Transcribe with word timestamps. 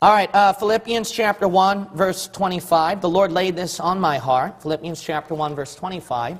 All 0.00 0.12
right, 0.12 0.32
uh, 0.32 0.52
Philippians 0.52 1.10
chapter 1.10 1.48
1, 1.48 1.88
verse 1.92 2.28
25. 2.28 3.00
The 3.00 3.08
Lord 3.08 3.32
laid 3.32 3.56
this 3.56 3.80
on 3.80 3.98
my 3.98 4.16
heart. 4.16 4.62
Philippians 4.62 5.02
chapter 5.02 5.34
1, 5.34 5.56
verse 5.56 5.74
25. 5.74 6.38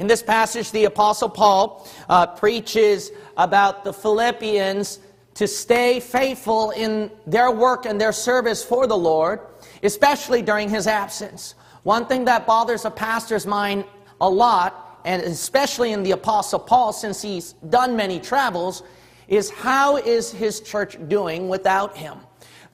In 0.00 0.08
this 0.08 0.24
passage, 0.24 0.72
the 0.72 0.86
Apostle 0.86 1.28
Paul 1.28 1.88
uh, 2.08 2.26
preaches 2.26 3.12
about 3.36 3.84
the 3.84 3.92
Philippians 3.92 4.98
to 5.34 5.46
stay 5.46 6.00
faithful 6.00 6.72
in 6.72 7.12
their 7.28 7.52
work 7.52 7.86
and 7.86 8.00
their 8.00 8.10
service 8.10 8.64
for 8.64 8.88
the 8.88 8.98
Lord, 8.98 9.38
especially 9.84 10.42
during 10.42 10.68
his 10.68 10.88
absence. 10.88 11.54
One 11.84 12.06
thing 12.06 12.24
that 12.24 12.44
bothers 12.44 12.84
a 12.84 12.90
pastor's 12.90 13.46
mind 13.46 13.84
a 14.20 14.28
lot, 14.28 15.00
and 15.04 15.22
especially 15.22 15.92
in 15.92 16.02
the 16.02 16.10
Apostle 16.10 16.58
Paul, 16.58 16.92
since 16.92 17.22
he's 17.22 17.52
done 17.70 17.94
many 17.94 18.18
travels, 18.18 18.82
is 19.28 19.50
how 19.50 19.96
is 19.96 20.30
his 20.30 20.60
church 20.60 20.96
doing 21.08 21.48
without 21.48 21.96
him? 21.96 22.18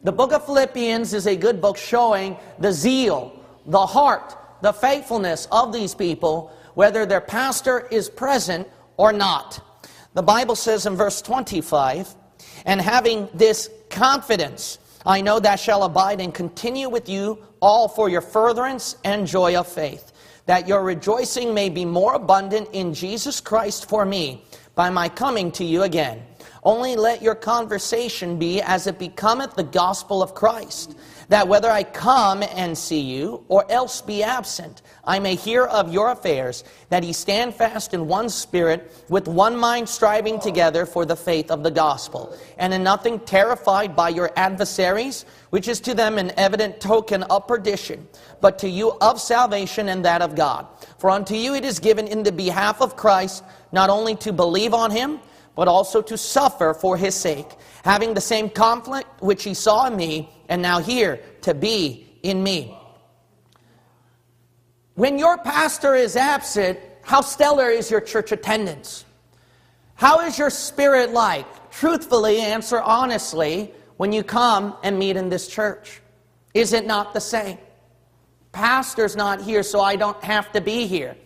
The 0.05 0.13
book 0.13 0.33
of 0.33 0.45
Philippians 0.45 1.15
is 1.15 1.27
a 1.27 1.37
good 1.37 1.61
book 1.61 1.77
showing 1.77 2.37
the 2.59 2.73
zeal, 2.73 3.39
the 3.67 3.87
heart, 3.87 4.37
the 4.61 4.73
faithfulness 4.73 5.47
of 5.53 5.73
these 5.73 5.95
people, 5.95 6.53
whether 6.75 7.07
their 7.07 7.21
pastor 7.21 7.87
is 7.91 8.09
present 8.09 8.67
or 8.97 9.13
not. 9.13 9.61
The 10.15 10.23
Bible 10.23 10.57
says 10.57 10.87
in 10.87 10.97
verse 10.97 11.23
25, 11.23 12.15
and 12.67 12.81
having 12.81 13.29
this 13.33 13.71
confidence, 13.91 14.79
I 15.07 15.21
know 15.21 15.41
that 15.41 15.59
shall 15.59 15.85
abide 15.85 16.21
and 16.21 16.35
continue 16.35 16.89
with 16.89 17.09
you 17.09 17.39
all 17.61 17.89
for 17.89 18.09
your 18.09 18.21
furtherance 18.21 18.97
and 19.05 19.27
joy 19.27 19.57
of 19.57 19.69
faith, 19.69 20.13
that 20.47 20.69
your 20.69 20.83
rejoicing 20.83 21.55
may 21.55 21.69
be 21.69 21.85
more 21.85 22.15
abundant 22.15 22.69
in 22.73 22.93
Jesus 22.93 23.41
Christ 23.41 23.89
for 23.89 24.05
me 24.05 24.45
by 24.75 24.91
my 24.91 25.09
coming 25.09 25.53
to 25.53 25.65
you 25.65 25.83
again. 25.83 26.23
Only 26.65 26.95
let 26.95 27.23
your 27.23 27.35
conversation 27.35 28.39
be 28.39 28.63
as 28.63 28.87
it 28.87 28.97
becometh 28.97 29.55
the 29.55 29.65
gospel 29.65 30.23
of 30.23 30.33
Christ, 30.35 30.95
that 31.29 31.49
whether 31.49 31.69
I 31.69 31.83
come 31.83 32.45
and 32.45 32.79
see 32.79 33.01
you, 33.01 33.45
or 33.49 33.69
else 33.69 34.01
be 34.01 34.23
absent, 34.23 34.81
I 35.05 35.19
may 35.19 35.35
hear 35.35 35.65
of 35.65 35.93
your 35.93 36.13
affairs, 36.13 36.63
that 36.89 37.03
ye 37.03 37.13
stand 37.13 37.57
fast 37.57 37.95
in 37.95 38.07
one 38.07 38.29
spirit, 38.29 38.93
with 39.09 39.27
one 39.27 39.57
mind 39.57 39.89
striving 39.89 40.39
together 40.39 40.87
for 40.87 41.05
the 41.05 41.17
faith 41.17 41.51
of 41.51 41.65
the 41.65 41.71
gospel, 41.73 42.33
and 42.59 42.73
in 42.73 42.85
nothing 42.85 43.19
terrified 43.19 43.97
by 43.97 44.11
your 44.11 44.31
adversaries, 44.37 45.25
which 45.51 45.67
is 45.67 45.81
to 45.81 45.95
them 45.95 46.17
an 46.17 46.31
evident 46.37 46.81
token 46.81 47.25
of 47.25 47.49
perdition, 47.49 48.07
but 48.41 48.61
to 48.61 48.69
you 48.69 48.93
of 49.01 49.21
salvation 49.21 49.89
and 49.89 50.05
that 50.05 50.23
of 50.23 50.37
God. 50.37 50.69
For 50.99 51.11
unto 51.11 51.35
you 51.35 51.55
it 51.55 51.65
is 51.65 51.81
given 51.81 52.07
in 52.07 52.23
the 52.23 52.31
behalf 52.31 52.81
of 52.81 52.97
Christ, 52.97 53.43
not 53.73 53.91
only 53.91 54.15
to 54.17 54.33
believe 54.33 54.75
on 54.75 54.93
him, 54.93 55.19
but 55.55 55.69
also 55.69 56.01
to 56.03 56.17
suffer 56.17 56.75
for 56.75 56.97
his 56.97 57.15
sake, 57.15 57.51
having 57.85 58.15
the 58.15 58.21
same 58.21 58.49
conflict 58.49 59.09
which 59.21 59.45
he 59.45 59.55
saw 59.55 59.87
in 59.87 59.97
me, 59.97 60.31
and 60.49 60.63
now 60.63 60.81
hear 60.81 61.21
to 61.43 61.55
be 61.55 62.07
in 62.23 62.43
me. 62.43 62.77
When 64.95 65.19
your 65.19 65.39
pastor 65.39 65.95
is 65.95 66.17
absent, 66.17 66.79
how 67.03 67.21
stellar 67.21 67.69
is 67.69 67.91
your 67.91 68.01
church 68.01 68.33
attendance? 68.33 69.05
How 69.95 70.21
is 70.21 70.39
your 70.39 70.51
spirit 70.51 71.13
like? 71.13 71.71
Truthfully, 71.71 72.41
answer 72.41 72.81
honestly 72.81 73.73
when 73.97 74.13
you 74.13 74.23
come 74.23 74.77
and 74.83 74.99
meet 74.99 75.17
in 75.17 75.29
this 75.29 75.49
church. 75.49 76.01
Is 76.55 76.73
it 76.73 76.87
not 76.87 77.15
the 77.15 77.21
same? 77.21 77.59
Pastor's 78.53 79.17
not 79.17 79.41
here, 79.41 79.63
so 79.63 79.81
I 79.81 79.97
don't 79.97 80.23
have 80.23 80.53
to 80.53 80.61
be 80.61 80.87
here. 80.87 81.17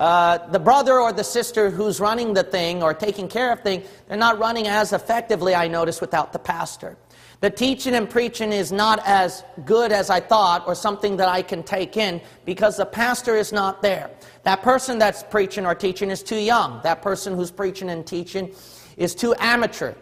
Uh, 0.00 0.38
the 0.48 0.58
brother 0.58 0.98
or 0.98 1.12
the 1.12 1.22
sister 1.22 1.68
who's 1.68 2.00
running 2.00 2.32
the 2.32 2.42
thing 2.42 2.82
or 2.82 2.94
taking 2.94 3.28
care 3.28 3.52
of 3.52 3.60
thing, 3.60 3.82
they're 4.08 4.16
not 4.16 4.38
running 4.38 4.66
as 4.66 4.94
effectively, 4.94 5.54
I 5.54 5.68
notice, 5.68 6.00
without 6.00 6.32
the 6.32 6.38
pastor. 6.38 6.96
The 7.40 7.50
teaching 7.50 7.94
and 7.94 8.08
preaching 8.08 8.50
is 8.50 8.72
not 8.72 9.06
as 9.06 9.44
good 9.66 9.92
as 9.92 10.08
I 10.08 10.18
thought 10.20 10.66
or 10.66 10.74
something 10.74 11.18
that 11.18 11.28
I 11.28 11.42
can 11.42 11.62
take 11.62 11.98
in 11.98 12.22
because 12.46 12.78
the 12.78 12.86
pastor 12.86 13.36
is 13.36 13.52
not 13.52 13.82
there. 13.82 14.10
That 14.44 14.62
person 14.62 14.98
that's 14.98 15.22
preaching 15.22 15.66
or 15.66 15.74
teaching 15.74 16.08
is 16.08 16.22
too 16.22 16.40
young. 16.40 16.80
That 16.82 17.02
person 17.02 17.34
who's 17.34 17.50
preaching 17.50 17.90
and 17.90 18.06
teaching 18.06 18.54
is 18.96 19.14
too 19.14 19.34
amateur. 19.38 19.92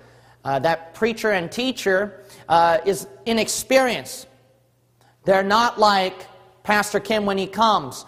Uh, 0.44 0.60
that 0.60 0.94
preacher 0.94 1.32
and 1.32 1.50
teacher 1.50 2.22
uh, 2.48 2.78
is 2.86 3.08
inexperienced. 3.26 4.28
They're 5.24 5.42
not 5.42 5.80
like 5.80 6.14
Pastor 6.62 7.00
Kim 7.00 7.26
when 7.26 7.36
he 7.36 7.48
comes. 7.48 8.04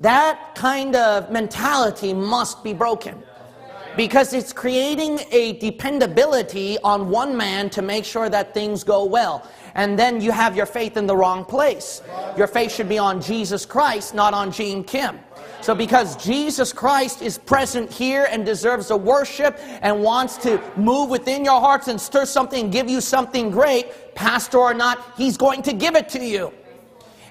That 0.00 0.54
kind 0.54 0.96
of 0.96 1.30
mentality 1.30 2.14
must 2.14 2.64
be 2.64 2.72
broken 2.72 3.22
because 3.96 4.32
it's 4.32 4.52
creating 4.52 5.20
a 5.30 5.54
dependability 5.54 6.78
on 6.78 7.10
one 7.10 7.36
man 7.36 7.68
to 7.70 7.82
make 7.82 8.06
sure 8.06 8.30
that 8.30 8.54
things 8.54 8.82
go 8.82 9.04
well. 9.04 9.46
And 9.74 9.98
then 9.98 10.20
you 10.22 10.32
have 10.32 10.56
your 10.56 10.64
faith 10.64 10.96
in 10.96 11.06
the 11.06 11.16
wrong 11.16 11.44
place. 11.44 12.00
Your 12.36 12.46
faith 12.46 12.72
should 12.72 12.88
be 12.88 12.98
on 12.98 13.20
Jesus 13.20 13.66
Christ, 13.66 14.14
not 14.14 14.32
on 14.32 14.52
Gene 14.52 14.82
Kim. 14.84 15.18
So, 15.60 15.74
because 15.74 16.16
Jesus 16.16 16.72
Christ 16.72 17.20
is 17.20 17.36
present 17.36 17.92
here 17.92 18.26
and 18.30 18.46
deserves 18.46 18.88
the 18.88 18.96
worship 18.96 19.58
and 19.82 20.02
wants 20.02 20.38
to 20.38 20.58
move 20.76 21.10
within 21.10 21.44
your 21.44 21.60
hearts 21.60 21.88
and 21.88 22.00
stir 22.00 22.24
something 22.24 22.64
and 22.64 22.72
give 22.72 22.88
you 22.88 23.02
something 23.02 23.50
great, 23.50 24.14
pastor 24.14 24.58
or 24.58 24.72
not, 24.72 25.12
he's 25.18 25.36
going 25.36 25.60
to 25.62 25.74
give 25.74 25.96
it 25.96 26.08
to 26.10 26.24
you. 26.24 26.52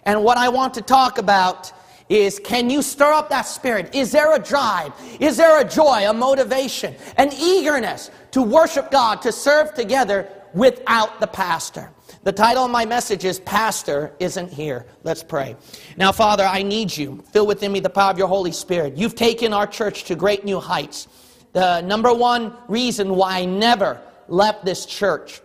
And 0.05 0.23
what 0.23 0.37
I 0.37 0.49
want 0.49 0.75
to 0.75 0.83
talk 0.83 1.17
about 1.17 1.73
is 2.09 2.39
can 2.39 2.69
you 2.69 2.81
stir 2.81 3.13
up 3.13 3.29
that 3.29 3.43
spirit? 3.43 3.93
Is 3.93 4.11
there 4.11 4.35
a 4.35 4.39
drive? 4.39 4.91
Is 5.19 5.37
there 5.37 5.61
a 5.61 5.63
joy, 5.63 6.09
a 6.09 6.13
motivation, 6.13 6.95
an 7.17 7.31
eagerness 7.33 8.09
to 8.31 8.41
worship 8.41 8.91
God, 8.91 9.21
to 9.21 9.31
serve 9.31 9.73
together 9.75 10.27
without 10.53 11.19
the 11.19 11.27
pastor? 11.27 11.91
The 12.23 12.31
title 12.33 12.65
of 12.65 12.71
my 12.71 12.85
message 12.85 13.23
is 13.23 13.39
Pastor 13.39 14.13
Isn't 14.19 14.51
Here. 14.51 14.85
Let's 15.03 15.23
pray. 15.23 15.55
Now, 15.95 16.11
Father, 16.11 16.43
I 16.43 16.63
need 16.63 16.95
you. 16.95 17.23
Fill 17.31 17.47
within 17.47 17.71
me 17.71 17.79
the 17.79 17.89
power 17.89 18.11
of 18.11 18.17
your 18.17 18.27
Holy 18.27 18.51
Spirit. 18.51 18.97
You've 18.97 19.15
taken 19.15 19.53
our 19.53 19.65
church 19.65 20.03
to 20.05 20.15
great 20.15 20.43
new 20.43 20.59
heights. 20.59 21.07
The 21.53 21.81
number 21.81 22.13
one 22.13 22.53
reason 22.67 23.15
why 23.15 23.39
I 23.39 23.45
never 23.45 24.01
left 24.27 24.65
this 24.65 24.85
church 24.85 25.41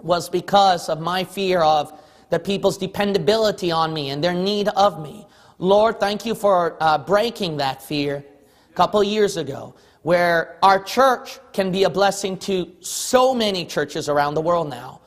was 0.00 0.28
because 0.28 0.88
of 0.88 1.00
my 1.00 1.24
fear 1.24 1.60
of 1.60 1.92
the 2.30 2.38
people's 2.38 2.78
dependability 2.78 3.70
on 3.70 3.92
me 3.92 4.10
and 4.10 4.24
their 4.24 4.34
need 4.34 4.68
of 4.68 5.02
me. 5.02 5.26
Lord, 5.60 6.00
thank 6.00 6.24
you 6.24 6.34
for 6.34 6.78
uh, 6.80 6.96
breaking 6.96 7.58
that 7.58 7.82
fear 7.82 8.24
a 8.70 8.74
couple 8.74 9.04
years 9.04 9.36
ago, 9.36 9.74
where 10.00 10.56
our 10.62 10.82
church 10.82 11.38
can 11.52 11.70
be 11.70 11.84
a 11.84 11.90
blessing 11.90 12.38
to 12.38 12.72
so 12.80 13.34
many 13.34 13.66
churches 13.66 14.08
around 14.08 14.32
the 14.32 14.40
world 14.40 14.70
now, 14.70 15.02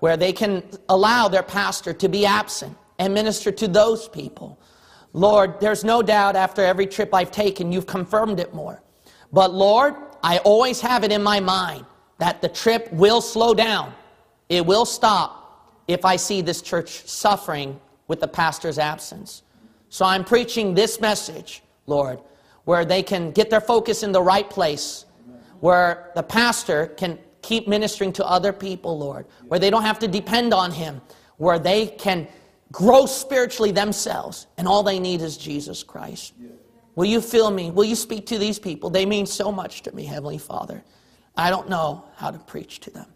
where 0.00 0.16
they 0.16 0.32
can 0.32 0.64
allow 0.88 1.28
their 1.28 1.44
pastor 1.44 1.92
to 1.92 2.08
be 2.08 2.26
absent 2.26 2.76
and 2.98 3.14
minister 3.14 3.52
to 3.52 3.68
those 3.68 4.08
people. 4.08 4.58
Lord, 5.12 5.60
there's 5.60 5.84
no 5.84 6.02
doubt 6.02 6.34
after 6.34 6.64
every 6.64 6.88
trip 6.88 7.14
I've 7.14 7.30
taken, 7.30 7.70
you've 7.70 7.86
confirmed 7.86 8.40
it 8.40 8.52
more. 8.52 8.82
But 9.32 9.54
Lord, 9.54 9.94
I 10.24 10.38
always 10.38 10.80
have 10.80 11.04
it 11.04 11.12
in 11.12 11.22
my 11.22 11.38
mind 11.38 11.86
that 12.18 12.42
the 12.42 12.48
trip 12.48 12.92
will 12.92 13.20
slow 13.20 13.54
down. 13.54 13.94
It 14.48 14.66
will 14.66 14.86
stop 14.86 15.70
if 15.86 16.04
I 16.04 16.16
see 16.16 16.40
this 16.40 16.62
church 16.62 17.06
suffering 17.08 17.78
with 18.08 18.18
the 18.18 18.28
pastor's 18.28 18.80
absence. 18.80 19.43
So 19.94 20.04
I'm 20.04 20.24
preaching 20.24 20.74
this 20.74 21.00
message, 21.00 21.62
Lord, 21.86 22.18
where 22.64 22.84
they 22.84 23.00
can 23.00 23.30
get 23.30 23.48
their 23.48 23.60
focus 23.60 24.02
in 24.02 24.10
the 24.10 24.20
right 24.20 24.50
place, 24.50 25.04
where 25.60 26.10
the 26.16 26.22
pastor 26.24 26.88
can 26.96 27.16
keep 27.42 27.68
ministering 27.68 28.12
to 28.14 28.26
other 28.26 28.52
people, 28.52 28.98
Lord, 28.98 29.24
where 29.46 29.60
they 29.60 29.70
don't 29.70 29.84
have 29.84 30.00
to 30.00 30.08
depend 30.08 30.52
on 30.52 30.72
him, 30.72 31.00
where 31.36 31.60
they 31.60 31.86
can 31.86 32.26
grow 32.72 33.06
spiritually 33.06 33.70
themselves, 33.70 34.48
and 34.58 34.66
all 34.66 34.82
they 34.82 34.98
need 34.98 35.20
is 35.20 35.36
Jesus 35.36 35.84
Christ. 35.84 36.34
Will 36.96 37.04
you 37.04 37.20
fill 37.20 37.52
me? 37.52 37.70
Will 37.70 37.84
you 37.84 37.94
speak 37.94 38.26
to 38.26 38.36
these 38.36 38.58
people? 38.58 38.90
They 38.90 39.06
mean 39.06 39.26
so 39.26 39.52
much 39.52 39.82
to 39.82 39.94
me, 39.94 40.06
Heavenly 40.06 40.38
Father. 40.38 40.82
I 41.36 41.50
don't 41.50 41.68
know 41.68 42.04
how 42.16 42.32
to 42.32 42.38
preach 42.40 42.80
to 42.80 42.90
them. 42.90 43.13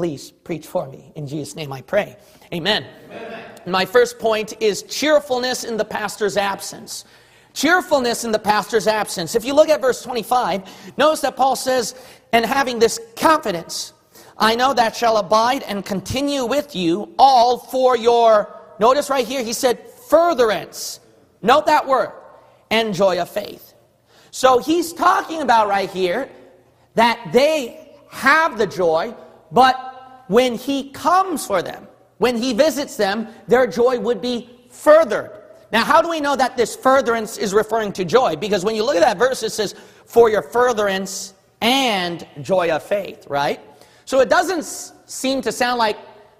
Please 0.00 0.30
preach 0.30 0.66
for 0.66 0.88
me. 0.88 1.12
In 1.14 1.26
Jesus' 1.26 1.54
name 1.54 1.74
I 1.74 1.82
pray. 1.82 2.16
Amen. 2.54 2.86
Amen. 3.10 3.42
My 3.66 3.84
first 3.84 4.18
point 4.18 4.54
is 4.58 4.82
cheerfulness 4.84 5.62
in 5.62 5.76
the 5.76 5.84
pastor's 5.84 6.38
absence. 6.38 7.04
Cheerfulness 7.52 8.24
in 8.24 8.32
the 8.32 8.38
pastor's 8.38 8.86
absence. 8.86 9.34
If 9.34 9.44
you 9.44 9.52
look 9.52 9.68
at 9.68 9.82
verse 9.82 10.02
25, 10.02 10.96
notice 10.96 11.20
that 11.20 11.36
Paul 11.36 11.54
says, 11.54 11.94
and 12.32 12.46
having 12.46 12.78
this 12.78 12.98
confidence, 13.14 13.92
I 14.38 14.56
know 14.56 14.72
that 14.72 14.96
shall 14.96 15.18
abide 15.18 15.64
and 15.64 15.84
continue 15.84 16.46
with 16.46 16.74
you 16.74 17.14
all 17.18 17.58
for 17.58 17.94
your, 17.94 18.58
notice 18.80 19.10
right 19.10 19.28
here, 19.28 19.44
he 19.44 19.52
said, 19.52 19.86
furtherance. 20.08 21.00
Note 21.42 21.66
that 21.66 21.86
word, 21.86 22.12
and 22.70 22.94
joy 22.94 23.20
of 23.20 23.28
faith. 23.28 23.74
So 24.30 24.60
he's 24.60 24.94
talking 24.94 25.42
about 25.42 25.68
right 25.68 25.90
here 25.90 26.30
that 26.94 27.32
they 27.34 27.98
have 28.08 28.56
the 28.56 28.66
joy, 28.66 29.14
but 29.52 29.88
when 30.30 30.54
he 30.54 30.90
comes 30.90 31.44
for 31.44 31.60
them, 31.60 31.88
when 32.18 32.36
he 32.36 32.52
visits 32.52 32.96
them, 32.96 33.26
their 33.48 33.66
joy 33.66 33.98
would 33.98 34.20
be 34.20 34.48
furthered. 34.70 35.32
Now, 35.72 35.82
how 35.82 36.00
do 36.00 36.08
we 36.08 36.20
know 36.20 36.36
that 36.36 36.56
this 36.56 36.76
furtherance 36.76 37.36
is 37.36 37.52
referring 37.52 37.92
to 37.94 38.04
joy? 38.04 38.36
Because 38.36 38.64
when 38.64 38.76
you 38.76 38.84
look 38.84 38.94
at 38.94 39.00
that 39.00 39.18
verse, 39.18 39.42
it 39.42 39.50
says, 39.50 39.74
for 40.06 40.30
your 40.30 40.42
furtherance 40.42 41.34
and 41.60 42.24
joy 42.42 42.70
of 42.70 42.84
faith, 42.84 43.26
right? 43.26 43.60
So 44.04 44.20
it 44.20 44.30
doesn't 44.30 44.62
seem 45.10 45.42
to 45.42 45.50
sound 45.50 45.80
like 45.80 45.96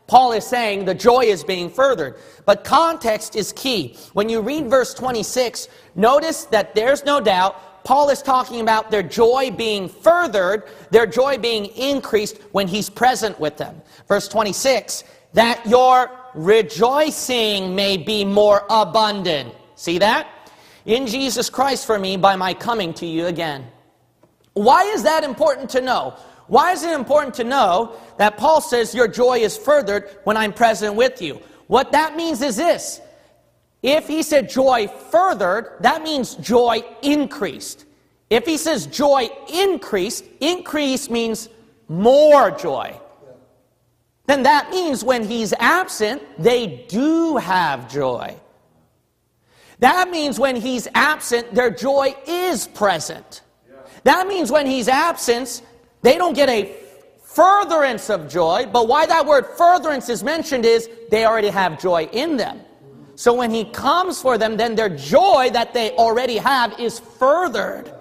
Paul 0.06 0.32
is 0.32 0.46
saying 0.46 0.84
the 0.84 0.94
joy 0.94 1.22
is 1.22 1.42
being 1.42 1.68
furthered. 1.68 2.14
But 2.46 2.62
context 2.62 3.34
is 3.34 3.52
key. 3.52 3.96
When 4.12 4.28
you 4.28 4.40
read 4.40 4.70
verse 4.70 4.94
26, 4.94 5.66
notice 5.96 6.44
that 6.44 6.76
there's 6.76 7.04
no 7.04 7.20
doubt 7.20 7.60
Paul 7.84 8.10
is 8.10 8.22
talking 8.22 8.60
about 8.60 8.90
their 8.90 9.02
joy 9.02 9.50
being 9.50 9.88
furthered, 9.88 10.64
their 10.90 11.06
joy 11.06 11.38
being 11.38 11.66
increased 11.66 12.38
when 12.52 12.68
he's 12.68 12.90
present 12.90 13.38
with 13.40 13.56
them. 13.56 13.80
Verse 14.08 14.28
26, 14.28 15.04
that 15.32 15.64
your 15.66 16.10
rejoicing 16.34 17.74
may 17.74 17.96
be 17.96 18.24
more 18.24 18.64
abundant. 18.70 19.54
See 19.76 19.98
that? 19.98 20.28
In 20.86 21.06
Jesus 21.06 21.50
Christ 21.50 21.86
for 21.86 21.98
me 21.98 22.16
by 22.16 22.36
my 22.36 22.54
coming 22.54 22.94
to 22.94 23.06
you 23.06 23.26
again. 23.26 23.66
Why 24.54 24.84
is 24.84 25.02
that 25.04 25.24
important 25.24 25.70
to 25.70 25.80
know? 25.80 26.16
Why 26.48 26.72
is 26.72 26.82
it 26.82 26.92
important 26.92 27.34
to 27.36 27.44
know 27.44 27.96
that 28.18 28.36
Paul 28.36 28.60
says 28.60 28.94
your 28.94 29.06
joy 29.06 29.38
is 29.38 29.56
furthered 29.56 30.18
when 30.24 30.36
I'm 30.36 30.52
present 30.52 30.96
with 30.96 31.22
you? 31.22 31.40
What 31.68 31.92
that 31.92 32.16
means 32.16 32.42
is 32.42 32.56
this. 32.56 33.00
If 33.82 34.08
he 34.08 34.22
said 34.22 34.50
joy 34.50 34.88
furthered, 34.88 35.76
that 35.80 36.02
means 36.02 36.34
joy 36.34 36.82
increased. 37.02 37.86
If 38.28 38.46
he 38.46 38.56
says 38.56 38.86
joy 38.86 39.28
increased, 39.52 40.24
increase 40.40 41.08
means 41.08 41.48
more 41.88 42.50
joy. 42.50 42.98
Then 44.26 44.44
that 44.44 44.70
means 44.70 45.02
when 45.02 45.24
he's 45.24 45.52
absent, 45.54 46.22
they 46.38 46.86
do 46.88 47.36
have 47.36 47.90
joy. 47.90 48.36
That 49.80 50.10
means 50.10 50.38
when 50.38 50.56
he's 50.56 50.86
absent, 50.94 51.52
their 51.54 51.70
joy 51.70 52.14
is 52.26 52.68
present. 52.68 53.40
That 54.04 54.28
means 54.28 54.52
when 54.52 54.66
he's 54.66 54.88
absent, 54.88 55.62
they 56.02 56.16
don't 56.16 56.34
get 56.34 56.48
a 56.48 56.76
furtherance 57.22 58.10
of 58.10 58.28
joy, 58.28 58.66
but 58.72 58.88
why 58.88 59.06
that 59.06 59.24
word 59.24 59.46
furtherance 59.56 60.08
is 60.08 60.22
mentioned 60.22 60.64
is 60.64 60.88
they 61.10 61.24
already 61.24 61.48
have 61.48 61.80
joy 61.80 62.08
in 62.12 62.36
them. 62.36 62.60
So 63.20 63.34
when 63.34 63.50
he 63.50 63.66
comes 63.66 64.18
for 64.18 64.38
them, 64.38 64.56
then 64.56 64.74
their 64.74 64.88
joy 64.88 65.50
that 65.52 65.74
they 65.74 65.90
already 65.90 66.38
have 66.38 66.80
is 66.80 67.00
furthered. 67.00 67.92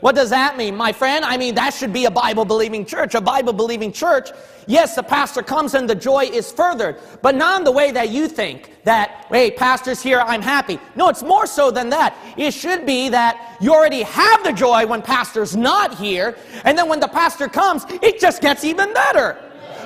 What 0.00 0.14
does 0.14 0.30
that 0.30 0.56
mean, 0.56 0.74
my 0.74 0.90
friend? 0.90 1.22
I 1.22 1.36
mean, 1.36 1.54
that 1.56 1.74
should 1.74 1.92
be 1.92 2.06
a 2.06 2.10
Bible 2.10 2.46
believing 2.46 2.86
church. 2.86 3.14
A 3.14 3.20
Bible 3.20 3.52
believing 3.52 3.92
church, 3.92 4.30
yes, 4.66 4.94
the 4.94 5.02
pastor 5.02 5.42
comes 5.42 5.74
and 5.74 5.86
the 5.86 5.94
joy 5.94 6.24
is 6.24 6.50
furthered, 6.50 6.98
but 7.20 7.34
not 7.34 7.60
in 7.60 7.64
the 7.64 7.72
way 7.72 7.90
that 7.90 8.08
you 8.08 8.26
think 8.26 8.72
that, 8.84 9.26
hey, 9.28 9.50
pastor's 9.50 10.00
here, 10.02 10.20
I'm 10.20 10.40
happy. 10.40 10.78
No, 10.96 11.10
it's 11.10 11.22
more 11.22 11.46
so 11.46 11.70
than 11.70 11.90
that. 11.90 12.16
It 12.38 12.54
should 12.54 12.86
be 12.86 13.10
that 13.10 13.58
you 13.60 13.74
already 13.74 14.00
have 14.00 14.44
the 14.44 14.52
joy 14.54 14.86
when 14.86 15.02
pastor's 15.02 15.54
not 15.54 15.94
here, 15.98 16.38
and 16.64 16.78
then 16.78 16.88
when 16.88 17.00
the 17.00 17.08
pastor 17.08 17.48
comes, 17.48 17.84
it 18.00 18.18
just 18.18 18.40
gets 18.40 18.64
even 18.64 18.94
better. 18.94 19.36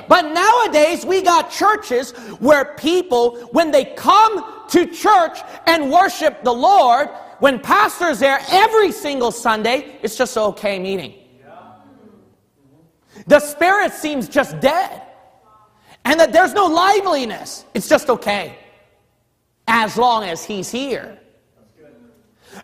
But 0.09 0.33
nowadays, 0.33 1.05
we 1.05 1.23
got 1.23 1.51
churches 1.51 2.13
where 2.41 2.75
people, 2.77 3.37
when 3.53 3.71
they 3.71 3.85
come 3.85 4.67
to 4.71 4.87
church 4.87 5.39
and 5.67 5.91
worship 5.91 6.43
the 6.43 6.53
Lord, 6.53 7.09
when 7.41 7.61
pastor's 7.61 8.19
there 8.19 8.41
every 8.51 8.91
single 8.91 9.31
Sunday, 9.31 9.99
it's 10.03 10.17
just 10.17 10.37
an 10.37 10.45
okay 10.45 10.79
meeting. 10.79 11.15
The 13.27 13.41
spirit 13.41 13.93
seems 13.93 14.29
just 14.29 14.59
dead. 14.61 15.03
And 16.05 16.19
that 16.21 16.33
there's 16.33 16.55
no 16.55 16.67
liveliness. 16.67 17.67
It's 17.75 17.89
just 17.89 18.09
okay. 18.09 18.57
As 19.67 19.99
long 19.99 20.25
as 20.25 20.43
he's 20.43 20.71
here. 20.71 21.19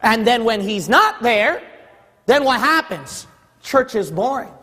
And 0.02 0.26
then 0.26 0.44
when 0.44 0.62
he's 0.62 0.88
not 0.88 1.23
there, 1.23 1.62
then 2.25 2.44
what 2.44 2.61
happens? 2.61 3.26
Church 3.62 3.94
is 3.94 4.11
boring. 4.11 4.54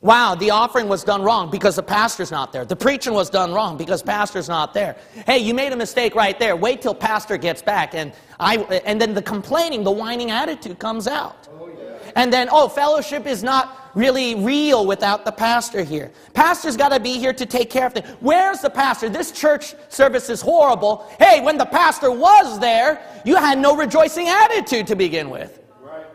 Wow, 0.00 0.36
the 0.36 0.52
offering 0.52 0.86
was 0.86 1.02
done 1.02 1.22
wrong 1.22 1.50
because 1.50 1.74
the 1.74 1.82
pastor's 1.82 2.30
not 2.30 2.52
there. 2.52 2.64
The 2.64 2.76
preaching 2.76 3.14
was 3.14 3.28
done 3.28 3.52
wrong 3.52 3.76
because 3.76 4.00
pastor's 4.00 4.48
not 4.48 4.72
there. 4.72 4.96
Hey, 5.26 5.38
you 5.38 5.54
made 5.54 5.72
a 5.72 5.76
mistake 5.76 6.14
right 6.14 6.38
there. 6.38 6.54
Wait 6.54 6.82
till 6.82 6.94
pastor 6.94 7.36
gets 7.36 7.62
back. 7.62 7.94
And, 7.94 8.12
I, 8.38 8.58
and 8.84 9.00
then 9.00 9.12
the 9.12 9.22
complaining, 9.22 9.82
the 9.82 9.90
whining 9.90 10.30
attitude 10.30 10.78
comes 10.78 11.08
out. 11.08 11.48
Oh, 11.50 11.68
and 12.14 12.32
then, 12.32 12.48
oh, 12.52 12.68
fellowship 12.68 13.26
is 13.26 13.42
not 13.42 13.90
really 13.96 14.36
real 14.36 14.86
without 14.86 15.24
the 15.24 15.32
pastor 15.32 15.82
here. 15.82 16.12
Pastor's 16.32 16.76
got 16.76 16.90
to 16.90 17.00
be 17.00 17.18
here 17.18 17.32
to 17.32 17.44
take 17.44 17.68
care 17.68 17.86
of 17.86 17.92
things. 17.92 18.06
Where's 18.20 18.60
the 18.60 18.70
pastor? 18.70 19.08
This 19.08 19.32
church 19.32 19.74
service 19.88 20.30
is 20.30 20.40
horrible. 20.40 21.10
Hey, 21.18 21.40
when 21.40 21.58
the 21.58 21.66
pastor 21.66 22.12
was 22.12 22.60
there, 22.60 23.02
you 23.24 23.34
had 23.34 23.58
no 23.58 23.76
rejoicing 23.76 24.28
attitude 24.28 24.86
to 24.86 24.94
begin 24.94 25.28
with. 25.28 25.60
Right. 25.82 26.06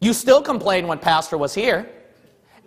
You 0.00 0.12
still 0.12 0.42
complained 0.42 0.88
when 0.88 0.98
pastor 0.98 1.38
was 1.38 1.54
here. 1.54 1.88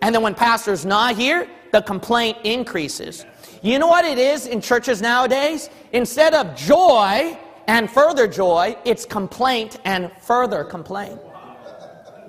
And 0.04 0.14
then 0.14 0.20
when 0.20 0.34
pastor's 0.34 0.84
not 0.84 1.16
here, 1.16 1.48
the 1.72 1.80
complaint 1.80 2.36
increases. 2.44 3.24
You 3.62 3.78
know 3.78 3.86
what 3.86 4.04
it 4.04 4.18
is 4.18 4.46
in 4.46 4.60
churches 4.60 5.00
nowadays? 5.00 5.70
Instead 5.94 6.34
of 6.34 6.54
joy 6.54 7.38
and 7.68 7.90
further 7.90 8.28
joy, 8.28 8.76
it's 8.84 9.06
complaint 9.06 9.78
and 9.86 10.12
further 10.20 10.62
complaint. 10.62 11.18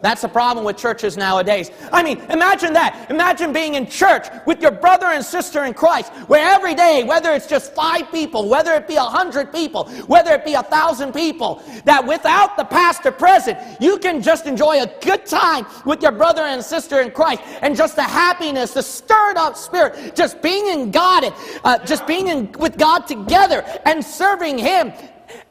That's 0.05 0.21
the 0.21 0.27
problem 0.27 0.63
with 0.63 0.77
churches 0.77 1.17
nowadays. 1.17 1.71
I 1.91 2.03
mean, 2.03 2.19
imagine 2.29 2.73
that. 2.73 3.09
Imagine 3.09 3.51
being 3.51 3.73
in 3.73 3.87
church 3.87 4.27
with 4.45 4.61
your 4.61 4.69
brother 4.69 5.07
and 5.07 5.25
sister 5.25 5.63
in 5.63 5.73
Christ, 5.73 6.13
where 6.27 6.47
every 6.47 6.75
day, 6.75 7.03
whether 7.03 7.31
it's 7.31 7.47
just 7.47 7.73
five 7.73 8.11
people, 8.11 8.47
whether 8.47 8.73
it 8.73 8.87
be 8.87 8.97
a 8.97 9.01
hundred 9.01 9.51
people, 9.51 9.89
whether 10.05 10.31
it 10.35 10.45
be 10.45 10.53
a 10.53 10.61
thousand 10.61 11.11
people, 11.11 11.63
that 11.85 12.05
without 12.05 12.55
the 12.55 12.65
pastor 12.65 13.11
present, 13.11 13.57
you 13.81 13.97
can 13.97 14.21
just 14.21 14.45
enjoy 14.45 14.83
a 14.83 14.93
good 15.01 15.25
time 15.25 15.65
with 15.85 16.03
your 16.03 16.11
brother 16.11 16.43
and 16.43 16.63
sister 16.63 17.01
in 17.01 17.09
Christ, 17.09 17.41
and 17.63 17.75
just 17.75 17.95
the 17.95 18.03
happiness, 18.03 18.75
the 18.75 18.83
stirred 18.83 19.37
up 19.37 19.57
spirit, 19.57 20.15
just 20.15 20.39
being 20.39 20.67
in 20.67 20.91
God, 20.91 21.33
uh, 21.63 21.79
just 21.79 22.05
being 22.05 22.27
in, 22.27 22.51
with 22.59 22.77
God 22.77 23.07
together 23.07 23.63
and 23.85 24.05
serving 24.05 24.59
Him, 24.59 24.93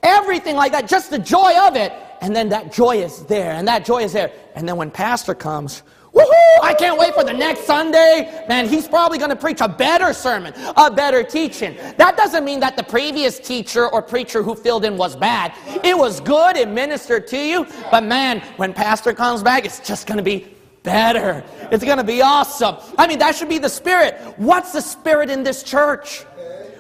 everything 0.05 0.55
like 0.55 0.71
that, 0.71 0.87
just 0.87 1.11
the 1.11 1.19
joy 1.19 1.59
of 1.67 1.75
it 1.75 1.93
and 2.25 2.35
then 2.35 2.49
that 2.49 2.73
joy 2.73 2.97
is 3.03 3.23
there, 3.27 3.53
and 3.53 3.69
that 3.69 3.85
joy 3.85 4.03
is 4.03 4.15
there. 4.15 4.33
And 4.55 4.67
then 4.67 4.79
when 4.79 4.91
pastor 4.91 5.35
comes, 5.35 5.83
woohoo, 6.15 6.59
I 6.63 6.73
can't 6.73 6.99
wait 6.99 7.13
for 7.13 7.23
the 7.23 7.35
next 7.35 7.67
Sunday. 7.67 8.47
Man, 8.49 8.67
he's 8.67 8.89
probably 8.89 9.19
going 9.19 9.29
to 9.29 9.37
preach 9.37 9.61
a 9.61 9.69
better 9.69 10.15
sermon, 10.15 10.55
a 10.75 10.91
better 10.91 11.23
teaching. 11.23 11.77
That 11.99 12.17
doesn't 12.17 12.43
mean 12.43 12.61
that 12.61 12.79
the 12.79 12.83
previous 12.83 13.39
teacher 13.39 13.91
or 13.91 14.01
preacher 14.01 14.43
who 14.43 14.55
filled 14.55 14.87
in 14.87 14.97
was 14.97 15.17
bad. 15.17 15.53
It 15.85 15.99
was 15.99 16.19
good, 16.21 16.57
it 16.57 16.71
ministered 16.71 17.27
to 17.27 17.39
you, 17.39 17.67
but 17.91 18.05
man, 18.05 18.41
when 18.57 18.73
pastor 18.73 19.13
comes 19.13 19.43
back, 19.43 19.67
it's 19.67 19.81
just 19.81 20.07
going 20.07 20.17
to 20.17 20.25
be 20.25 20.47
better. 20.83 21.45
It's 21.71 21.85
going 21.85 21.99
to 21.99 22.05
be 22.05 22.23
awesome. 22.23 22.77
I 22.97 23.07
mean, 23.07 23.19
that 23.19 23.35
should 23.35 23.51
be 23.51 23.59
the 23.59 23.69
spirit. 23.69 24.19
What's 24.39 24.73
the 24.73 24.81
spirit 24.81 25.29
in 25.29 25.43
this 25.43 25.63
church? 25.63 26.23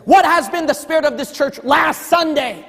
What 0.07 0.25
has 0.25 0.49
been 0.49 0.65
the 0.65 0.73
spirit 0.75 1.05
of 1.05 1.19
this 1.19 1.33
church 1.33 1.63
last 1.65 2.07
Sunday? 2.07 2.67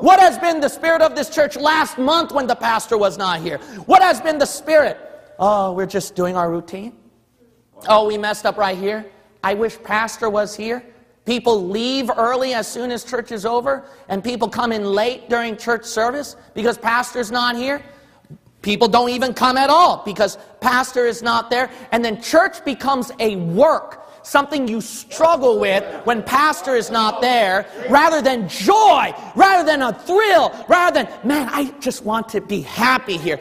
What 0.00 0.20
has 0.20 0.38
been 0.38 0.60
the 0.60 0.68
spirit 0.68 1.02
of 1.02 1.14
this 1.14 1.30
church 1.30 1.56
last 1.56 1.98
month 1.98 2.32
when 2.32 2.46
the 2.46 2.56
pastor 2.56 2.96
was 2.96 3.18
not 3.18 3.40
here? 3.40 3.58
What 3.86 4.02
has 4.02 4.20
been 4.20 4.38
the 4.38 4.46
spirit? 4.46 4.98
Oh, 5.38 5.72
we're 5.72 5.86
just 5.86 6.14
doing 6.14 6.36
our 6.36 6.50
routine. 6.50 6.96
Oh, 7.88 8.06
we 8.06 8.18
messed 8.18 8.44
up 8.44 8.56
right 8.56 8.76
here. 8.76 9.06
I 9.42 9.54
wish 9.54 9.82
pastor 9.82 10.28
was 10.28 10.54
here. 10.54 10.84
People 11.24 11.66
leave 11.68 12.10
early 12.16 12.54
as 12.54 12.66
soon 12.66 12.90
as 12.90 13.04
church 13.04 13.32
is 13.32 13.46
over, 13.46 13.84
and 14.08 14.22
people 14.22 14.48
come 14.48 14.72
in 14.72 14.84
late 14.84 15.28
during 15.28 15.56
church 15.56 15.84
service 15.84 16.36
because 16.54 16.76
pastor's 16.76 17.30
not 17.30 17.56
here. 17.56 17.82
People 18.62 18.88
don't 18.88 19.08
even 19.10 19.32
come 19.32 19.56
at 19.56 19.70
all 19.70 20.02
because 20.04 20.36
pastor 20.60 21.06
is 21.06 21.22
not 21.22 21.48
there. 21.48 21.70
And 21.92 22.04
then 22.04 22.20
church 22.20 22.64
becomes 22.64 23.10
a 23.18 23.36
work 23.36 24.09
something 24.22 24.68
you 24.68 24.80
struggle 24.80 25.58
with 25.58 25.84
when 26.04 26.22
pastor 26.22 26.76
is 26.76 26.90
not 26.90 27.20
there, 27.20 27.66
rather 27.88 28.22
than 28.22 28.48
joy, 28.48 29.12
rather 29.34 29.64
than 29.64 29.82
a 29.82 29.92
thrill, 29.92 30.52
rather 30.68 31.02
than, 31.02 31.26
man, 31.26 31.48
I 31.50 31.72
just 31.80 32.04
want 32.04 32.28
to 32.30 32.40
be 32.40 32.60
happy 32.60 33.16
here. 33.16 33.40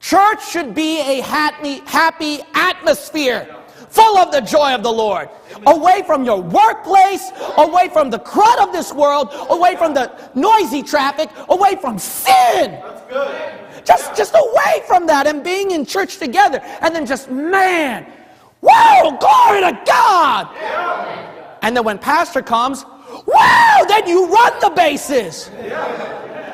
Church 0.00 0.46
should 0.48 0.74
be 0.74 1.00
a 1.00 1.20
happy, 1.20 1.80
happy 1.86 2.40
atmosphere 2.54 3.56
full 3.90 4.16
of 4.18 4.32
the 4.32 4.40
joy 4.40 4.74
of 4.74 4.82
the 4.82 4.92
Lord. 4.92 5.28
Away 5.66 6.02
from 6.06 6.24
your 6.24 6.40
workplace, 6.40 7.30
away 7.58 7.88
from 7.88 8.08
the 8.08 8.20
crud 8.20 8.62
of 8.62 8.72
this 8.72 8.92
world, 8.92 9.28
away 9.50 9.76
from 9.76 9.94
the 9.94 10.12
noisy 10.34 10.82
traffic, 10.82 11.28
away 11.48 11.76
from 11.76 11.98
sin. 11.98 12.80
Just, 13.84 14.14
just 14.16 14.34
away 14.34 14.82
from 14.86 15.06
that 15.06 15.26
and 15.26 15.42
being 15.42 15.72
in 15.72 15.84
church 15.84 16.18
together. 16.18 16.60
And 16.80 16.94
then 16.94 17.04
just, 17.04 17.30
man, 17.30 18.10
Whoa, 18.60 19.16
glory 19.18 19.60
to 19.60 19.82
God. 19.86 20.48
And 21.62 21.76
then 21.76 21.84
when 21.84 21.98
pastor 21.98 22.42
comes, 22.42 22.84
wow, 23.26 23.84
then 23.88 24.06
you 24.06 24.26
run 24.26 24.60
the 24.60 24.70
bases. 24.70 25.50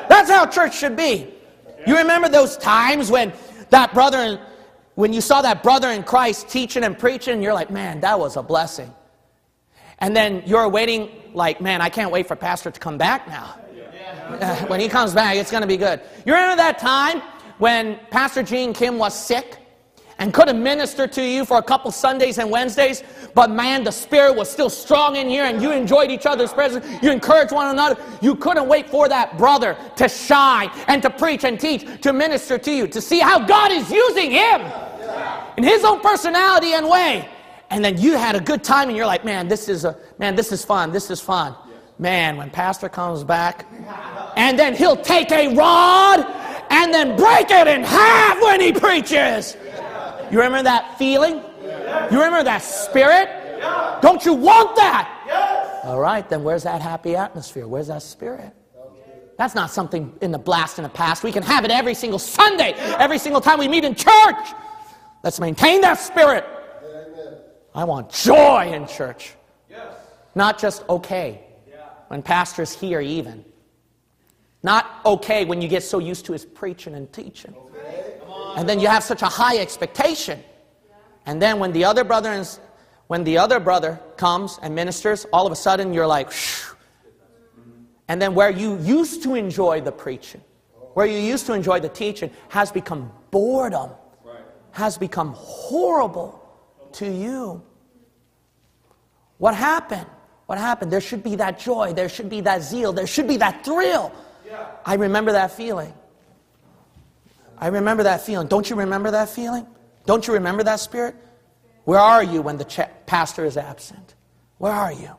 That's 0.09 0.29
how 0.29 0.45
church 0.45 0.77
should 0.77 0.95
be. 0.95 1.33
You 1.85 1.97
remember 1.97 2.29
those 2.29 2.57
times 2.57 3.11
when 3.11 3.33
that 3.69 3.93
brother, 3.93 4.39
when 4.95 5.13
you 5.13 5.21
saw 5.21 5.41
that 5.41 5.63
brother 5.63 5.89
in 5.89 6.03
Christ 6.03 6.49
teaching 6.49 6.83
and 6.83 6.97
preaching, 6.97 7.35
and 7.35 7.43
you're 7.43 7.53
like, 7.53 7.69
man, 7.69 8.01
that 8.01 8.19
was 8.19 8.35
a 8.35 8.43
blessing. 8.43 8.93
And 9.99 10.15
then 10.15 10.43
you're 10.45 10.69
waiting, 10.69 11.09
like, 11.33 11.59
man, 11.61 11.81
I 11.81 11.89
can't 11.89 12.11
wait 12.11 12.27
for 12.27 12.35
pastor 12.35 12.71
to 12.71 12.79
come 12.79 12.97
back 12.97 13.27
now. 13.27 13.57
when 14.67 14.79
he 14.79 14.87
comes 14.87 15.13
back, 15.13 15.37
it's 15.37 15.51
going 15.51 15.61
to 15.61 15.67
be 15.67 15.77
good. 15.77 16.01
You 16.25 16.33
remember 16.33 16.57
that 16.57 16.77
time 16.77 17.21
when 17.57 17.99
Pastor 18.11 18.43
Gene 18.43 18.73
Kim 18.73 18.97
was 18.97 19.17
sick? 19.17 19.57
And 20.19 20.33
couldn't 20.33 20.61
minister 20.61 21.07
to 21.07 21.21
you 21.21 21.45
for 21.45 21.57
a 21.57 21.63
couple 21.63 21.91
Sundays 21.91 22.37
and 22.37 22.49
Wednesdays, 22.49 23.03
but 23.33 23.51
man, 23.51 23.83
the 23.83 23.91
Spirit 23.91 24.35
was 24.35 24.49
still 24.49 24.69
strong 24.69 25.15
in 25.15 25.29
here 25.29 25.43
and 25.43 25.61
you 25.61 25.71
enjoyed 25.71 26.09
each 26.09 26.25
other's 26.25 26.51
presence, 26.51 26.85
you 27.03 27.11
encouraged 27.11 27.51
one 27.51 27.67
another, 27.67 28.01
you 28.21 28.35
couldn't 28.35 28.67
wait 28.67 28.89
for 28.89 29.07
that 29.07 29.37
brother 29.37 29.77
to 29.95 30.09
shine 30.09 30.71
and 30.87 31.01
to 31.01 31.09
preach 31.09 31.43
and 31.43 31.59
teach, 31.59 32.01
to 32.01 32.13
minister 32.13 32.57
to 32.57 32.71
you, 32.71 32.87
to 32.87 33.01
see 33.01 33.19
how 33.19 33.39
God 33.39 33.71
is 33.71 33.91
using 33.91 34.31
him 34.31 34.61
in 35.57 35.63
his 35.63 35.83
own 35.83 35.99
personality 36.01 36.73
and 36.73 36.89
way. 36.89 37.29
And 37.69 37.83
then 37.83 37.97
you 37.97 38.17
had 38.17 38.35
a 38.35 38.39
good 38.39 38.63
time 38.63 38.87
and 38.87 38.97
you're 38.97 39.05
like, 39.05 39.25
man, 39.25 39.47
this 39.47 39.67
is 39.67 39.85
a 39.85 39.97
man, 40.17 40.35
this 40.35 40.51
is 40.51 40.63
fun, 40.63 40.91
this 40.91 41.11
is 41.11 41.19
fun. 41.19 41.55
Man, 41.99 42.37
when 42.37 42.51
Pastor 42.51 42.89
comes 42.89 43.23
back, 43.23 43.65
and 44.35 44.57
then 44.57 44.75
he'll 44.75 44.95
take 44.95 45.31
a 45.31 45.53
rod 45.55 46.19
and 46.69 46.93
then 46.93 47.15
break 47.15 47.49
it 47.49 47.67
in 47.67 47.83
half 47.83 48.39
when 48.41 48.61
he 48.61 48.71
preaches. 48.71 49.57
You 50.31 50.37
remember 50.37 50.63
that 50.63 50.97
feeling? 50.97 51.41
You 52.11 52.17
remember 52.17 52.43
that 52.43 52.61
spirit? 52.61 53.29
Don't 54.01 54.25
you 54.25 54.33
want 54.33 54.75
that? 54.75 55.81
All 55.83 55.99
right, 55.99 56.27
then 56.27 56.43
where's 56.43 56.63
that 56.63 56.81
happy 56.81 57.15
atmosphere? 57.15 57.67
Where's 57.67 57.87
that 57.87 58.01
spirit? 58.01 58.53
That's 59.37 59.53
not 59.53 59.69
something 59.69 60.13
in 60.21 60.31
the 60.31 60.39
blast 60.39 60.79
in 60.79 60.83
the 60.83 60.89
past. 60.89 61.23
We 61.23 61.31
can 61.31 61.43
have 61.43 61.63
it 61.63 61.71
every 61.71 61.93
single 61.93 62.19
Sunday, 62.19 62.73
every 62.99 63.19
single 63.19 63.39
time 63.39 63.59
we 63.59 63.67
meet 63.67 63.83
in 63.83 63.95
church. 63.95 64.53
Let's 65.23 65.39
maintain 65.39 65.81
that 65.81 65.99
spirit. 65.99 66.45
I 67.75 67.83
want 67.83 68.09
joy 68.11 68.71
in 68.73 68.87
church. 68.87 69.33
Not 70.33 70.59
just 70.59 70.87
okay 70.89 71.43
when 72.07 72.21
pastor's 72.21 72.73
here, 72.73 72.99
even. 73.01 73.45
Not 74.63 75.01
okay 75.05 75.45
when 75.45 75.61
you 75.61 75.67
get 75.67 75.83
so 75.83 75.99
used 75.99 76.25
to 76.25 76.33
his 76.33 76.43
preaching 76.43 76.95
and 76.95 77.11
teaching. 77.13 77.55
And 78.57 78.67
then 78.67 78.79
you 78.79 78.87
have 78.87 79.03
such 79.03 79.21
a 79.21 79.27
high 79.27 79.59
expectation. 79.59 80.43
And 81.27 81.39
then 81.39 81.59
when 81.59 81.71
the 81.73 81.85
other 81.85 82.03
brother 82.03 82.31
and, 82.31 82.59
when 83.05 83.23
the 83.23 83.37
other 83.37 83.59
brother 83.59 83.99
comes 84.17 84.57
and 84.63 84.73
ministers, 84.73 85.27
all 85.31 85.45
of 85.45 85.51
a 85.51 85.55
sudden 85.55 85.93
you're 85.93 86.07
like, 86.07 86.31
Shh. 86.31 86.63
and 88.07 88.19
then 88.19 88.33
where 88.33 88.49
you 88.49 88.79
used 88.79 89.21
to 89.23 89.35
enjoy 89.35 89.81
the 89.81 89.91
preaching, 89.91 90.41
where 90.95 91.05
you 91.05 91.19
used 91.19 91.45
to 91.45 91.53
enjoy 91.53 91.79
the 91.79 91.89
teaching, 91.89 92.31
has 92.49 92.71
become 92.71 93.11
boredom, 93.29 93.91
has 94.71 94.97
become 94.97 95.33
horrible 95.37 96.43
to 96.93 97.07
you. 97.07 97.61
What 99.37 99.53
happened? 99.53 100.07
What 100.47 100.57
happened? 100.57 100.91
There 100.91 101.01
should 101.01 101.21
be 101.21 101.35
that 101.35 101.59
joy, 101.59 101.93
there 101.93 102.09
should 102.09 102.29
be 102.29 102.41
that 102.41 102.63
zeal, 102.63 102.91
there 102.91 103.05
should 103.05 103.27
be 103.27 103.37
that 103.37 103.63
thrill. 103.63 104.11
I 104.83 104.95
remember 104.95 105.31
that 105.33 105.51
feeling. 105.51 105.93
I 107.57 107.67
remember 107.67 108.03
that 108.03 108.21
feeling. 108.21 108.47
Don't 108.47 108.69
you 108.69 108.75
remember 108.75 109.11
that 109.11 109.29
feeling? 109.29 109.65
Don't 110.05 110.27
you 110.27 110.33
remember 110.33 110.63
that 110.63 110.79
spirit? 110.79 111.15
Where 111.85 111.99
are 111.99 112.23
you 112.23 112.41
when 112.41 112.57
the 112.57 112.89
pastor 113.05 113.45
is 113.45 113.57
absent? 113.57 114.15
Where 114.57 114.73
are 114.73 114.91
you? 114.91 115.11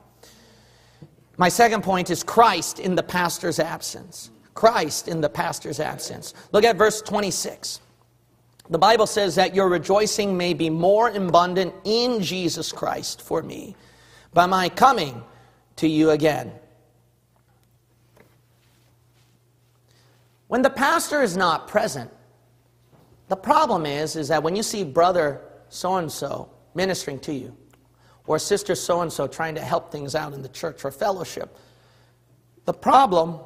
My 1.37 1.49
second 1.49 1.83
point 1.83 2.11
is 2.11 2.23
Christ 2.23 2.80
in 2.80 2.95
the 2.95 3.02
pastor's 3.02 3.59
absence. 3.59 4.30
Christ 4.54 5.09
in 5.09 5.21
the 5.21 5.28
pastor's 5.28 5.80
absence. 5.80 6.35
Look 6.52 6.64
at 6.64 6.76
verse 6.76 7.00
26. 7.00 7.80
The 8.71 8.78
Bible 8.78 9.07
says 9.07 9.37
that 9.37 9.54
your 9.54 9.68
rejoicing 9.68 10.37
may 10.37 10.52
be 10.52 10.68
more 10.68 11.09
abundant 11.09 11.75
in 11.85 12.21
Jesus 12.21 12.71
Christ 12.73 13.23
for 13.23 13.42
me 13.42 13.76
by 14.35 14.47
my 14.47 14.68
coming 14.68 15.23
to 15.76 15.88
you 15.88 16.11
again. 16.11 16.52
When 20.49 20.62
the 20.62 20.71
pastor 20.71 21.23
is 21.23 21.37
not 21.37 21.68
present, 21.68 22.11
the 23.28 23.37
problem 23.37 23.87
is, 23.87 24.16
is 24.16 24.28
that 24.28 24.42
when 24.42 24.56
you 24.56 24.62
see 24.62 24.85
brother 24.85 25.40
so 25.68 25.97
and 25.97 26.11
so 26.11 26.50
ministering 26.75 27.18
to 27.20 27.32
you, 27.32 27.56
or 28.26 28.38
sister 28.38 28.75
so 28.75 29.00
and 29.00 29.12
so 29.12 29.26
trying 29.26 29.54
to 29.54 29.61
help 29.61 29.90
things 29.90 30.14
out 30.14 30.35
in 30.35 30.42
the 30.42 30.49
church 30.49 30.85
or 30.85 30.90
fellowship, 30.90 31.56
the 32.66 32.75
problem 32.75 33.38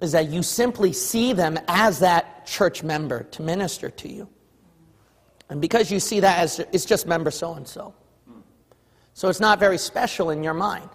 is 0.00 0.12
that 0.12 0.28
you 0.28 0.42
simply 0.42 0.92
see 0.92 1.32
them 1.32 1.58
as 1.66 1.98
that 1.98 2.46
church 2.46 2.82
member 2.84 3.24
to 3.24 3.42
minister 3.42 3.90
to 3.90 4.08
you. 4.08 4.28
And 5.50 5.60
because 5.60 5.90
you 5.90 5.98
see 5.98 6.20
that 6.20 6.38
as 6.38 6.60
it's 6.72 6.84
just 6.84 7.06
member 7.06 7.30
so 7.30 7.54
and 7.54 7.66
so. 7.66 7.94
So 9.14 9.28
it's 9.28 9.40
not 9.40 9.58
very 9.58 9.78
special 9.78 10.30
in 10.30 10.44
your 10.44 10.54
mind. 10.54 10.88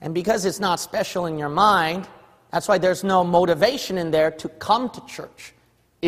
And 0.00 0.14
because 0.14 0.46
it's 0.46 0.60
not 0.60 0.80
special 0.80 1.26
in 1.26 1.38
your 1.38 1.50
mind, 1.50 2.08
that's 2.50 2.68
why 2.68 2.78
there's 2.78 3.04
no 3.04 3.22
motivation 3.22 3.98
in 3.98 4.10
there 4.10 4.30
to 4.30 4.48
come 4.48 4.88
to 4.90 5.04
church 5.04 5.52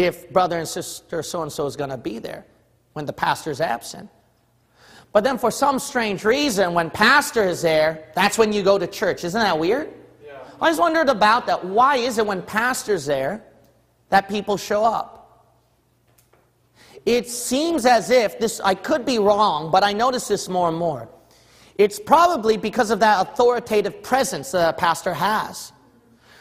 if 0.05 0.31
brother 0.31 0.59
and 0.59 0.69
sister 0.69 1.23
so 1.23 1.43
and 1.43 1.53
so 1.53 1.67
is 1.67 1.77
going 1.77 1.91
to 1.91 1.97
be 1.97 2.19
there 2.19 2.47
when 2.93 3.05
the 3.05 3.13
pastor 3.13 3.51
is 3.51 3.61
absent. 3.61 4.09
But 5.13 5.25
then, 5.25 5.39
for 5.39 5.51
some 5.51 5.79
strange 5.79 6.25
reason, 6.25 6.75
when 6.75 6.91
pastor 6.91 7.45
is 7.45 7.63
there, 7.63 8.11
that's 8.15 8.37
when 8.37 8.53
you 8.53 8.63
go 8.63 8.79
to 8.79 8.87
church. 8.87 9.25
Isn't 9.25 9.41
that 9.41 9.59
weird? 9.59 9.93
Yeah. 10.25 10.39
I 10.61 10.69
just 10.69 10.81
wondered 10.81 11.09
about 11.09 11.47
that. 11.47 11.65
Why 11.65 11.97
is 11.97 12.19
it 12.19 12.27
when 12.27 12.43
pastor's 12.43 13.07
there 13.07 13.43
that 14.11 14.29
people 14.29 14.57
show 14.57 14.85
up? 14.85 15.15
It 17.07 17.27
seems 17.29 17.87
as 17.87 18.11
if 18.11 18.39
this, 18.39 18.61
I 18.61 18.75
could 18.75 19.07
be 19.07 19.19
wrong, 19.19 19.71
but 19.71 19.83
I 19.83 19.95
notice 19.95 20.29
this 20.29 20.49
more 20.49 20.69
and 20.69 20.77
more. 20.77 21.09
It's 21.79 21.99
probably 21.99 22.57
because 22.57 22.91
of 22.91 23.01
that 23.01 23.27
authoritative 23.27 24.03
presence 24.03 24.51
that 24.51 24.69
a 24.69 24.73
pastor 24.75 25.15
has. 25.15 25.73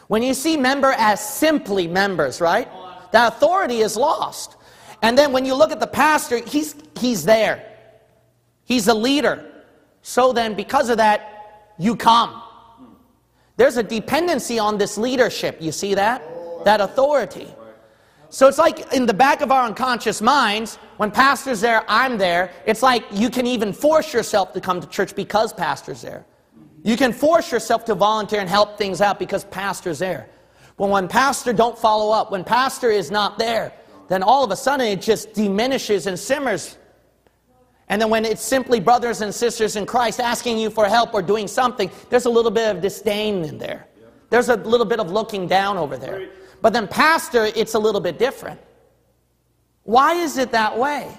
When 0.08 0.24
you 0.24 0.34
see 0.34 0.58
member 0.58 0.94
as 0.98 1.22
simply 1.22 1.88
members, 1.88 2.42
right? 2.42 2.68
Oh, 2.74 2.87
That 3.18 3.34
authority 3.34 3.80
is 3.80 3.98
lost. 3.98 4.58
And 5.02 5.18
then 5.18 5.32
when 5.32 5.44
you 5.44 5.56
look 5.56 5.72
at 5.72 5.80
the 5.80 5.88
pastor, 5.88 6.38
he's, 6.38 6.76
he's 7.00 7.26
there. 7.26 7.68
He's 8.64 8.88
a 8.90 8.94
leader. 8.94 9.64
So 10.04 10.32
then, 10.32 10.54
because 10.54 10.92
of 10.92 10.98
that, 10.98 11.74
you 11.80 11.96
come. 11.96 12.40
There's 13.56 13.78
a 13.78 13.82
dependency 13.82 14.60
on 14.60 14.78
this 14.78 15.00
leadership. 15.00 15.58
You 15.60 15.72
see 15.72 15.96
that? 15.96 16.22
That 16.64 16.80
authority. 16.80 17.48
So 18.30 18.48
it's 18.48 18.60
like 18.60 18.94
in 18.94 19.08
the 19.08 19.16
back 19.16 19.42
of 19.42 19.52
our 19.52 19.66
unconscious 19.66 20.22
minds, 20.22 20.76
when 20.98 21.10
pastor's 21.10 21.60
there, 21.60 21.84
I'm 21.88 22.20
there. 22.20 22.52
It's 22.68 22.84
like 22.84 23.04
you 23.12 23.32
can 23.32 23.48
even 23.48 23.74
force 23.74 24.14
yourself 24.14 24.54
to 24.54 24.62
come 24.62 24.80
to 24.80 24.88
church 24.90 25.16
because 25.16 25.52
pastor's 25.54 26.04
there. 26.04 26.24
You 26.84 26.96
can 26.96 27.12
force 27.14 27.52
yourself 27.52 27.84
to 27.86 27.96
volunteer 27.96 28.42
and 28.42 28.48
help 28.48 28.78
things 28.78 29.02
out 29.02 29.18
because 29.18 29.44
pastor's 29.44 29.98
there. 29.98 30.30
But 30.78 30.90
when 30.90 31.08
pastor 31.08 31.54
don't 31.54 31.78
follow 31.78 32.12
up, 32.12 32.32
when 32.32 32.44
pastor 32.44 32.90
is 32.92 33.10
not 33.10 33.38
there, 33.38 33.74
then 34.08 34.24
all 34.24 34.44
of 34.44 34.52
a 34.52 34.56
sudden 34.56 34.86
it 34.86 35.02
just 35.02 35.34
diminishes 35.34 36.08
and 36.08 36.18
simmers. 36.18 36.78
And 37.90 38.02
then 38.02 38.10
when 38.10 38.26
it's 38.26 38.42
simply 38.42 38.80
brothers 38.80 39.22
and 39.22 39.34
sisters 39.34 39.76
in 39.76 39.86
Christ 39.86 40.20
asking 40.20 40.58
you 40.58 40.70
for 40.70 40.86
help 40.86 41.14
or 41.14 41.22
doing 41.22 41.48
something, 41.48 41.90
there's 42.10 42.26
a 42.26 42.30
little 42.30 42.52
bit 42.52 42.76
of 42.76 42.82
disdain 42.82 43.44
in 43.44 43.58
there. 43.58 43.88
There's 44.30 44.50
a 44.50 44.56
little 44.56 44.86
bit 44.86 45.00
of 45.00 45.12
looking 45.12 45.48
down 45.48 45.78
over 45.78 45.98
there. 45.98 46.30
But 46.62 46.74
then 46.74 46.88
pastor, 46.88 47.46
it's 47.56 47.74
a 47.76 47.80
little 47.80 48.02
bit 48.02 48.20
different. 48.20 48.60
Why 49.84 50.16
is 50.16 50.38
it 50.38 50.52
that 50.52 50.78
way? 50.78 51.18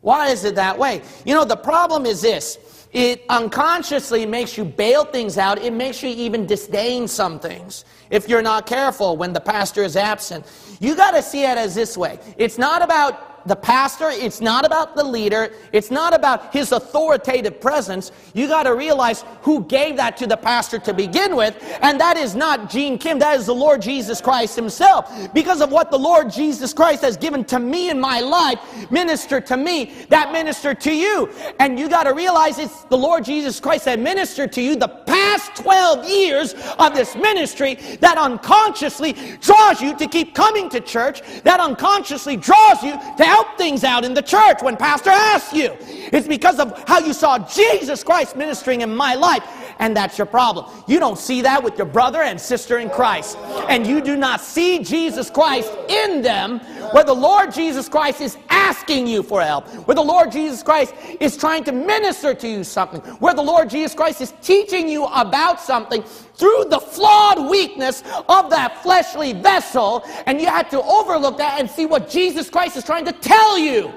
Why 0.00 0.28
is 0.28 0.44
it 0.44 0.56
that 0.56 0.76
way? 0.76 1.02
You 1.24 1.34
know, 1.34 1.44
the 1.44 1.56
problem 1.56 2.04
is 2.04 2.20
this 2.20 2.58
it 2.92 3.24
unconsciously 3.28 4.26
makes 4.26 4.58
you 4.58 4.64
bail 4.64 5.04
things 5.04 5.38
out. 5.38 5.62
It 5.62 5.72
makes 5.72 6.02
you 6.02 6.10
even 6.10 6.46
disdain 6.46 7.08
some 7.08 7.38
things 7.38 7.84
if 8.12 8.28
you're 8.28 8.42
not 8.42 8.66
careful 8.66 9.16
when 9.16 9.32
the 9.32 9.40
pastor 9.40 9.82
is 9.82 9.96
absent. 9.96 10.46
You 10.80 10.94
got 10.94 11.12
to 11.12 11.22
see 11.22 11.42
it 11.42 11.58
as 11.58 11.74
this 11.74 11.96
way. 11.96 12.20
It's 12.36 12.58
not 12.58 12.82
about 12.82 13.31
the 13.46 13.56
pastor, 13.56 14.08
it's 14.10 14.40
not 14.40 14.64
about 14.64 14.96
the 14.96 15.04
leader, 15.04 15.52
it's 15.72 15.90
not 15.90 16.14
about 16.14 16.52
his 16.52 16.72
authoritative 16.72 17.60
presence. 17.60 18.12
You 18.34 18.48
got 18.48 18.64
to 18.64 18.74
realize 18.74 19.24
who 19.42 19.64
gave 19.64 19.96
that 19.96 20.16
to 20.18 20.26
the 20.26 20.36
pastor 20.36 20.78
to 20.80 20.94
begin 20.94 21.36
with, 21.36 21.56
and 21.82 22.00
that 22.00 22.16
is 22.16 22.34
not 22.34 22.70
Gene 22.70 22.98
Kim, 22.98 23.18
that 23.18 23.38
is 23.38 23.46
the 23.46 23.54
Lord 23.54 23.82
Jesus 23.82 24.20
Christ 24.20 24.56
himself. 24.56 25.10
Because 25.34 25.60
of 25.60 25.70
what 25.70 25.90
the 25.90 25.98
Lord 25.98 26.30
Jesus 26.30 26.72
Christ 26.72 27.02
has 27.02 27.16
given 27.16 27.44
to 27.46 27.58
me 27.58 27.90
in 27.90 28.00
my 28.00 28.20
life, 28.20 28.58
minister 28.90 29.40
to 29.40 29.56
me, 29.56 29.92
that 30.08 30.32
minister 30.32 30.74
to 30.74 30.92
you. 30.92 31.30
And 31.58 31.78
you 31.78 31.88
got 31.88 32.04
to 32.04 32.14
realize 32.14 32.58
it's 32.58 32.84
the 32.84 32.98
Lord 32.98 33.24
Jesus 33.24 33.60
Christ 33.60 33.84
that 33.86 33.98
ministered 33.98 34.52
to 34.52 34.62
you 34.62 34.76
the 34.76 34.88
past 34.88 35.56
12 35.56 36.08
years 36.08 36.54
of 36.78 36.94
this 36.94 37.14
ministry 37.14 37.74
that 38.00 38.18
unconsciously 38.18 39.14
draws 39.40 39.80
you 39.80 39.96
to 39.96 40.06
keep 40.06 40.34
coming 40.34 40.68
to 40.70 40.80
church, 40.80 41.22
that 41.42 41.60
unconsciously 41.60 42.36
draws 42.36 42.82
you 42.82 42.92
to 42.92 43.24
help 43.32 43.56
things 43.56 43.82
out 43.82 44.04
in 44.04 44.12
the 44.12 44.22
church 44.22 44.58
when 44.62 44.76
pastor 44.76 45.10
asks 45.10 45.54
you. 45.54 45.74
It's 46.12 46.28
because 46.28 46.58
of 46.58 46.68
how 46.86 46.98
you 46.98 47.14
saw 47.14 47.38
Jesus 47.38 48.04
Christ 48.04 48.36
ministering 48.36 48.82
in 48.82 48.94
my 48.94 49.14
life. 49.14 49.42
And 49.78 49.96
that's 49.96 50.18
your 50.18 50.26
problem. 50.26 50.66
You 50.86 50.98
don't 50.98 51.18
see 51.18 51.42
that 51.42 51.62
with 51.62 51.76
your 51.76 51.86
brother 51.86 52.22
and 52.22 52.40
sister 52.40 52.78
in 52.78 52.90
Christ. 52.90 53.36
And 53.68 53.86
you 53.86 54.00
do 54.00 54.16
not 54.16 54.40
see 54.40 54.82
Jesus 54.82 55.30
Christ 55.30 55.72
in 55.88 56.22
them 56.22 56.60
where 56.92 57.04
the 57.04 57.14
Lord 57.14 57.52
Jesus 57.52 57.88
Christ 57.88 58.20
is 58.20 58.36
asking 58.48 59.06
you 59.06 59.22
for 59.22 59.42
help, 59.42 59.68
where 59.86 59.94
the 59.94 60.02
Lord 60.02 60.30
Jesus 60.30 60.62
Christ 60.62 60.94
is 61.20 61.36
trying 61.36 61.64
to 61.64 61.72
minister 61.72 62.34
to 62.34 62.48
you 62.48 62.64
something, 62.64 63.00
where 63.20 63.34
the 63.34 63.42
Lord 63.42 63.70
Jesus 63.70 63.94
Christ 63.94 64.20
is 64.20 64.32
teaching 64.42 64.88
you 64.88 65.04
about 65.06 65.60
something 65.60 66.02
through 66.34 66.66
the 66.68 66.80
flawed 66.80 67.50
weakness 67.50 68.02
of 68.28 68.50
that 68.50 68.82
fleshly 68.82 69.32
vessel, 69.32 70.04
and 70.26 70.40
you 70.40 70.46
have 70.46 70.68
to 70.70 70.82
overlook 70.82 71.38
that 71.38 71.60
and 71.60 71.70
see 71.70 71.86
what 71.86 72.08
Jesus 72.08 72.50
Christ 72.50 72.76
is 72.76 72.84
trying 72.84 73.04
to 73.04 73.12
tell 73.12 73.58
you. 73.58 73.92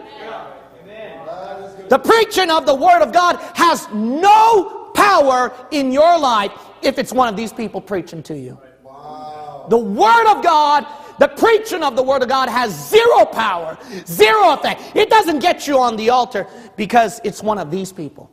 The 1.90 2.00
preaching 2.00 2.50
of 2.50 2.66
the 2.66 2.76
Word 2.76 3.02
of 3.02 3.12
God 3.14 3.38
has 3.56 3.88
no 3.94 4.85
power 4.96 5.54
in 5.72 5.92
your 5.92 6.18
life 6.18 6.52
if 6.82 6.98
it's 6.98 7.14
one 7.14 7.28
of 7.28 7.36
these 7.36 7.54
people 7.54 7.82
preaching 7.82 8.24
to 8.24 8.38
you. 8.38 8.60
The 9.70 9.78
Word 9.78 10.32
of 10.32 10.44
God, 10.44 10.86
the 11.20 11.28
preaching 11.28 11.84
of 11.84 11.96
the 11.96 12.04
Word 12.04 12.24
of 12.24 12.30
God 12.30 12.50
has 12.50 12.90
zero 12.90 13.26
power, 13.26 13.78
zero 14.06 14.54
effect. 14.54 14.96
It 14.96 15.10
doesn't 15.10 15.40
get 15.40 15.68
you 15.68 15.80
on 15.80 15.96
the 15.96 16.10
altar 16.10 16.48
because 16.76 17.20
it's 17.24 17.42
one 17.42 17.58
of 17.58 17.72
these 17.72 17.92
people. 17.92 18.30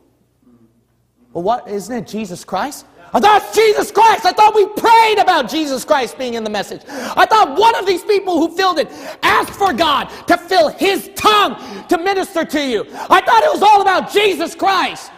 Well, 1.33 1.43
what 1.43 1.67
isn't 1.67 1.95
it 1.95 2.07
Jesus 2.07 2.43
Christ? 2.45 2.85
I 3.15 3.19
thought 3.19 3.53
Jesus 3.53 3.91
Christ. 3.91 4.25
I 4.25 4.31
thought 4.31 4.55
we 4.55 4.65
prayed 4.69 5.19
about 5.19 5.47
Jesus 5.47 5.85
Christ 5.85 6.17
being 6.17 6.33
in 6.33 6.43
the 6.43 6.49
message. 6.49 6.81
I 6.87 7.27
thought 7.27 7.57
one 7.57 7.75
of 7.75 7.85
these 7.85 8.03
people 8.03 8.39
who 8.39 8.55
filled 8.55 8.79
it 8.79 8.89
asked 9.21 9.53
for 9.53 9.71
God 9.71 10.05
to 10.27 10.35
fill 10.35 10.69
his 10.69 11.11
tongue 11.15 11.55
to 11.89 11.97
minister 11.99 12.43
to 12.43 12.59
you. 12.59 12.85
I 12.91 13.21
thought 13.21 13.43
it 13.43 13.53
was 13.53 13.61
all 13.61 13.81
about 13.81 14.11
Jesus 14.11 14.55
Christ. 14.55 15.11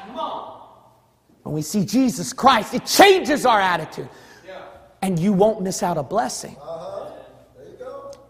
When 1.45 1.53
we 1.53 1.61
see 1.61 1.85
Jesus 1.85 2.33
Christ, 2.33 2.73
it 2.73 2.87
changes 2.87 3.45
our 3.45 3.61
attitude. 3.61 4.09
And 5.03 5.19
you 5.19 5.31
won't 5.31 5.61
miss 5.61 5.83
out 5.83 5.95
a 5.95 6.01
blessing. 6.01 6.57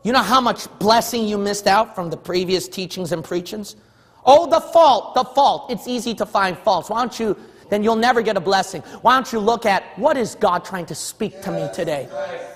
You 0.04 0.12
know 0.12 0.22
how 0.22 0.42
much 0.42 0.68
blessing 0.80 1.26
you 1.26 1.38
missed 1.38 1.66
out 1.66 1.96
from 1.96 2.10
the 2.10 2.18
previous 2.18 2.68
teachings 2.68 3.14
and 3.14 3.24
preachings? 3.24 3.78
Oh, 4.26 4.50
the 4.50 4.60
fault, 4.60 5.16
the 5.16 5.24
fault. 5.24 5.72
It's 5.72 5.88
easy 5.88 6.14
to 6.16 6.26
find 6.26 6.58
faults. 6.58 6.90
Why 6.90 7.00
don't 7.00 7.18
you 7.18 7.38
then 7.70 7.84
you'll 7.84 7.96
never 7.96 8.22
get 8.22 8.38
a 8.38 8.40
blessing. 8.42 8.82
Why 9.02 9.16
don't 9.16 9.32
you 9.34 9.40
look 9.40 9.66
at 9.66 9.98
what 9.98 10.18
is 10.18 10.36
God 10.36 10.64
trying 10.64 10.86
to 10.86 10.94
speak 10.94 11.42
to 11.42 11.52
me 11.52 11.68
today? 11.74 12.06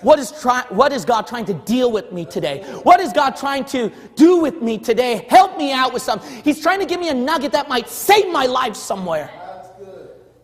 What 0.01 0.19
is, 0.19 0.31
try, 0.39 0.63
what 0.69 0.93
is 0.93 1.03
God 1.03 1.25
trying 1.25 1.45
to 1.45 1.55
deal 1.55 1.91
with 1.91 2.11
me 2.11 2.25
today? 2.25 2.61
What 2.83 2.99
is 2.99 3.11
God 3.11 3.35
trying 3.35 3.65
to 3.65 3.91
do 4.15 4.37
with 4.37 4.61
me 4.61 4.77
today? 4.77 5.25
Help 5.29 5.57
me 5.57 5.71
out 5.71 5.93
with 5.93 6.03
something. 6.03 6.43
He's 6.43 6.61
trying 6.61 6.79
to 6.79 6.85
give 6.85 6.99
me 6.99 7.09
a 7.09 7.13
nugget 7.13 7.53
that 7.53 7.67
might 7.67 7.89
save 7.89 8.31
my 8.31 8.45
life 8.45 8.75
somewhere. 8.75 9.31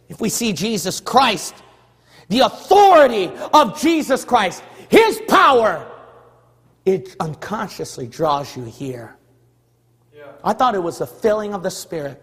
If 0.07 0.21
we 0.21 0.29
see 0.29 0.53
Jesus 0.53 0.99
Christ, 0.99 1.55
the 2.29 2.41
authority 2.41 3.31
of 3.53 3.79
Jesus 3.79 4.23
Christ, 4.25 4.63
His 4.89 5.21
power, 5.27 5.91
it 6.85 7.15
unconsciously 7.19 8.07
draws 8.07 8.55
you 8.55 8.63
here. 8.63 9.17
I 10.43 10.53
thought 10.53 10.75
it 10.75 10.83
was 10.83 10.99
the 10.99 11.07
filling 11.07 11.53
of 11.55 11.63
the 11.63 11.71
Spirit 11.71 12.21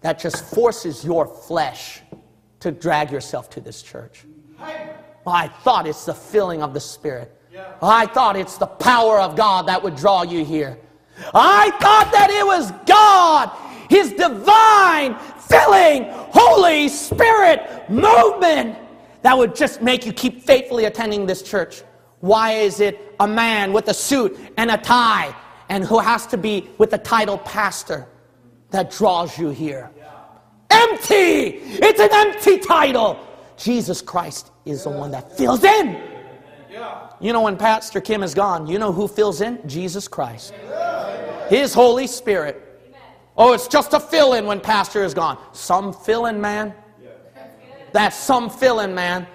that 0.00 0.18
just 0.18 0.44
forces 0.54 1.04
your 1.04 1.26
flesh 1.26 2.00
to 2.60 2.70
drag 2.72 3.10
yourself 3.10 3.50
to 3.50 3.60
this 3.60 3.82
church. 3.82 4.24
I 5.26 5.48
thought 5.48 5.86
it's 5.86 6.06
the 6.06 6.14
filling 6.14 6.62
of 6.62 6.72
the 6.72 6.80
Spirit. 6.80 7.34
I 7.82 8.06
thought 8.06 8.36
it's 8.36 8.56
the 8.56 8.66
power 8.66 9.20
of 9.20 9.36
God 9.36 9.68
that 9.68 9.82
would 9.82 9.96
draw 9.96 10.22
you 10.22 10.44
here. 10.44 10.78
I 11.34 11.70
thought 11.80 12.10
that 12.12 12.30
it 12.30 12.46
was 12.46 12.70
God, 12.86 13.50
His 13.88 14.12
divine, 14.12 15.16
filling, 15.48 16.04
Holy 16.30 16.88
Spirit 16.88 17.88
movement 17.88 18.78
that 19.22 19.36
would 19.36 19.54
just 19.54 19.82
make 19.82 20.06
you 20.06 20.12
keep 20.12 20.42
faithfully 20.42 20.84
attending 20.84 21.26
this 21.26 21.42
church. 21.42 21.82
Why 22.20 22.52
is 22.52 22.80
it 22.80 23.14
a 23.20 23.26
man 23.26 23.72
with 23.72 23.88
a 23.88 23.94
suit 23.94 24.38
and 24.56 24.70
a 24.70 24.78
tie 24.78 25.34
and 25.68 25.84
who 25.84 25.98
has 25.98 26.26
to 26.28 26.36
be 26.36 26.68
with 26.78 26.90
the 26.90 26.98
title 26.98 27.38
pastor? 27.38 28.08
that 28.70 28.90
draws 28.90 29.38
you 29.38 29.50
here. 29.50 29.90
Empty! 30.70 31.60
It's 31.62 32.00
an 32.00 32.10
empty 32.12 32.58
title. 32.58 33.18
Jesus 33.56 34.02
Christ 34.02 34.50
is 34.64 34.84
the 34.84 34.90
one 34.90 35.10
that 35.10 35.36
fills 35.36 35.64
in. 35.64 36.02
You 37.20 37.32
know, 37.32 37.42
when 37.42 37.56
Pastor 37.56 38.00
Kim 38.00 38.22
is 38.22 38.34
gone, 38.34 38.66
you 38.66 38.78
know 38.78 38.92
who 38.92 39.08
fills 39.08 39.40
in? 39.40 39.66
Jesus 39.66 40.06
Christ. 40.06 40.54
His 41.48 41.74
Holy 41.74 42.06
Spirit. 42.06 42.64
Oh, 43.38 43.52
it's 43.52 43.68
just 43.68 43.94
a 43.94 44.00
fill 44.00 44.32
in 44.32 44.46
when 44.46 44.58
Pastor 44.58 45.04
is 45.04 45.14
gone. 45.14 45.38
Some 45.52 45.92
fill 45.92 46.26
in 46.26 46.40
man. 46.40 46.74
That's 47.92 48.16
some 48.16 48.50
fill 48.50 48.80
in 48.80 48.96
man. 48.96 49.28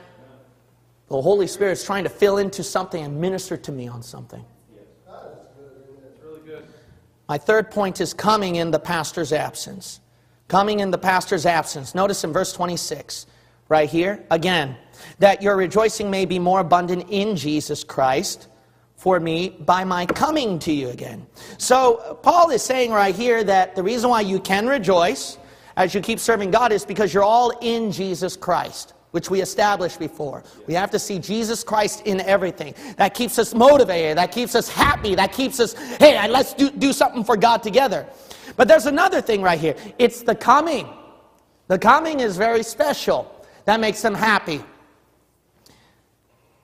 The 1.08 1.22
Holy 1.22 1.48
Spirit 1.48 1.72
is 1.72 1.86
trying 1.86 2.04
to 2.04 2.10
fill 2.10 2.38
into 2.38 2.64
something 2.64 3.02
and 3.02 3.20
minister 3.20 3.56
to 3.56 3.72
me 3.72 3.88
on 3.88 4.04
something. 4.04 4.44
My 7.30 7.38
third 7.38 7.72
point 7.72 8.02
is 8.02 8.14
coming 8.14 8.58
in 8.58 8.72
the 8.72 8.80
pastor's 8.80 9.32
absence. 9.32 10.02
Coming 10.50 10.82
in 10.82 10.92
the 10.92 10.98
pastor's 10.98 11.46
absence. 11.46 11.96
Notice 11.96 12.26
in 12.26 12.34
verse 12.34 12.52
26, 12.52 13.26
right 13.70 13.90
here, 13.90 14.24
again, 14.30 14.76
that 15.20 15.42
your 15.42 15.56
rejoicing 15.56 16.12
may 16.12 16.26
be 16.26 16.40
more 16.40 16.60
abundant 16.60 17.06
in 17.10 17.38
Jesus 17.38 17.86
Christ 17.86 18.50
for 19.04 19.20
me 19.20 19.50
by 19.50 19.84
my 19.84 20.06
coming 20.06 20.58
to 20.58 20.72
you 20.72 20.88
again. 20.88 21.28
So, 21.58 22.18
Paul 22.24 22.52
is 22.52 22.62
saying 22.62 22.92
right 22.92 23.14
here 23.14 23.44
that 23.44 23.76
the 23.76 23.84
reason 23.84 24.10
why 24.10 24.22
you 24.22 24.40
can 24.40 24.66
rejoice 24.66 25.38
as 25.76 25.94
you 25.94 26.00
keep 26.00 26.20
serving 26.20 26.52
God 26.52 26.72
is 26.72 26.86
because 26.86 27.14
you're 27.14 27.22
all 27.22 27.52
in 27.60 27.92
Jesus 27.92 28.38
Christ 28.38 28.94
which 29.12 29.30
we 29.30 29.42
established 29.42 30.00
before. 30.00 30.42
We 30.68 30.74
have 30.74 30.90
to 30.92 30.98
see 30.98 31.20
Jesus 31.20 31.66
Christ 31.66 32.02
in 32.06 32.22
everything. 32.22 32.74
That 32.96 33.14
keeps 33.14 33.38
us 33.38 33.54
motivated. 33.54 34.18
That 34.18 34.32
keeps 34.32 34.56
us 34.56 34.68
happy. 34.70 35.14
That 35.16 35.34
keeps 35.34 35.60
us, 35.60 35.74
hey, 36.00 36.28
let's 36.30 36.54
do, 36.56 36.72
do 36.72 36.92
something 36.94 37.24
for 37.26 37.38
God 37.38 37.62
together. 37.62 38.08
But 38.56 38.68
there's 38.68 38.88
another 38.88 39.22
thing 39.22 39.42
right 39.42 39.60
here 39.60 39.76
it's 40.00 40.24
the 40.24 40.34
coming. 40.34 40.88
The 41.68 41.78
coming 41.78 42.22
is 42.22 42.38
very 42.38 42.64
special. 42.64 43.30
That 43.66 43.82
makes 43.82 44.02
them 44.02 44.16
happy. 44.16 44.64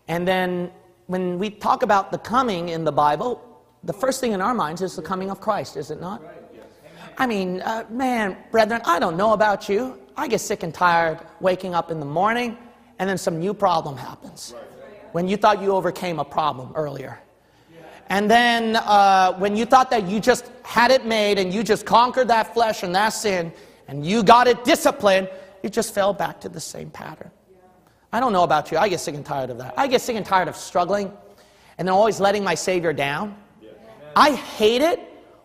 And 0.08 0.28
then 0.28 0.72
when 1.10 1.40
we 1.40 1.50
talk 1.50 1.82
about 1.82 2.12
the 2.12 2.20
coming 2.20 2.70
in 2.70 2.84
the 2.84 2.92
Bible, 2.92 3.44
the 3.84 3.94
first 3.94 4.22
thing 4.22 4.34
in 4.34 4.42
our 4.42 4.54
minds 4.54 4.84
is 4.84 4.96
the 4.96 5.02
coming 5.02 5.32
of 5.32 5.42
Christ, 5.42 5.76
is 5.76 5.90
it 5.90 6.00
not? 6.00 6.22
I 7.18 7.26
mean, 7.26 7.62
uh, 7.64 7.86
man, 7.90 8.38
brethren, 8.52 8.82
I 8.86 9.00
don't 9.00 9.18
know 9.18 9.34
about 9.34 9.68
you. 9.68 10.00
I 10.16 10.28
get 10.28 10.40
sick 10.40 10.62
and 10.62 10.72
tired 10.72 11.20
waking 11.40 11.74
up 11.74 11.90
in 11.90 12.00
the 12.00 12.06
morning 12.06 12.56
and 13.00 13.10
then 13.10 13.18
some 13.18 13.40
new 13.40 13.56
problem 13.56 13.98
happens 13.98 14.54
when 15.12 15.28
you 15.28 15.36
thought 15.36 15.64
you 15.64 15.72
overcame 15.72 16.20
a 16.20 16.26
problem 16.26 16.74
earlier. 16.76 17.20
And 18.10 18.30
then 18.30 18.76
uh, 18.76 19.34
when 19.40 19.56
you 19.56 19.66
thought 19.66 19.90
that 19.90 20.08
you 20.08 20.20
just 20.20 20.52
had 20.62 20.92
it 20.92 21.08
made 21.08 21.40
and 21.40 21.52
you 21.52 21.64
just 21.64 21.88
conquered 21.88 22.28
that 22.28 22.54
flesh 22.54 22.84
and 22.84 22.94
that 22.94 23.10
sin 23.10 23.52
and 23.88 24.06
you 24.06 24.22
got 24.22 24.48
it 24.48 24.64
disciplined, 24.64 25.28
you 25.64 25.72
just 25.72 25.92
fell 25.92 26.14
back 26.14 26.40
to 26.42 26.50
the 26.50 26.60
same 26.60 26.92
pattern. 26.92 27.32
I 28.12 28.20
don't 28.20 28.34
know 28.34 28.44
about 28.44 28.72
you. 28.72 28.78
I 28.78 28.90
get 28.90 29.00
sick 29.00 29.16
and 29.16 29.26
tired 29.26 29.50
of 29.50 29.58
that. 29.60 29.74
I 29.78 29.88
get 29.88 30.02
sick 30.02 30.16
and 30.16 30.26
tired 30.26 30.48
of 30.48 30.56
struggling 30.56 31.12
and 31.78 31.88
then 31.88 31.94
always 31.94 32.20
letting 32.20 32.44
my 32.44 32.56
Savior 32.56 32.94
down. 32.94 33.36
I 34.16 34.32
hate 34.32 34.82
it 34.82 35.00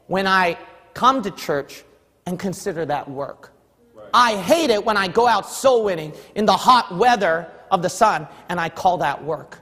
when 0.06 0.26
I 0.26 0.58
come 0.94 1.22
to 1.22 1.30
church 1.30 1.84
and 2.26 2.38
consider 2.38 2.86
that 2.86 3.08
work. 3.08 3.52
I 4.12 4.36
hate 4.36 4.70
it 4.70 4.84
when 4.84 4.96
I 4.96 5.08
go 5.08 5.26
out 5.26 5.48
soul 5.48 5.84
winning 5.84 6.12
in 6.34 6.46
the 6.46 6.56
hot 6.56 6.96
weather 6.96 7.48
of 7.70 7.82
the 7.82 7.88
sun 7.90 8.26
and 8.48 8.60
I 8.60 8.68
call 8.68 8.98
that 8.98 9.22
work. 9.22 9.58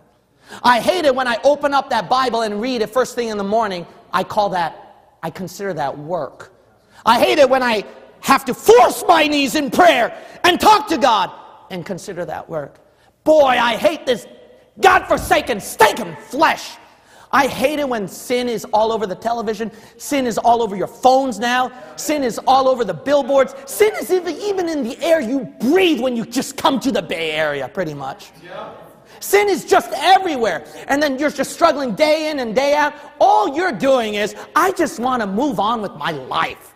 I 0.62 0.80
hate 0.80 1.04
it 1.04 1.14
when 1.14 1.26
I 1.26 1.38
open 1.42 1.72
up 1.72 1.90
that 1.90 2.08
Bible 2.08 2.42
and 2.42 2.60
read 2.60 2.82
it 2.82 2.90
first 2.90 3.14
thing 3.14 3.28
in 3.28 3.38
the 3.38 3.44
morning. 3.44 3.86
I 4.12 4.24
call 4.24 4.50
that, 4.50 5.16
I 5.22 5.30
consider 5.30 5.72
that 5.74 5.98
work. 5.98 6.52
I 7.04 7.18
hate 7.18 7.38
it 7.38 7.48
when 7.48 7.62
I 7.62 7.84
have 8.20 8.44
to 8.44 8.54
force 8.54 9.02
my 9.08 9.26
knees 9.26 9.54
in 9.54 9.70
prayer 9.70 10.16
and 10.44 10.60
talk 10.60 10.88
to 10.88 10.98
God 10.98 11.32
and 11.70 11.84
consider 11.84 12.24
that 12.26 12.48
work. 12.48 12.78
Boy, 13.24 13.58
I 13.58 13.76
hate 13.76 14.06
this 14.06 14.26
God-forsaken, 14.80 15.60
stinking 15.60 16.16
flesh 16.16 16.76
I 17.32 17.46
hate 17.46 17.78
it 17.78 17.88
when 17.88 18.06
sin 18.06 18.46
is 18.48 18.66
all 18.74 18.92
over 18.92 19.06
the 19.06 19.14
television. 19.14 19.70
Sin 19.96 20.26
is 20.26 20.36
all 20.36 20.62
over 20.62 20.76
your 20.76 20.86
phones 20.86 21.38
now. 21.38 21.72
Sin 21.96 22.22
is 22.22 22.38
all 22.46 22.68
over 22.68 22.84
the 22.84 22.92
billboards. 22.94 23.54
Sin 23.64 23.92
is 23.98 24.10
even 24.10 24.68
in 24.68 24.84
the 24.84 25.02
air 25.02 25.20
you 25.20 25.46
breathe 25.60 26.00
when 26.00 26.14
you 26.14 26.26
just 26.26 26.58
come 26.58 26.78
to 26.80 26.92
the 26.92 27.00
Bay 27.00 27.30
Area, 27.32 27.68
pretty 27.68 27.94
much. 27.94 28.32
Sin 29.20 29.48
is 29.48 29.64
just 29.64 29.90
everywhere. 29.94 30.66
And 30.88 31.02
then 31.02 31.18
you're 31.18 31.30
just 31.30 31.52
struggling 31.52 31.94
day 31.94 32.30
in 32.30 32.40
and 32.40 32.54
day 32.54 32.74
out. 32.74 32.92
All 33.18 33.56
you're 33.56 33.72
doing 33.72 34.14
is, 34.14 34.34
I 34.54 34.72
just 34.72 35.00
want 35.00 35.22
to 35.22 35.26
move 35.26 35.58
on 35.58 35.80
with 35.80 35.92
my 35.92 36.10
life. 36.10 36.74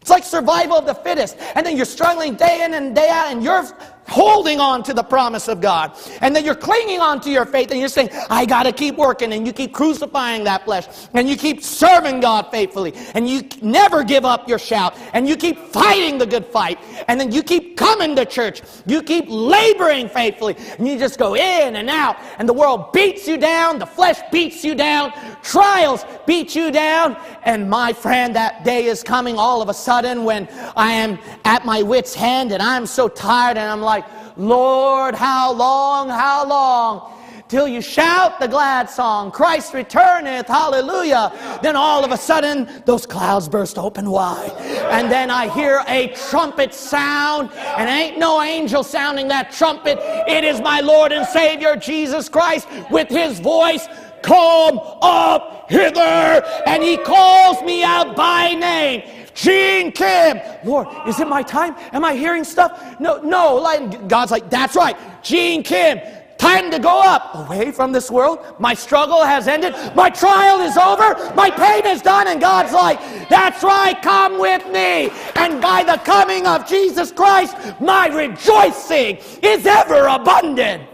It's 0.00 0.10
like 0.10 0.24
survival 0.24 0.76
of 0.76 0.86
the 0.86 0.94
fittest. 0.94 1.38
And 1.54 1.64
then 1.64 1.76
you're 1.76 1.86
struggling 1.86 2.34
day 2.34 2.64
in 2.64 2.74
and 2.74 2.96
day 2.96 3.08
out, 3.10 3.30
and 3.30 3.44
you're 3.44 3.64
holding 4.08 4.60
on 4.60 4.82
to 4.84 4.94
the 4.94 5.02
promise 5.02 5.48
of 5.48 5.60
God. 5.60 5.96
And 6.20 6.34
then 6.34 6.44
you're 6.44 6.54
clinging 6.54 7.00
on 7.00 7.20
to 7.22 7.30
your 7.30 7.46
faith 7.46 7.70
and 7.70 7.80
you're 7.80 7.88
saying, 7.88 8.10
I 8.30 8.46
got 8.46 8.64
to 8.64 8.72
keep 8.72 8.96
working. 8.96 9.32
And 9.32 9.46
you 9.46 9.52
keep 9.52 9.72
crucifying 9.72 10.44
that 10.44 10.64
flesh. 10.64 10.86
And 11.14 11.28
you 11.28 11.36
keep 11.36 11.62
serving 11.62 12.20
God 12.20 12.50
faithfully. 12.50 12.94
And 13.14 13.28
you 13.28 13.42
never 13.62 14.04
give 14.04 14.24
up 14.24 14.48
your 14.48 14.58
shout. 14.58 14.96
And 15.12 15.28
you 15.28 15.36
keep 15.36 15.58
fighting 15.58 16.18
the 16.18 16.26
good 16.26 16.46
fight. 16.46 16.78
And 17.08 17.18
then 17.18 17.32
you 17.32 17.42
keep 17.42 17.76
coming 17.76 18.16
to 18.16 18.24
church. 18.24 18.62
You 18.86 19.02
keep 19.02 19.26
laboring 19.28 20.08
faithfully. 20.08 20.56
And 20.78 20.86
you 20.86 20.98
just 20.98 21.18
go 21.18 21.34
in 21.34 21.76
and 21.76 21.88
out. 21.88 22.16
And 22.38 22.48
the 22.48 22.52
world 22.52 22.92
beats 22.92 23.26
you 23.26 23.36
down. 23.36 23.78
The 23.78 23.86
flesh 23.86 24.20
beats 24.30 24.64
you 24.64 24.74
down. 24.74 25.12
Trials 25.42 26.04
beat 26.26 26.54
you 26.54 26.70
down. 26.70 27.16
And 27.44 27.68
my 27.68 27.92
friend, 27.92 28.34
that 28.36 28.64
day 28.64 28.86
is 28.86 29.02
coming 29.02 29.38
all 29.38 29.62
of 29.62 29.68
a 29.68 29.74
sudden 29.74 30.24
when 30.24 30.48
I 30.76 30.92
am 30.92 31.18
at 31.44 31.64
my 31.64 31.82
wit's 31.82 32.16
end 32.16 32.52
and 32.52 32.62
I'm 32.62 32.86
so 32.86 33.08
tired 33.08 33.58
and 33.58 33.70
I'm 33.70 33.80
like, 33.80 33.93
like, 33.94 34.36
Lord, 34.36 35.14
how 35.14 35.52
long, 35.52 36.08
how 36.08 36.46
long 36.46 37.12
till 37.48 37.68
you 37.68 37.80
shout 37.80 38.40
the 38.40 38.48
glad 38.48 38.90
song, 38.90 39.30
Christ 39.30 39.74
returneth, 39.74 40.48
hallelujah. 40.48 41.30
Then 41.62 41.76
all 41.76 42.04
of 42.04 42.10
a 42.10 42.16
sudden, 42.16 42.68
those 42.84 43.06
clouds 43.06 43.48
burst 43.48 43.78
open 43.78 44.10
wide. 44.10 44.50
And 44.90 45.12
then 45.12 45.30
I 45.30 45.48
hear 45.48 45.84
a 45.86 46.08
trumpet 46.30 46.74
sound, 46.74 47.52
and 47.78 47.88
ain't 47.88 48.18
no 48.18 48.42
angel 48.42 48.82
sounding 48.82 49.28
that 49.28 49.52
trumpet. 49.52 49.98
It 50.26 50.42
is 50.42 50.60
my 50.60 50.80
Lord 50.80 51.12
and 51.12 51.24
Savior 51.28 51.76
Jesus 51.76 52.28
Christ 52.28 52.66
with 52.90 53.08
his 53.08 53.38
voice 53.38 53.86
Come 54.24 54.80
up 55.02 55.70
hither. 55.70 56.42
And 56.66 56.82
he 56.82 56.96
calls 56.96 57.62
me 57.62 57.84
out 57.84 58.16
by 58.16 58.54
name. 58.54 59.02
Gene 59.34 59.92
Kim. 59.92 60.40
Lord, 60.64 60.88
is 61.06 61.20
it 61.20 61.28
my 61.28 61.42
time? 61.42 61.74
Am 61.92 62.04
I 62.04 62.14
hearing 62.14 62.44
stuff? 62.44 62.98
No, 63.00 63.20
no. 63.20 63.56
Like, 63.56 64.08
God's 64.08 64.30
like, 64.30 64.48
that's 64.50 64.76
right. 64.76 64.96
Gene 65.22 65.62
Kim. 65.62 65.98
Time 66.38 66.70
to 66.70 66.78
go 66.78 67.00
up 67.00 67.34
away 67.34 67.70
from 67.70 67.92
this 67.92 68.10
world. 68.10 68.38
My 68.58 68.74
struggle 68.74 69.24
has 69.24 69.48
ended. 69.48 69.74
My 69.94 70.10
trial 70.10 70.60
is 70.60 70.76
over. 70.76 71.14
My 71.34 71.50
pain 71.50 71.86
is 71.86 72.02
done. 72.02 72.28
And 72.28 72.40
God's 72.40 72.72
like, 72.72 72.98
that's 73.28 73.62
right. 73.62 74.00
Come 74.02 74.38
with 74.38 74.64
me. 74.66 75.10
And 75.36 75.62
by 75.62 75.84
the 75.84 75.96
coming 76.04 76.46
of 76.46 76.66
Jesus 76.66 77.12
Christ, 77.12 77.56
my 77.80 78.08
rejoicing 78.08 79.18
is 79.42 79.64
ever 79.64 80.06
abundant. 80.06 80.88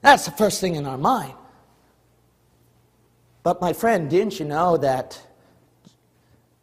That's 0.00 0.24
the 0.24 0.32
first 0.32 0.60
thing 0.60 0.74
in 0.74 0.86
our 0.86 0.98
mind. 0.98 1.34
But 3.42 3.60
my 3.60 3.72
friend, 3.72 4.08
didn't 4.08 4.38
you 4.38 4.46
know 4.46 4.76
that 4.76 5.20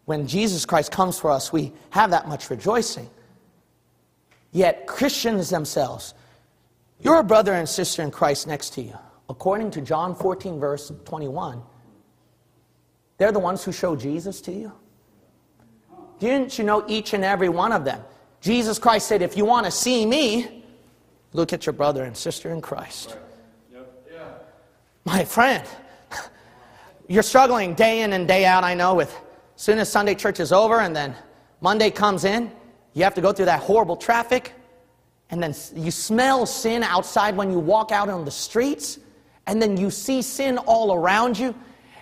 when 0.10 0.26
Jesus 0.26 0.66
Christ 0.66 0.92
comes 0.92 1.20
for 1.20 1.30
us, 1.30 1.54
we 1.54 1.72
have 1.92 2.10
that 2.10 2.28
much 2.28 2.50
rejoicing? 2.50 3.08
Yet 4.52 4.88
Christians 4.88 5.52
themselves, 5.52 6.16
your 7.00 7.22
brother 7.22 7.54
and 7.54 7.70
sister 7.70 8.02
in 8.02 8.10
Christ 8.10 8.48
next 8.48 8.72
to 8.72 8.82
you, 8.82 8.98
according 9.30 9.70
to 9.70 9.82
John 9.82 10.16
14, 10.16 10.60
verse 10.60 10.92
21, 11.06 11.62
they're 13.20 13.32
the 13.32 13.38
ones 13.38 13.64
who 13.64 13.72
show 13.72 13.96
Jesus 13.96 14.42
to 14.42 14.52
you. 14.52 14.72
Didn't 16.18 16.58
you 16.58 16.64
know 16.64 16.84
each 16.88 17.14
and 17.14 17.24
every 17.24 17.50
one 17.50 17.72
of 17.72 17.86
them? 17.86 18.02
Jesus 18.42 18.80
Christ 18.80 19.08
said, 19.08 19.22
If 19.22 19.38
you 19.38 19.46
want 19.46 19.68
to 19.68 19.72
see 19.72 20.08
me, 20.08 20.64
look 21.34 21.54
at 21.54 21.68
your 21.68 21.74
brother 21.74 22.04
and 22.04 22.18
sister 22.18 22.50
in 22.50 22.62
Christ. 22.62 23.16
My 25.06 25.24
friend, 25.24 25.68
you're 27.08 27.22
struggling 27.22 27.76
day 27.76 28.02
in 28.02 28.14
and 28.14 28.28
day 28.28 28.46
out, 28.46 28.64
I 28.64 28.74
know, 28.74 28.96
with 28.96 29.16
soon 29.60 29.78
as 29.78 29.92
Sunday 29.92 30.16
church 30.16 30.40
is 30.40 30.54
over 30.54 30.80
and 30.80 30.96
then 30.96 31.14
Monday 31.60 31.92
comes 31.92 32.24
in, 32.24 32.50
you 32.94 33.04
have 33.04 33.14
to 33.14 33.20
go 33.20 33.34
through 33.34 33.48
that 33.48 33.60
horrible 33.60 33.98
traffic, 33.98 34.54
and 35.32 35.44
then 35.44 35.54
you 35.76 35.92
smell 35.92 36.46
sin 36.46 36.82
outside 36.82 37.36
when 37.36 37.52
you 37.52 37.60
walk 37.60 37.92
out 37.92 38.08
on 38.08 38.24
the 38.24 38.32
streets, 38.32 39.00
and 39.48 39.62
then 39.62 39.76
you 39.76 39.92
see 39.92 40.22
sin 40.22 40.58
all 40.60 40.94
around 40.94 41.38
you, 41.38 41.54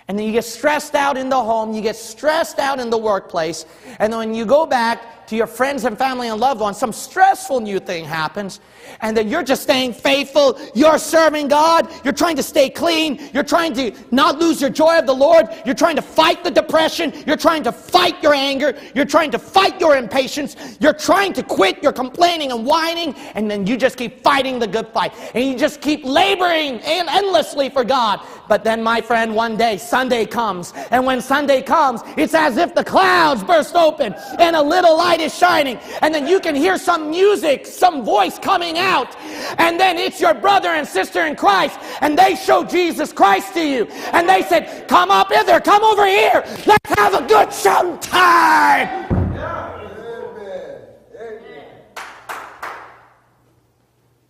and 0.06 0.16
then 0.16 0.24
you 0.24 0.30
get 0.30 0.44
stressed 0.44 0.94
out 0.94 1.16
in 1.16 1.28
the 1.28 1.36
home, 1.36 1.74
you 1.74 1.82
get 1.82 1.96
stressed 1.96 2.60
out 2.60 2.78
in 2.78 2.90
the 2.90 2.96
workplace, 2.96 3.66
and 3.98 4.12
then 4.12 4.20
when 4.20 4.34
you 4.34 4.46
go 4.46 4.64
back 4.64 5.02
to 5.28 5.36
your 5.36 5.46
friends 5.46 5.84
and 5.84 5.96
family 5.96 6.28
and 6.28 6.40
loved 6.40 6.60
ones, 6.60 6.78
some 6.78 6.92
stressful 6.92 7.60
new 7.60 7.78
thing 7.78 8.04
happens, 8.04 8.60
and 9.00 9.16
then 9.16 9.28
you're 9.28 9.42
just 9.42 9.62
staying 9.62 9.92
faithful. 9.92 10.58
You're 10.74 10.98
serving 10.98 11.48
God. 11.48 11.88
You're 12.04 12.14
trying 12.14 12.36
to 12.36 12.42
stay 12.42 12.70
clean. 12.70 13.28
You're 13.34 13.42
trying 13.42 13.74
to 13.74 13.92
not 14.10 14.38
lose 14.38 14.60
your 14.60 14.70
joy 14.70 14.98
of 14.98 15.06
the 15.06 15.14
Lord. 15.14 15.48
You're 15.66 15.74
trying 15.74 15.96
to 15.96 16.02
fight 16.02 16.42
the 16.44 16.50
depression. 16.50 17.12
You're 17.26 17.36
trying 17.36 17.62
to 17.64 17.72
fight 17.72 18.22
your 18.22 18.34
anger. 18.34 18.76
You're 18.94 19.04
trying 19.04 19.30
to 19.32 19.38
fight 19.38 19.78
your 19.80 19.96
impatience. 19.96 20.56
You're 20.80 20.94
trying 20.94 21.34
to 21.34 21.42
quit 21.42 21.82
your 21.82 21.92
complaining 21.92 22.50
and 22.50 22.64
whining, 22.64 23.14
and 23.34 23.50
then 23.50 23.66
you 23.66 23.76
just 23.76 23.98
keep 23.98 24.22
fighting 24.22 24.58
the 24.58 24.66
good 24.66 24.88
fight. 24.88 25.12
And 25.34 25.44
you 25.44 25.58
just 25.58 25.82
keep 25.82 26.04
laboring 26.04 26.80
endlessly 26.80 27.68
for 27.68 27.84
God. 27.84 28.20
But 28.48 28.64
then, 28.64 28.82
my 28.82 29.02
friend, 29.02 29.34
one 29.34 29.58
day, 29.58 29.76
Sunday 29.76 30.24
comes. 30.24 30.72
And 30.90 31.04
when 31.04 31.20
Sunday 31.20 31.60
comes, 31.60 32.00
it's 32.16 32.34
as 32.34 32.56
if 32.56 32.74
the 32.74 32.84
clouds 32.84 33.44
burst 33.44 33.74
open 33.74 34.14
and 34.38 34.56
a 34.56 34.62
little 34.62 34.96
light 34.96 35.17
is 35.20 35.36
shining. 35.36 35.78
And 36.02 36.14
then 36.14 36.26
you 36.26 36.40
can 36.40 36.54
hear 36.54 36.78
some 36.78 37.10
music, 37.10 37.66
some 37.66 38.04
voice 38.04 38.38
coming 38.38 38.78
out. 38.78 39.16
And 39.58 39.78
then 39.78 39.98
it's 39.98 40.20
your 40.20 40.34
brother 40.34 40.68
and 40.68 40.86
sister 40.86 41.26
in 41.26 41.36
Christ. 41.36 41.78
And 42.00 42.18
they 42.18 42.34
show 42.34 42.64
Jesus 42.64 43.12
Christ 43.12 43.54
to 43.54 43.66
you. 43.66 43.86
And 44.12 44.28
they 44.28 44.42
said, 44.42 44.88
Come 44.88 45.10
up 45.10 45.32
hither, 45.32 45.60
come 45.60 45.82
over 45.82 46.06
here. 46.06 46.44
Let's 46.66 46.90
have 46.96 47.14
a 47.14 47.26
good 47.26 47.52
show 47.52 47.96
time. 48.00 49.06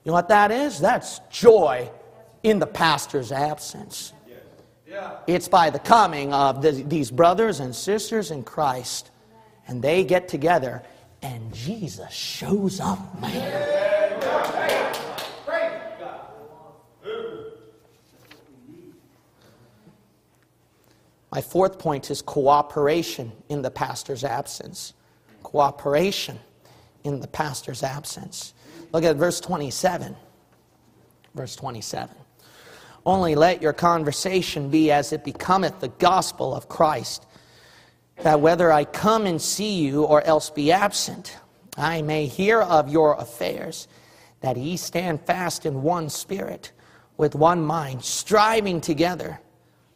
You 0.04 0.12
know 0.12 0.14
what 0.14 0.28
that 0.28 0.50
is? 0.50 0.78
That's 0.78 1.18
joy 1.30 1.90
in 2.42 2.58
the 2.58 2.66
pastor's 2.66 3.30
absence. 3.30 4.14
It's 5.26 5.48
by 5.48 5.70
the 5.70 5.78
coming 5.78 6.32
of 6.32 6.62
the, 6.62 6.72
these 6.72 7.10
brothers 7.10 7.60
and 7.60 7.74
sisters 7.74 8.30
in 8.30 8.42
Christ, 8.42 9.10
and 9.68 9.80
they 9.80 10.02
get 10.02 10.26
together, 10.28 10.82
and 11.22 11.54
Jesus 11.54 12.12
shows 12.12 12.80
up, 12.80 13.20
man. 13.20 13.78
My 21.30 21.42
fourth 21.42 21.78
point 21.78 22.10
is 22.10 22.22
cooperation 22.22 23.32
in 23.48 23.62
the 23.62 23.70
pastor's 23.70 24.24
absence. 24.24 24.94
Cooperation 25.42 26.38
in 27.04 27.20
the 27.20 27.28
pastor's 27.28 27.82
absence. 27.82 28.54
Look 28.92 29.04
at 29.04 29.16
verse 29.16 29.40
27. 29.40 30.16
Verse 31.34 31.54
27. 31.54 32.16
Only 33.04 33.34
let 33.34 33.62
your 33.62 33.72
conversation 33.72 34.70
be 34.70 34.90
as 34.90 35.12
it 35.12 35.24
becometh 35.24 35.80
the 35.80 35.88
gospel 35.88 36.54
of 36.54 36.68
Christ, 36.68 37.26
that 38.22 38.40
whether 38.40 38.72
I 38.72 38.84
come 38.84 39.26
and 39.26 39.40
see 39.40 39.80
you 39.80 40.04
or 40.04 40.22
else 40.22 40.50
be 40.50 40.72
absent, 40.72 41.38
I 41.76 42.02
may 42.02 42.26
hear 42.26 42.60
of 42.60 42.88
your 42.88 43.14
affairs, 43.14 43.88
that 44.40 44.56
ye 44.56 44.76
stand 44.76 45.20
fast 45.20 45.66
in 45.66 45.82
one 45.82 46.08
spirit, 46.08 46.72
with 47.16 47.34
one 47.34 47.62
mind, 47.62 48.04
striving 48.04 48.80
together 48.80 49.40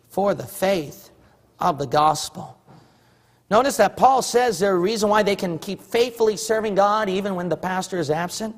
for 0.09 0.35
the 0.35 0.47
faith 0.47 1.11
of 1.59 1.79
the 1.79 1.87
gospel. 1.87 2.59
Notice 3.51 3.77
that 3.77 3.97
Paul 3.97 4.23
says 4.23 4.61
the 4.61 4.75
reason 4.75 5.09
why 5.09 5.23
they 5.23 5.37
can 5.37 5.59
keep 5.59 5.83
faithfully 5.83 6.37
serving 6.37 6.75
God 6.75 7.09
even 7.09 7.35
when 7.35 7.49
the 7.49 7.57
pastor 7.57 7.99
is 7.99 8.11
absent 8.11 8.57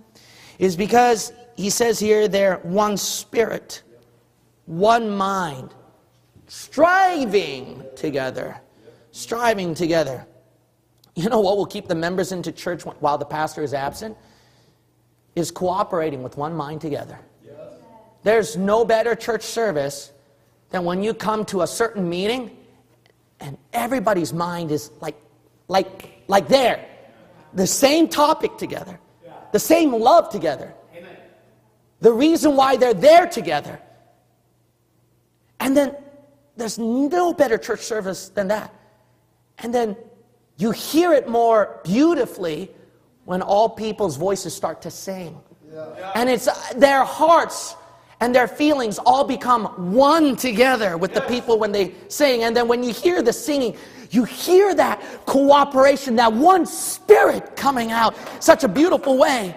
is 0.58 0.76
because 0.76 1.32
he 1.56 1.68
says 1.68 1.98
here 1.98 2.28
they're 2.28 2.58
one 2.58 2.96
spirit 2.96 3.82
one 4.66 5.10
mind, 5.10 5.74
striving 6.46 7.84
together. 7.96 8.60
Striving 9.14 9.76
together. 9.76 10.26
You 11.14 11.28
know 11.28 11.38
what 11.38 11.56
will 11.56 11.66
keep 11.66 11.86
the 11.86 11.94
members 11.94 12.32
into 12.32 12.50
church 12.50 12.82
while 12.82 13.16
the 13.16 13.24
pastor 13.24 13.62
is 13.62 13.72
absent? 13.72 14.16
Is 15.36 15.52
cooperating 15.52 16.24
with 16.24 16.36
one 16.36 16.52
mind 16.52 16.80
together. 16.80 17.20
There's 18.24 18.56
no 18.56 18.84
better 18.84 19.14
church 19.14 19.42
service 19.44 20.10
than 20.70 20.84
when 20.84 21.00
you 21.00 21.14
come 21.14 21.44
to 21.44 21.62
a 21.62 21.66
certain 21.68 22.08
meeting 22.08 22.56
and 23.38 23.56
everybody's 23.72 24.32
mind 24.32 24.72
is 24.72 24.90
like, 25.00 25.14
like, 25.68 26.24
like 26.26 26.48
there. 26.48 26.84
The 27.52 27.68
same 27.68 28.08
topic 28.08 28.58
together, 28.58 28.98
the 29.52 29.60
same 29.60 29.92
love 29.92 30.28
together. 30.28 30.74
The 32.00 32.12
reason 32.12 32.56
why 32.56 32.76
they're 32.76 32.92
there 32.92 33.28
together 33.28 33.80
and 35.60 35.76
then 35.76 35.94
there's 36.56 36.80
no 36.80 37.32
better 37.32 37.58
church 37.58 37.80
service 37.80 38.30
than 38.30 38.48
that. 38.48 38.74
And 39.58 39.72
then 39.72 39.96
you 40.56 40.70
hear 40.70 41.12
it 41.12 41.28
more 41.28 41.80
beautifully 41.84 42.70
when 43.24 43.42
all 43.42 43.68
people's 43.68 44.16
voices 44.16 44.54
start 44.54 44.82
to 44.82 44.90
sing. 44.90 45.40
Yeah. 45.72 46.12
And 46.14 46.30
it's 46.30 46.46
uh, 46.46 46.54
their 46.76 47.04
hearts 47.04 47.76
and 48.20 48.34
their 48.34 48.46
feelings 48.46 48.98
all 48.98 49.24
become 49.24 49.92
one 49.92 50.36
together 50.36 50.96
with 50.96 51.12
yes. 51.12 51.20
the 51.20 51.28
people 51.28 51.58
when 51.58 51.72
they 51.72 51.94
sing. 52.08 52.44
And 52.44 52.56
then 52.56 52.68
when 52.68 52.82
you 52.82 52.92
hear 52.92 53.22
the 53.22 53.32
singing, 53.32 53.76
you 54.10 54.24
hear 54.24 54.74
that 54.74 55.02
cooperation, 55.26 56.16
that 56.16 56.32
one 56.32 56.66
spirit 56.66 57.56
coming 57.56 57.90
out 57.90 58.14
such 58.42 58.62
a 58.62 58.68
beautiful 58.68 59.18
way. 59.18 59.56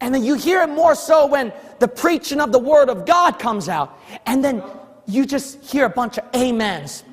And 0.00 0.14
then 0.14 0.24
you 0.24 0.34
hear 0.34 0.62
it 0.62 0.68
more 0.68 0.94
so 0.94 1.26
when 1.26 1.52
the 1.78 1.88
preaching 1.88 2.40
of 2.40 2.52
the 2.52 2.58
word 2.58 2.90
of 2.90 3.06
God 3.06 3.38
comes 3.38 3.68
out. 3.68 3.98
And 4.26 4.44
then 4.44 4.62
you 5.06 5.24
just 5.24 5.62
hear 5.64 5.86
a 5.86 5.90
bunch 5.90 6.18
of 6.18 6.24
amens. 6.34 7.04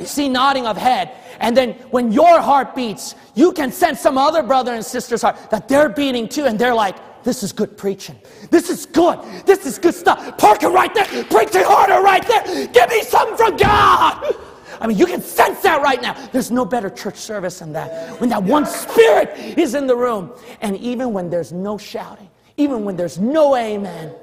You 0.00 0.06
see 0.06 0.28
nodding 0.28 0.66
of 0.66 0.76
head. 0.76 1.12
And 1.40 1.56
then 1.56 1.72
when 1.90 2.12
your 2.12 2.40
heart 2.40 2.74
beats, 2.74 3.14
you 3.34 3.52
can 3.52 3.70
sense 3.72 4.00
some 4.00 4.18
other 4.18 4.42
brother 4.42 4.74
and 4.74 4.84
sister's 4.84 5.22
heart 5.22 5.36
that 5.50 5.68
they're 5.68 5.88
beating 5.88 6.28
too. 6.28 6.44
And 6.44 6.58
they're 6.58 6.74
like, 6.74 6.96
this 7.22 7.42
is 7.42 7.52
good 7.52 7.76
preaching. 7.76 8.18
This 8.50 8.70
is 8.70 8.86
good. 8.86 9.20
This 9.44 9.66
is 9.66 9.78
good 9.78 9.94
stuff. 9.94 10.38
Park 10.38 10.62
it 10.62 10.68
right 10.68 10.92
there. 10.94 11.04
Preach 11.24 11.54
it 11.54 11.66
harder 11.66 12.02
right 12.02 12.26
there. 12.26 12.66
Give 12.68 12.88
me 12.88 13.02
something 13.02 13.36
from 13.36 13.56
God. 13.56 14.34
I 14.80 14.86
mean, 14.86 14.96
you 14.96 15.04
can 15.04 15.20
sense 15.20 15.60
that 15.60 15.82
right 15.82 16.00
now. 16.00 16.14
There's 16.32 16.50
no 16.50 16.64
better 16.64 16.88
church 16.88 17.16
service 17.16 17.58
than 17.58 17.74
that. 17.74 18.18
When 18.20 18.30
that 18.30 18.42
one 18.42 18.64
spirit 18.64 19.36
is 19.58 19.74
in 19.74 19.86
the 19.86 19.96
room. 19.96 20.32
And 20.62 20.76
even 20.78 21.12
when 21.12 21.28
there's 21.28 21.52
no 21.52 21.76
shouting, 21.76 22.30
even 22.56 22.84
when 22.84 22.96
there's 22.96 23.18
no 23.18 23.54
amen. 23.56 24.14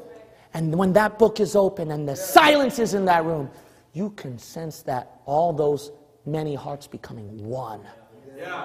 And 0.55 0.75
when 0.75 0.93
that 0.93 1.19
book 1.19 1.39
is 1.39 1.55
open 1.55 1.91
and 1.91 2.09
the 2.09 2.15
silence 2.15 2.79
is 2.79 2.95
in 2.95 3.05
that 3.05 3.23
room, 3.25 3.51
you 3.97 4.11
can 4.11 4.37
sense 4.37 4.83
that 4.83 5.21
all 5.25 5.51
those 5.51 5.91
many 6.25 6.53
hearts 6.53 6.85
becoming 6.85 7.27
one 7.47 7.81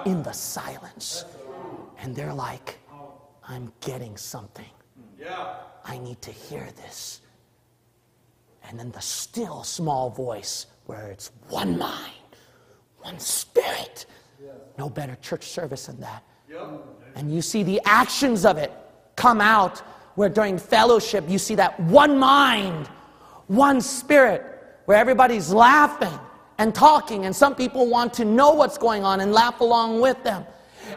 in 0.05 0.21
the 0.21 0.31
silence. 0.31 1.25
And 1.99 2.15
they're 2.15 2.33
like, 2.33 2.77
I'm 3.47 3.73
getting 3.81 4.15
something. 4.15 4.69
I 5.83 5.97
need 5.97 6.21
to 6.21 6.31
hear 6.31 6.67
this. 6.77 7.21
And 8.69 8.77
then 8.79 8.91
the 8.91 9.01
still 9.01 9.63
small 9.63 10.11
voice 10.11 10.67
where 10.85 11.07
it's 11.07 11.31
one 11.49 11.79
mind, 11.79 12.13
one 12.99 13.19
spirit. 13.19 14.05
No 14.77 14.87
better 14.87 15.15
church 15.21 15.45
service 15.45 15.87
than 15.87 15.99
that. 16.01 16.23
And 17.15 17.33
you 17.33 17.41
see 17.41 17.63
the 17.63 17.81
actions 17.85 18.45
of 18.45 18.57
it 18.59 18.71
come 19.15 19.41
out 19.41 19.79
where 20.13 20.29
during 20.29 20.59
fellowship 20.59 21.23
you 21.27 21.39
see 21.39 21.55
that 21.55 21.79
one 21.79 22.19
mind, 22.19 22.87
one 23.47 23.81
spirit, 23.81 24.52
where 24.85 24.97
everybody's 24.97 25.51
laughing 25.51 26.19
and 26.57 26.73
talking, 26.73 27.25
and 27.25 27.35
some 27.35 27.55
people 27.55 27.89
want 27.89 28.13
to 28.13 28.25
know 28.25 28.51
what's 28.51 28.77
going 28.77 29.03
on 29.03 29.21
and 29.21 29.31
laugh 29.31 29.59
along 29.61 30.01
with 30.01 30.23
them. 30.23 30.45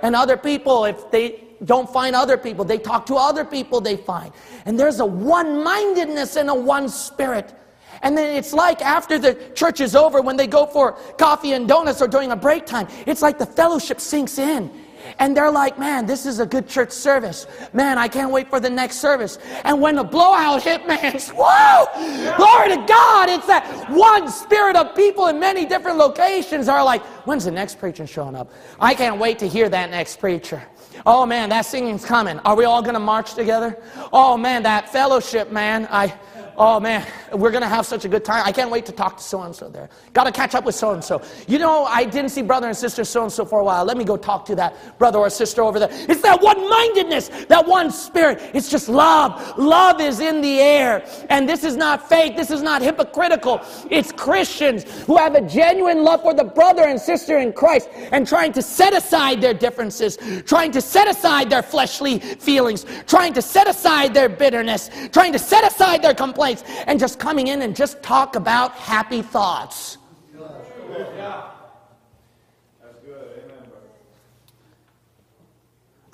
And 0.03 0.15
other 0.15 0.37
people, 0.37 0.85
if 0.85 1.11
they 1.11 1.45
don't 1.65 1.91
find 1.91 2.15
other 2.15 2.37
people, 2.37 2.65
they 2.65 2.79
talk 2.79 3.07
to 3.07 3.15
other 3.15 3.45
people 3.45 3.81
they 3.81 3.97
find. 3.97 4.33
And 4.67 4.79
there's 4.79 5.01
a 5.01 5.07
one 5.07 5.63
mindedness 5.63 6.37
and 6.37 6.51
a 6.51 6.55
one 6.55 6.89
spirit. 6.89 7.55
And 8.03 8.17
then 8.17 8.37
it's 8.37 8.53
like 8.53 8.83
after 8.83 9.19
the 9.19 9.35
church 9.55 9.81
is 9.81 9.97
over, 9.97 10.21
when 10.21 10.37
they 10.37 10.47
go 10.47 10.67
for 10.67 10.93
coffee 11.19 11.53
and 11.53 11.67
donuts 11.67 12.03
or 12.03 12.09
during 12.09 12.33
a 12.33 12.37
break 12.37 12.67
time, 12.67 12.89
it's 13.07 13.23
like 13.23 13.39
the 13.39 13.47
fellowship 13.47 14.01
sinks 14.01 14.39
in. 14.39 14.71
And 15.19 15.37
they're 15.37 15.51
like, 15.51 15.79
man, 15.79 16.07
this 16.07 16.27
is 16.27 16.41
a 16.41 16.47
good 16.47 16.69
church 16.69 16.91
service. 16.91 17.47
Man, 17.73 17.99
I 17.99 18.09
can't 18.09 18.31
wait 18.31 18.49
for 18.49 18.61
the 18.61 18.71
next 18.71 18.99
service. 18.99 19.39
And 19.65 19.81
when 19.81 19.97
the 19.97 20.05
blowout 20.05 20.63
hit, 20.63 20.87
man, 20.89 21.19
whoa! 21.35 22.37
Glory 22.37 22.69
to 22.71 22.85
God! 22.87 23.29
It's 23.29 23.47
that 23.47 23.91
one 23.91 24.31
spirit 24.31 24.77
of 24.77 24.95
people 24.95 25.29
in 25.29 25.39
many 25.39 25.65
different 25.65 25.99
locations 25.99 26.69
are 26.69 26.85
like, 26.85 27.03
when's 27.27 27.45
the 27.45 27.51
next 27.51 27.79
preacher 27.79 28.07
showing 28.07 28.35
up? 28.35 28.51
I 28.81 28.95
can't 28.95 29.19
wait 29.19 29.39
to 29.41 29.49
hear 29.49 29.69
that 29.69 29.91
next 29.91 30.19
preacher. 30.19 30.63
Oh 31.05 31.27
man, 31.27 31.51
that 31.51 31.67
singing's 31.67 32.05
coming. 32.05 32.39
Are 32.41 32.57
we 32.57 32.65
all 32.65 32.83
to 32.83 32.99
march 32.99 33.35
together? 33.35 33.77
Oh 34.13 34.37
man, 34.37 34.63
that 34.63 34.89
fellowship, 34.91 35.53
man. 35.53 35.87
I 35.91 36.17
Oh 36.59 36.81
man, 36.81 37.07
we're 37.35 37.51
going 37.51 37.63
to 37.63 37.69
have 37.69 37.85
such 37.85 38.07
a 38.07 38.09
good 38.09 38.25
time. 38.25 38.43
I 38.47 38.51
can't 38.51 38.71
wait 38.71 38.87
to 38.87 38.93
talk 38.93 39.19
to 39.19 39.23
so 39.23 39.43
and 39.43 39.55
so 39.55 39.69
there. 39.69 39.91
Got 40.15 40.25
to 40.25 40.33
catch 40.33 40.55
up 40.55 40.65
with 40.65 40.75
so 40.75 40.93
and 40.93 41.05
so. 41.05 41.21
You 41.47 41.59
know, 41.59 41.85
I 41.85 42.05
didn't 42.05 42.31
see 42.31 42.41
brother 42.41 42.67
and 42.67 42.77
sister 42.77 43.05
so 43.05 43.25
and 43.25 43.33
so 43.33 43.45
for 43.45 43.61
a 43.61 43.65
while. 43.65 43.85
Let 43.85 43.99
me 43.99 44.05
go 44.05 44.17
talk 44.17 44.47
to 44.47 44.55
that 44.55 44.99
brother 44.99 45.19
or 45.19 45.29
sister 45.29 45.63
over 45.63 45.79
there. 45.79 45.91
It's 45.93 46.23
that 46.23 46.41
one 46.41 46.67
mindedness, 46.69 47.29
that 47.49 47.67
one 47.67 47.91
spirit. 47.91 48.41
It's 48.55 48.71
just 48.71 48.89
love. 48.89 49.59
Love 49.59 50.01
is 50.01 50.21
in 50.21 50.41
the 50.41 50.61
air. 50.61 51.05
And 51.29 51.47
this 51.47 51.63
is 51.63 51.77
not 51.77 52.09
fake, 52.09 52.37
this 52.37 52.51
is 52.51 52.63
not 52.63 52.81
hypocritical. 52.81 53.61
It's 53.91 54.11
Christians 54.11 54.85
who 55.03 55.19
have 55.19 55.35
a 55.35 55.43
genuine 55.43 56.05
love 56.05 56.23
for 56.23 56.33
the 56.33 56.45
brother 56.45 56.85
and 56.85 56.99
sister 56.99 57.37
in 57.37 57.53
Christ 57.53 57.91
and 58.13 58.27
trying 58.27 58.55
to 58.55 58.63
set 58.63 58.95
aside 58.95 59.43
their 59.43 59.55
differences, 59.55 60.17
trying 60.47 60.73
to 60.73 60.81
set 60.81 61.07
aside 61.07 61.51
their 61.51 61.63
fleshly 61.63 62.19
feelings, 62.19 62.87
trying 63.07 63.35
to 63.35 63.43
set 63.43 63.69
aside 63.69 64.15
their 64.15 64.31
bitterness, 64.31 64.89
trying 65.13 65.35
to 65.35 65.39
set 65.39 65.63
aside 65.63 66.01
their 66.01 66.15
complaints 66.15 66.46
place 66.47 66.63
and 66.87 66.99
just 66.99 67.19
coming 67.19 67.49
in 67.49 67.63
and 67.63 67.75
just 67.75 68.03
talk 68.03 68.37
about 68.37 68.73
happy 68.73 69.23
thoughts. 69.23 69.99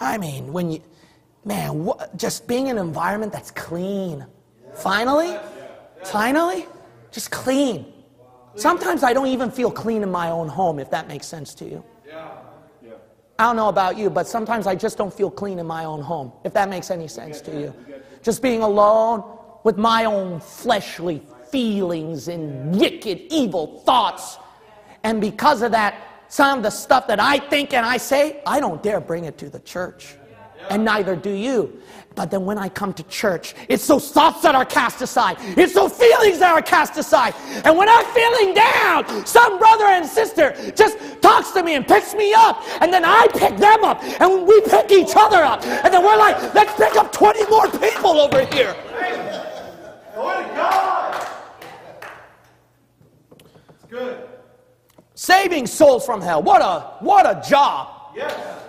I 0.00 0.18
mean, 0.18 0.52
when 0.52 0.70
you, 0.72 0.82
man, 1.44 1.84
what, 1.84 2.16
just 2.16 2.48
being 2.48 2.66
in 2.66 2.76
an 2.76 2.84
environment 2.84 3.32
that's 3.32 3.52
clean. 3.52 4.26
Finally, 4.74 5.36
finally, 6.02 6.66
just 7.12 7.30
clean. 7.30 7.92
Sometimes 8.56 9.02
I 9.04 9.12
don't 9.12 9.28
even 9.28 9.50
feel 9.50 9.70
clean 9.70 10.02
in 10.02 10.10
my 10.10 10.30
own 10.30 10.48
home, 10.48 10.80
if 10.80 10.90
that 10.90 11.06
makes 11.08 11.26
sense 11.26 11.54
to 11.54 11.64
you. 11.64 11.84
I 13.38 13.44
don't 13.44 13.56
know 13.56 13.68
about 13.68 13.96
you, 13.96 14.10
but 14.10 14.26
sometimes 14.26 14.66
I 14.66 14.74
just 14.74 14.98
don't 14.98 15.12
feel 15.12 15.30
clean 15.30 15.58
in 15.58 15.66
my 15.66 15.84
own 15.84 16.00
home, 16.00 16.32
if 16.44 16.52
that 16.52 16.68
makes 16.68 16.90
any 16.90 17.08
sense 17.08 17.40
to 17.42 17.50
you. 17.50 17.74
Just 18.22 18.42
being 18.42 18.62
alone, 18.62 19.24
with 19.64 19.76
my 19.76 20.04
own 20.04 20.40
fleshly 20.40 21.22
feelings 21.50 22.28
and 22.28 22.74
wicked, 22.74 23.20
evil 23.30 23.80
thoughts. 23.80 24.38
And 25.04 25.20
because 25.20 25.62
of 25.62 25.72
that, 25.72 25.94
some 26.28 26.58
of 26.58 26.64
the 26.64 26.70
stuff 26.70 27.06
that 27.08 27.20
I 27.20 27.38
think 27.38 27.74
and 27.74 27.84
I 27.84 27.98
say, 27.98 28.40
I 28.46 28.58
don't 28.58 28.82
dare 28.82 29.00
bring 29.00 29.26
it 29.26 29.36
to 29.38 29.50
the 29.50 29.60
church. 29.60 30.16
And 30.70 30.84
neither 30.84 31.16
do 31.16 31.30
you. 31.30 31.80
But 32.14 32.30
then 32.30 32.44
when 32.44 32.58
I 32.58 32.68
come 32.68 32.92
to 32.94 33.02
church, 33.04 33.54
it's 33.68 33.86
those 33.86 34.10
thoughts 34.10 34.42
that 34.42 34.54
are 34.54 34.64
cast 34.64 35.02
aside. 35.02 35.36
It's 35.40 35.74
those 35.74 35.92
feelings 35.92 36.38
that 36.38 36.52
are 36.52 36.62
cast 36.62 36.96
aside. 36.96 37.34
And 37.64 37.76
when 37.76 37.88
I'm 37.88 38.04
feeling 38.14 38.54
down, 38.54 39.26
some 39.26 39.58
brother 39.58 39.86
and 39.86 40.06
sister 40.06 40.54
just 40.76 40.98
talks 41.20 41.50
to 41.52 41.62
me 41.62 41.74
and 41.74 41.86
picks 41.86 42.14
me 42.14 42.32
up. 42.34 42.62
And 42.80 42.92
then 42.92 43.04
I 43.04 43.26
pick 43.32 43.56
them 43.56 43.84
up. 43.84 44.02
And 44.02 44.46
we 44.46 44.60
pick 44.62 44.92
each 44.92 45.12
other 45.16 45.42
up. 45.42 45.64
And 45.64 45.92
then 45.92 46.02
we're 46.04 46.18
like, 46.18 46.54
let's 46.54 46.74
pick 46.76 46.96
up 46.96 47.12
20 47.12 47.46
more 47.50 47.68
people 47.68 48.20
over 48.20 48.44
here. 48.54 48.76
Glory 50.14 50.44
to 50.44 50.50
God. 50.50 51.26
It's 53.74 53.84
good. 53.88 54.28
Saving 55.14 55.66
souls 55.66 56.04
from 56.04 56.20
hell. 56.20 56.42
What 56.42 56.62
a 56.62 56.96
what 57.04 57.26
a 57.26 57.42
job. 57.48 58.12
Yes. 58.16 58.62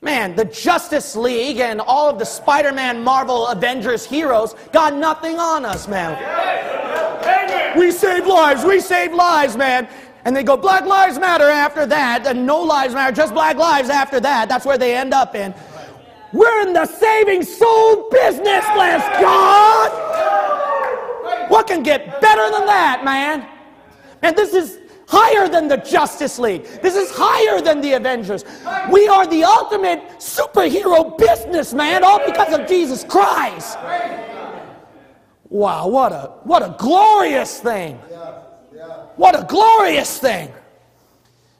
Man, 0.00 0.36
the 0.36 0.44
Justice 0.44 1.16
League 1.16 1.60
and 1.60 1.80
all 1.80 2.10
of 2.10 2.18
the 2.18 2.26
Spider 2.26 2.72
Man, 2.72 3.02
Marvel, 3.02 3.46
Avengers 3.46 4.04
heroes 4.04 4.54
got 4.72 4.94
nothing 4.94 5.38
on 5.38 5.64
us, 5.64 5.88
man. 5.88 6.12
Yes. 6.20 7.76
We 7.76 7.90
save 7.90 8.26
lives, 8.26 8.64
we 8.64 8.80
save 8.80 9.12
lives, 9.12 9.56
man. 9.56 9.88
And 10.24 10.34
they 10.34 10.42
go, 10.42 10.56
Black 10.56 10.84
Lives 10.84 11.18
Matter 11.18 11.48
after 11.48 11.86
that, 11.86 12.26
and 12.26 12.46
no 12.46 12.60
lives 12.62 12.94
matter, 12.94 13.14
just 13.14 13.34
black 13.34 13.56
lives 13.56 13.90
after 13.90 14.20
that. 14.20 14.48
That's 14.48 14.64
where 14.64 14.78
they 14.78 14.94
end 14.94 15.12
up 15.12 15.34
in. 15.34 15.52
We're 16.32 16.66
in 16.66 16.72
the 16.72 16.86
saving 16.86 17.42
soul 17.42 18.08
business, 18.10 18.64
bless 18.74 19.20
God. 19.20 20.53
What 21.48 21.66
can 21.66 21.82
get 21.82 22.20
better 22.20 22.50
than 22.50 22.66
that, 22.66 23.04
man? 23.04 23.48
And 24.22 24.36
this 24.36 24.54
is 24.54 24.80
higher 25.06 25.48
than 25.48 25.68
the 25.68 25.76
Justice 25.76 26.38
League. 26.38 26.64
This 26.82 26.96
is 26.96 27.10
higher 27.12 27.60
than 27.60 27.80
the 27.80 27.92
Avengers. 27.92 28.44
We 28.90 29.06
are 29.08 29.26
the 29.26 29.44
ultimate 29.44 30.00
superhero 30.18 31.16
businessman, 31.18 32.04
all 32.04 32.24
because 32.24 32.52
of 32.52 32.66
Jesus 32.66 33.04
Christ. 33.04 33.78
Wow, 35.48 35.88
what 35.88 36.12
a 36.12 36.32
what 36.44 36.62
a 36.62 36.74
glorious 36.78 37.60
thing. 37.60 37.96
What 39.16 39.38
a 39.38 39.44
glorious 39.44 40.18
thing. 40.18 40.52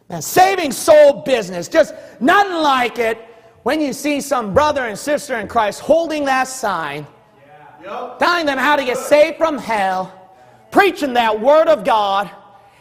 Man, 0.08 0.20
saving 0.20 0.72
soul 0.72 1.22
business, 1.22 1.68
just 1.68 1.94
nothing 2.20 2.54
like 2.54 2.98
it 2.98 3.18
when 3.62 3.80
you 3.80 3.92
see 3.92 4.20
some 4.20 4.52
brother 4.52 4.86
and 4.86 4.98
sister 4.98 5.36
in 5.36 5.48
Christ 5.48 5.80
holding 5.80 6.24
that 6.24 6.48
sign 6.48 7.06
telling 8.18 8.46
them 8.46 8.58
how 8.58 8.76
to 8.76 8.84
get 8.84 8.98
saved 8.98 9.36
from 9.36 9.58
hell, 9.58 10.12
preaching 10.70 11.12
that 11.14 11.40
word 11.40 11.68
of 11.68 11.84
God, 11.84 12.30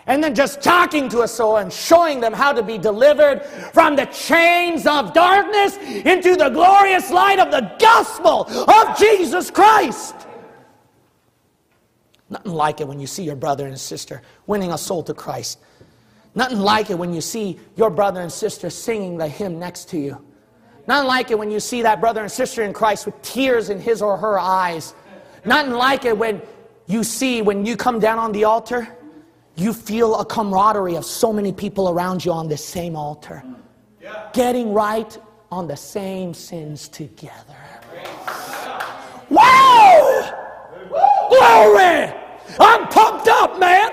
and 0.05 0.23
then 0.23 0.35
just 0.35 0.61
talking 0.61 1.07
to 1.09 1.21
a 1.21 1.27
soul 1.27 1.57
and 1.57 1.71
showing 1.71 2.19
them 2.19 2.33
how 2.33 2.51
to 2.51 2.61
be 2.61 2.77
delivered 2.77 3.41
from 3.73 3.95
the 3.95 4.05
chains 4.05 4.85
of 4.85 5.13
darkness 5.13 5.77
into 5.77 6.35
the 6.35 6.49
glorious 6.49 7.09
light 7.09 7.39
of 7.39 7.51
the 7.51 7.71
gospel 7.79 8.45
of 8.69 8.97
Jesus 8.97 9.49
Christ. 9.49 10.15
Nothing 12.29 12.53
like 12.53 12.81
it 12.81 12.87
when 12.87 12.99
you 12.99 13.07
see 13.07 13.23
your 13.23 13.35
brother 13.35 13.67
and 13.67 13.79
sister 13.79 14.21
winning 14.47 14.71
a 14.71 14.77
soul 14.77 15.03
to 15.03 15.13
Christ. 15.13 15.59
Nothing 16.35 16.59
like 16.59 16.89
it 16.89 16.97
when 16.97 17.13
you 17.13 17.21
see 17.21 17.59
your 17.75 17.89
brother 17.89 18.21
and 18.21 18.31
sister 18.31 18.69
singing 18.69 19.17
the 19.17 19.27
hymn 19.27 19.59
next 19.59 19.89
to 19.89 19.99
you. 19.99 20.25
Nothing 20.85 21.07
like 21.07 21.31
it 21.31 21.39
when 21.39 21.49
you 21.49 21.59
see 21.59 21.81
that 21.81 22.01
brother 22.01 22.21
and 22.21 22.31
sister 22.31 22.63
in 22.63 22.73
Christ 22.73 23.05
with 23.05 23.21
tears 23.21 23.69
in 23.69 23.79
his 23.79 24.01
or 24.01 24.17
her 24.17 24.37
eyes. 24.39 24.93
Nothing 25.45 25.73
like 25.73 26.05
it 26.05 26.17
when 26.17 26.41
you 26.87 27.03
see, 27.03 27.41
when 27.41 27.65
you 27.65 27.77
come 27.77 27.99
down 27.99 28.19
on 28.19 28.31
the 28.31 28.43
altar, 28.43 28.87
you 29.55 29.71
feel 29.73 30.19
a 30.19 30.25
camaraderie 30.25 30.95
of 30.95 31.05
so 31.05 31.31
many 31.31 31.53
people 31.53 31.89
around 31.89 32.25
you 32.25 32.31
on 32.31 32.47
the 32.47 32.57
same 32.57 32.95
altar. 32.95 33.43
Getting 34.33 34.73
right 34.73 35.17
on 35.51 35.67
the 35.67 35.77
same 35.77 36.33
sins 36.33 36.89
together. 36.89 37.55
Wow! 39.29 40.33
Glory! 41.29 42.13
I'm 42.59 42.87
pumped 42.87 43.27
up, 43.27 43.59
man! 43.59 43.91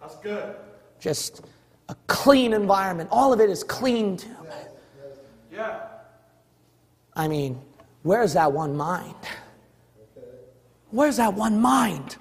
That's 0.00 0.16
good. 0.18 0.54
Just 1.00 1.42
clean 2.24 2.54
environment. 2.54 3.06
All 3.12 3.34
of 3.34 3.40
it 3.40 3.50
is 3.50 3.62
clean 3.62 4.16
too. 4.16 4.30
Yeah. 5.52 5.80
I 7.14 7.28
mean, 7.28 7.60
where's 8.02 8.32
that 8.32 8.50
one 8.50 8.74
mind? 8.74 9.14
Where's 10.90 11.18
that 11.18 11.34
one 11.34 11.60
mind? 11.60 12.16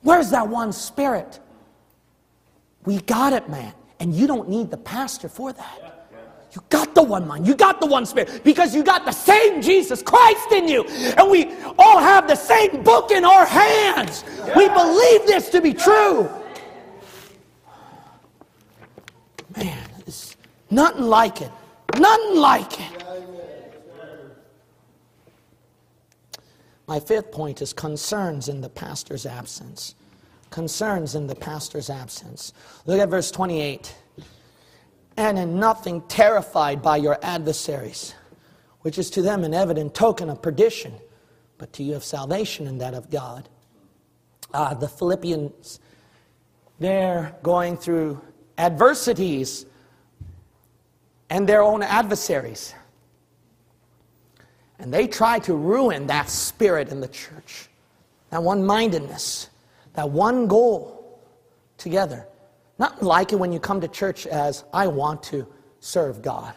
Where's 0.00 0.30
that 0.30 0.48
one 0.48 0.72
spirit? 0.72 1.38
We 2.86 3.00
got 3.02 3.34
it, 3.34 3.46
man. 3.50 3.74
And 4.00 4.14
you 4.14 4.26
don't 4.26 4.48
need 4.48 4.70
the 4.70 4.78
pastor 4.78 5.28
for 5.28 5.52
that. 5.52 6.08
You 6.52 6.62
got 6.70 6.94
the 6.94 7.02
one 7.02 7.28
mind. 7.28 7.46
You 7.46 7.54
got 7.54 7.78
the 7.78 7.86
one 7.86 8.06
spirit 8.06 8.40
because 8.42 8.74
you 8.74 8.82
got 8.82 9.04
the 9.04 9.12
same 9.12 9.60
Jesus 9.60 10.00
Christ 10.00 10.50
in 10.52 10.66
you. 10.66 10.84
And 11.18 11.30
we 11.30 11.52
all 11.78 11.98
have 11.98 12.26
the 12.26 12.36
same 12.36 12.82
book 12.82 13.10
in 13.10 13.26
our 13.26 13.44
hands. 13.44 14.24
We 14.56 14.66
believe 14.70 15.26
this 15.26 15.50
to 15.50 15.60
be 15.60 15.74
true. 15.74 16.26
Man, 19.56 19.88
it's 20.06 20.36
nothing 20.70 21.04
like 21.04 21.42
it. 21.42 21.50
Nothing 21.98 22.36
like 22.36 22.80
it. 22.80 22.96
My 26.86 27.00
fifth 27.00 27.32
point 27.32 27.62
is 27.62 27.72
concerns 27.72 28.48
in 28.48 28.60
the 28.60 28.68
pastor's 28.68 29.26
absence. 29.26 29.94
Concerns 30.50 31.14
in 31.14 31.26
the 31.26 31.34
pastor's 31.34 31.90
absence. 31.90 32.52
Look 32.86 33.00
at 33.00 33.08
verse 33.08 33.30
28 33.30 33.94
and 35.16 35.38
in 35.38 35.58
nothing 35.58 36.02
terrified 36.02 36.82
by 36.82 36.96
your 36.98 37.18
adversaries, 37.22 38.14
which 38.82 38.98
is 38.98 39.10
to 39.10 39.22
them 39.22 39.44
an 39.44 39.54
evident 39.54 39.94
token 39.94 40.28
of 40.28 40.42
perdition, 40.42 40.92
but 41.58 41.72
to 41.72 41.82
you 41.82 41.96
of 41.96 42.04
salvation 42.04 42.66
and 42.66 42.80
that 42.80 42.94
of 42.94 43.10
God. 43.10 43.48
Uh, 44.52 44.74
the 44.74 44.88
Philippians, 44.88 45.80
they're 46.78 47.34
going 47.42 47.76
through 47.76 48.20
adversities 48.58 49.66
and 51.30 51.48
their 51.48 51.62
own 51.62 51.82
adversaries. 51.82 52.74
And 54.78 54.92
they 54.92 55.06
try 55.06 55.38
to 55.40 55.54
ruin 55.54 56.06
that 56.08 56.28
spirit 56.28 56.88
in 56.90 57.00
the 57.00 57.08
church, 57.08 57.68
that 58.30 58.42
one 58.42 58.64
mindedness, 58.64 59.48
that 59.94 60.10
one 60.10 60.46
goal 60.46 61.20
together. 61.78 62.26
Not 62.78 63.02
like 63.02 63.32
it 63.32 63.36
when 63.36 63.52
you 63.52 63.58
come 63.58 63.80
to 63.80 63.88
church 63.88 64.26
as, 64.26 64.64
I 64.72 64.86
want 64.86 65.22
to 65.24 65.46
serve 65.80 66.20
God. 66.20 66.54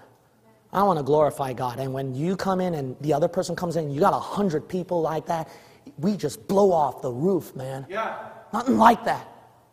I 0.72 0.84
want 0.84 1.00
to 1.00 1.04
glorify 1.04 1.54
God. 1.54 1.80
And 1.80 1.94
when 1.94 2.14
you 2.14 2.36
come 2.36 2.62
in 2.62 2.76
and 2.76 2.96
the 3.02 3.14
other 3.14 3.28
person 3.28 3.56
comes 3.56 3.76
in, 3.76 3.90
you 3.90 4.00
got 4.00 4.14
a 4.14 4.20
hundred 4.20 4.68
people 4.68 5.02
like 5.02 5.26
that, 5.28 5.50
we 5.98 6.16
just 6.16 6.48
blow 6.48 6.72
off 6.72 7.02
the 7.02 7.12
roof, 7.12 7.56
man. 7.56 7.86
Yeah. 7.90 8.18
Nothing 8.54 8.78
like 8.78 9.04
that. 9.06 9.28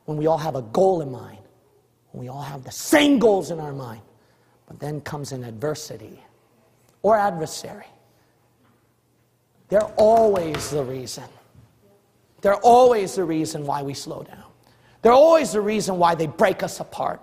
When 0.04 0.16
we 0.16 0.26
all 0.26 0.38
have 0.38 0.54
a 0.54 0.62
goal 0.62 1.02
in 1.02 1.11
mind, 1.11 1.40
when 2.12 2.22
we 2.22 2.28
all 2.28 2.42
have 2.42 2.64
the 2.64 2.70
same 2.70 3.18
goals 3.18 3.50
in 3.50 3.61
our 3.61 3.72
mind. 3.72 4.00
But 4.66 4.81
then 4.81 5.00
comes 5.00 5.33
an 5.33 5.44
adversity 5.44 6.22
or 7.02 7.16
adversary. 7.16 7.87
They're 9.68 9.92
always 9.96 10.70
the 10.70 10.83
reason. 10.83 11.24
They're 12.40 12.55
always 12.55 13.14
the 13.14 13.24
reason 13.24 13.66
why 13.66 13.83
we 13.83 13.94
slow 13.94 14.22
down. 14.22 14.44
They're 15.02 15.12
always 15.12 15.52
the 15.52 15.61
reason 15.61 15.98
why 15.98 16.14
they 16.14 16.26
break 16.26 16.62
us 16.62 16.81
apart. 16.81 17.20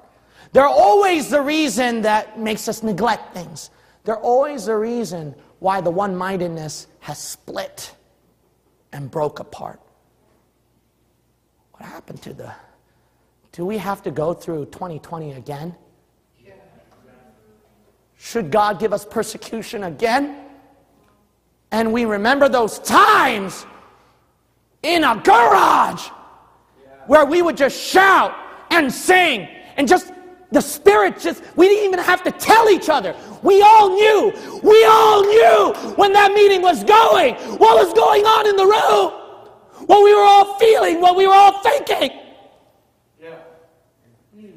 They're 0.52 0.66
always 0.66 1.30
the 1.30 1.42
reason 1.42 2.02
that 2.04 2.40
makes 2.40 2.68
us 2.68 2.84
neglect 2.84 3.34
things. 3.34 3.72
They're 4.04 4.18
always 4.18 4.66
the 4.66 4.76
reason 4.76 5.36
why 5.60 5.82
the 5.82 5.90
one 5.90 6.16
mindedness 6.16 6.88
has 7.00 7.18
split 7.18 7.96
and 8.92 9.10
broke 9.10 9.40
apart. 9.40 9.80
What 11.72 11.84
happened 11.84 12.22
to 12.24 12.34
the. 12.34 12.54
Do 13.52 13.66
we 13.66 13.78
have 13.78 14.02
to 14.04 14.12
go 14.12 14.34
through 14.34 14.66
2020 14.66 15.34
again? 15.34 15.76
Should 18.24 18.52
God 18.52 18.80
give 18.80 18.94
us 18.94 19.04
persecution 19.04 19.84
again? 19.84 20.38
And 21.72 21.92
we 21.92 22.06
remember 22.06 22.48
those 22.48 22.80
times 22.80 23.66
in 24.82 25.04
a 25.04 25.22
garage 25.22 26.08
where 27.08 27.26
we 27.26 27.42
would 27.42 27.58
just 27.58 27.78
shout 27.78 28.34
and 28.72 28.90
sing 28.90 29.50
and 29.76 29.90
just 29.90 30.14
the 30.54 30.62
spirit 30.62 31.20
just 31.20 31.44
we 31.58 31.68
didn't 31.68 31.84
even 31.84 32.00
have 32.00 32.24
to 32.24 32.32
tell 32.32 32.70
each 32.70 32.88
other. 32.88 33.14
We 33.42 33.62
all 33.62 33.90
knew. 33.90 34.32
We 34.64 34.86
all 34.86 35.24
knew 35.24 35.74
when 35.96 36.14
that 36.14 36.32
meeting 36.32 36.62
was 36.62 36.82
going 36.86 37.36
what 37.36 37.86
was 37.86 37.94
going 37.94 38.24
on 38.24 38.48
in 38.48 38.56
the 38.56 38.66
room 38.66 39.12
what 39.86 40.02
we 40.02 40.16
were 40.16 40.24
all 40.24 40.58
feeling 40.58 41.02
what 41.02 41.18
we 41.18 41.28
were 41.28 41.34
all 41.34 41.62
thinking. 41.62 42.18
Yeah. 43.22 43.36
Hmm. 44.34 44.48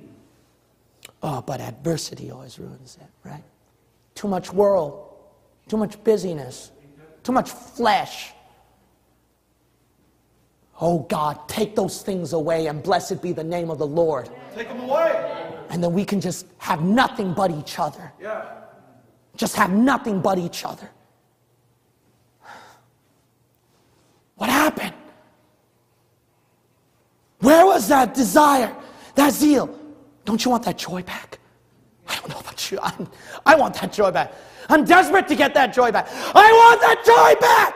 oh 1.24 1.42
but 1.42 1.61
adversity 1.61 2.31
always 2.31 2.61
ruins 2.61 2.96
it 3.00 3.09
right 3.29 3.42
too 4.16 4.26
much 4.26 4.52
world 4.52 4.92
too 5.68 5.76
much 5.76 6.02
busyness 6.02 6.72
too 7.22 7.33
much 7.33 7.50
flesh 7.50 8.33
Oh 10.79 11.00
God, 11.00 11.48
take 11.48 11.74
those 11.74 12.02
things 12.02 12.33
away 12.35 12.66
and 12.66 12.83
blessed 12.83 13.22
be 13.22 13.33
the 13.33 13.44
name 13.44 13.70
of 13.70 13.79
the 13.79 13.87
Lord. 13.87 14.29
Take 14.55 14.68
them 14.68 14.81
away. 14.81 15.55
And 15.70 15.83
then 15.83 15.92
we 15.92 16.05
can 16.05 16.20
just 16.20 16.46
have 16.59 16.83
nothing 16.83 17.33
but 17.33 17.50
each 17.50 17.79
other. 17.79 18.12
Yeah. 18.20 18.44
Just 19.37 19.57
have 19.57 19.72
nothing 19.72 20.20
but 20.20 20.38
each 20.38 20.64
other. 20.64 20.88
What 24.37 24.50
happened? 24.50 24.94
Where 27.40 27.64
was 27.64 27.88
that 27.88 28.14
desire, 28.14 28.74
that 29.14 29.33
zeal? 29.33 29.79
Don't 30.26 30.44
you 30.44 30.50
want 30.50 30.64
that 30.64 30.76
joy 30.76 31.02
back? 31.02 31.26
I'm, 32.83 33.09
I 33.44 33.55
want 33.57 33.74
that 33.74 33.92
joy 33.92 34.11
back. 34.11 34.33
I'm 34.68 34.85
desperate 34.85 35.29
to 35.29 35.37
get 35.37 35.55
that 35.55 35.72
joy 35.72 35.92
back. 35.92 36.09
I 36.35 36.50
want 36.52 36.81
that 36.81 37.05
joy 37.05 37.40
back. 37.40 37.74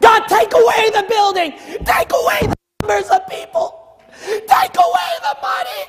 God, 0.00 0.26
take 0.28 0.52
away 0.52 0.90
the 0.90 1.06
building. 1.08 1.52
Take 1.84 2.12
away 2.12 2.40
the 2.42 2.56
numbers 2.82 3.10
of 3.10 3.26
people. 3.28 3.98
Take 4.22 4.76
away 4.76 5.12
the 5.22 5.36
money 5.42 5.82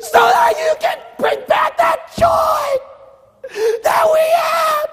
so 0.00 0.18
that 0.18 0.54
you 0.58 0.74
can 0.80 0.98
bring 1.18 1.38
back 1.46 1.76
that 1.78 2.12
joy 2.16 2.78
that 3.82 4.06
we 4.12 4.20
have 4.36 4.90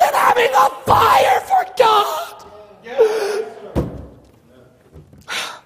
and 0.00 0.14
having 0.14 0.50
a 0.54 0.70
fire 0.84 1.40
for 1.40 1.64
God. 1.76 2.44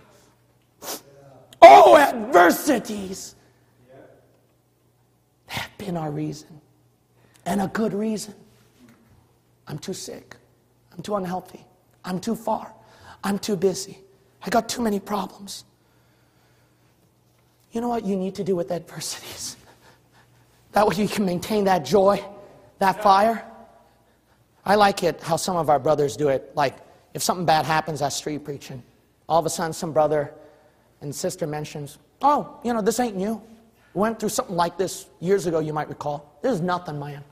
Oh, 1.65 1.97
adversities 1.97 3.37
been 5.85 5.97
our 5.97 6.11
reason 6.11 6.61
and 7.45 7.61
a 7.61 7.69
good 7.69 7.93
reason. 7.93 8.35
I'm 9.67 9.79
too 9.79 9.95
sick. 9.95 10.37
I'm 10.93 11.03
too 11.03 11.17
unhealthy. 11.17 11.65
I'm 12.05 12.21
too 12.21 12.37
far. 12.37 12.73
I'm 13.25 13.39
too 13.39 13.57
busy. 13.57 13.99
I 14.45 14.51
got 14.51 14.69
too 14.69 14.83
many 14.83 15.01
problems. 15.01 15.65
You 17.73 17.81
know 17.81 17.89
what 17.89 18.05
you 18.05 18.17
need 18.17 18.35
to 18.37 18.45
do 18.45 18.55
with 18.55 18.71
adversities? 18.71 19.57
That 20.73 20.87
way 20.87 20.97
you 20.97 21.09
can 21.09 21.25
maintain 21.25 21.65
that 21.65 21.85
joy, 21.85 22.25
that 22.79 23.03
fire. 23.03 23.45
I 24.65 24.75
like 24.77 25.03
it 25.03 25.21
how 25.23 25.37
some 25.37 25.57
of 25.57 25.69
our 25.69 25.79
brothers 25.79 26.17
do 26.17 26.29
it. 26.29 26.51
Like, 26.55 26.77
if 27.15 27.23
something 27.23 27.45
bad 27.45 27.67
happens 27.67 28.01
at 28.01 28.09
street 28.11 28.45
preaching, 28.45 28.83
all 29.29 29.39
of 29.39 29.47
a 29.47 29.51
sudden 29.51 29.73
some 29.73 29.93
brother 29.93 30.33
and 31.01 31.15
sister 31.15 31.47
mentions, 31.47 31.99
Oh, 32.23 32.59
you 32.65 32.73
know, 32.73 32.81
this 32.81 33.01
ain't 33.01 33.17
new. 33.17 33.43
We 33.95 34.01
went 34.01 34.19
through 34.19 34.31
something 34.31 34.57
like 34.57 34.79
this 34.79 35.07
years 35.21 35.47
ago, 35.47 35.59
you 35.59 35.73
might 35.73 35.89
recall. 35.89 36.39
This 36.43 36.53
is 36.53 36.61
nothing, 36.61 36.99
man. 36.99 37.23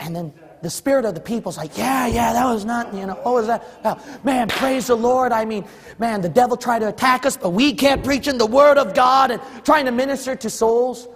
And 0.00 0.16
then 0.16 0.32
the 0.62 0.70
spirit 0.70 1.04
of 1.04 1.14
the 1.14 1.20
people's 1.20 1.56
like, 1.56 1.76
yeah, 1.76 2.06
yeah, 2.06 2.32
that 2.32 2.44
was 2.44 2.64
not, 2.64 2.92
you 2.92 3.06
know, 3.06 3.14
what 3.14 3.34
was 3.34 3.46
that? 3.46 3.64
Oh, 3.84 4.20
man, 4.24 4.48
praise 4.48 4.88
the 4.88 4.96
Lord. 4.96 5.32
I 5.32 5.44
mean, 5.44 5.64
man, 5.98 6.20
the 6.20 6.28
devil 6.28 6.56
tried 6.56 6.80
to 6.80 6.88
attack 6.88 7.24
us, 7.24 7.36
but 7.36 7.50
we 7.50 7.72
kept 7.72 8.04
preaching 8.04 8.36
the 8.36 8.46
word 8.46 8.78
of 8.78 8.94
God 8.94 9.30
and 9.30 9.40
trying 9.64 9.84
to 9.86 9.92
minister 9.92 10.34
to 10.36 10.50
souls. 10.50 11.08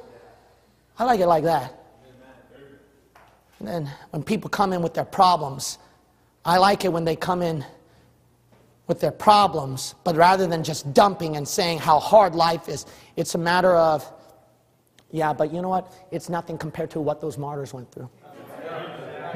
I 0.98 1.04
like 1.04 1.20
it 1.20 1.26
like 1.26 1.44
that. 1.44 1.74
And 3.58 3.68
then 3.68 3.90
when 4.10 4.22
people 4.22 4.50
come 4.50 4.72
in 4.72 4.82
with 4.82 4.94
their 4.94 5.04
problems, 5.04 5.78
I 6.44 6.58
like 6.58 6.84
it 6.84 6.92
when 6.92 7.04
they 7.04 7.16
come 7.16 7.42
in 7.42 7.64
with 8.86 9.00
their 9.00 9.12
problems, 9.12 9.94
but 10.04 10.14
rather 10.14 10.46
than 10.46 10.62
just 10.62 10.92
dumping 10.92 11.36
and 11.36 11.48
saying 11.48 11.78
how 11.78 11.98
hard 11.98 12.34
life 12.34 12.68
is, 12.68 12.84
it's 13.16 13.34
a 13.34 13.38
matter 13.38 13.74
of, 13.74 14.10
yeah, 15.14 15.32
but 15.32 15.54
you 15.54 15.62
know 15.62 15.68
what? 15.68 15.92
It's 16.10 16.28
nothing 16.28 16.58
compared 16.58 16.90
to 16.90 17.00
what 17.00 17.20
those 17.20 17.38
martyrs 17.38 17.72
went 17.72 17.88
through. 17.92 18.10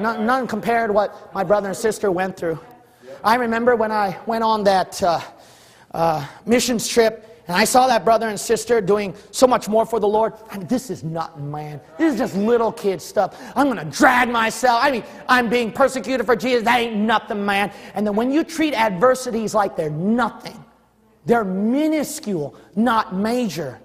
None, 0.01 0.27
none 0.27 0.49
compared 0.49 0.91
what 0.91 1.33
my 1.33 1.45
brother 1.45 1.69
and 1.69 1.77
sister 1.77 2.11
went 2.11 2.37
through. 2.37 2.59
I 3.23 3.37
remember 3.37 3.77
when 3.77 3.93
I 3.93 4.19
went 4.27 4.43
on 4.43 4.65
that 4.65 5.01
uh, 5.01 5.21
uh, 5.95 6.27
missions 6.45 6.89
trip 6.89 7.45
and 7.47 7.57
I 7.57 7.63
saw 7.63 7.87
that 7.87 8.05
brother 8.05 8.27
and 8.29 8.39
sister 8.39 8.81
doing 8.81 9.15
so 9.31 9.47
much 9.47 9.69
more 9.69 9.87
for 9.87 10.01
the 10.01 10.09
Lord. 10.09 10.33
I 10.51 10.59
mean, 10.59 10.67
this 10.67 10.91
is 10.91 11.05
nothing, 11.05 11.49
man. 11.49 11.81
This 11.97 12.15
is 12.15 12.19
just 12.19 12.37
little 12.37 12.73
kid 12.73 13.01
stuff. 13.01 13.41
I'm 13.55 13.73
going 13.73 13.79
to 13.79 13.97
drag 13.97 14.31
myself. 14.31 14.81
I 14.83 14.91
mean, 14.91 15.05
I'm 15.29 15.49
being 15.49 15.71
persecuted 15.71 16.27
for 16.27 16.35
Jesus. 16.35 16.65
That 16.65 16.81
ain't 16.81 16.97
nothing, 16.97 17.47
man. 17.47 17.71
And 17.95 18.05
then 18.05 18.17
when 18.17 18.33
you 18.33 18.43
treat 18.43 18.75
adversities 18.75 19.55
like 19.55 19.77
they're 19.77 19.91
nothing, 19.91 20.63
they're 21.25 21.45
minuscule, 21.45 22.57
not 22.75 23.15
major. 23.15 23.81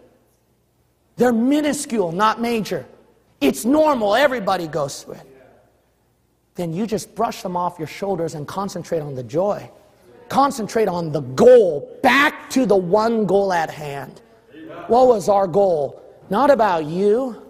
They're 1.16 1.34
minuscule, 1.34 2.11
not 2.11 2.41
major. 2.41 2.86
It's 3.39 3.66
normal. 3.66 4.16
Everybody 4.16 4.68
goes 4.68 5.03
through 5.03 5.16
it 5.16 5.34
then 6.55 6.74
you 6.74 6.86
just 6.86 7.16
brush 7.16 7.41
them 7.41 7.57
off 7.57 7.80
your 7.80 7.88
shoulders 7.88 8.36
and 8.36 8.47
concentrate 8.47 8.99
on 8.99 9.16
the 9.16 9.24
joy. 9.24 9.70
Concentrate 10.30 10.88
on 10.88 11.11
the 11.11 11.22
goal, 11.22 11.99
back 12.01 12.49
to 12.51 12.66
the 12.66 12.76
one 12.76 13.26
goal 13.26 13.51
at 13.51 13.70
hand. 13.70 14.22
What 14.88 15.07
was 15.07 15.30
our 15.30 15.47
goal? 15.47 16.01
Not 16.30 16.49
about 16.49 16.86
you, 16.86 17.41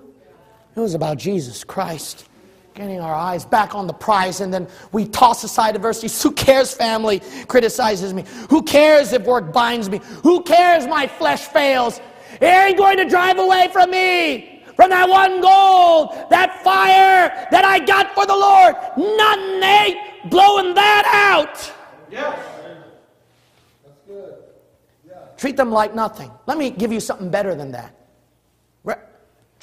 It 0.75 0.79
was 0.79 0.95
about 0.95 1.17
Jesus 1.17 1.63
Christ. 1.63 2.27
Getting 2.73 2.99
our 2.99 3.13
eyes 3.13 3.45
back 3.45 3.75
on 3.75 3.85
the 3.85 3.93
prize, 3.93 4.41
and 4.41 4.51
then 4.51 4.67
we 4.91 5.05
toss 5.05 5.43
aside 5.43 5.75
adversity. 5.75 6.11
Who 6.23 6.31
cares, 6.31 6.73
family 6.73 7.21
criticizes 7.47 8.11
me? 8.11 8.25
Who 8.49 8.63
cares 8.63 9.13
if 9.13 9.23
work 9.23 9.53
binds 9.53 9.87
me? 9.87 10.01
Who 10.23 10.41
cares 10.41 10.87
my 10.87 11.05
flesh 11.05 11.41
fails? 11.41 12.01
It 12.43 12.47
ain't 12.47 12.77
going 12.77 12.97
to 12.97 13.05
drive 13.05 13.39
away 13.39 13.69
from 13.71 13.91
me, 13.91 14.63
from 14.75 14.89
that 14.89 15.07
one 15.07 15.39
goal, 15.39 16.27
that 16.29 16.61
fire 16.61 17.47
that 17.51 17.63
I 17.63 17.79
got 17.79 18.13
for 18.13 18.25
the 18.25 18.35
Lord. 18.35 18.75
Nothing 18.97 19.63
ain't 19.63 20.29
blowing 20.29 20.73
that 20.73 21.05
out. 21.07 21.73
Yes. 22.11 22.37
That's 23.85 23.97
good. 24.05 24.33
Yeah. 25.07 25.13
Treat 25.37 25.55
them 25.55 25.71
like 25.71 25.95
nothing. 25.95 26.31
Let 26.45 26.57
me 26.57 26.69
give 26.69 26.91
you 26.91 26.99
something 26.99 27.31
better 27.31 27.55
than 27.55 27.71
that. 27.71 27.95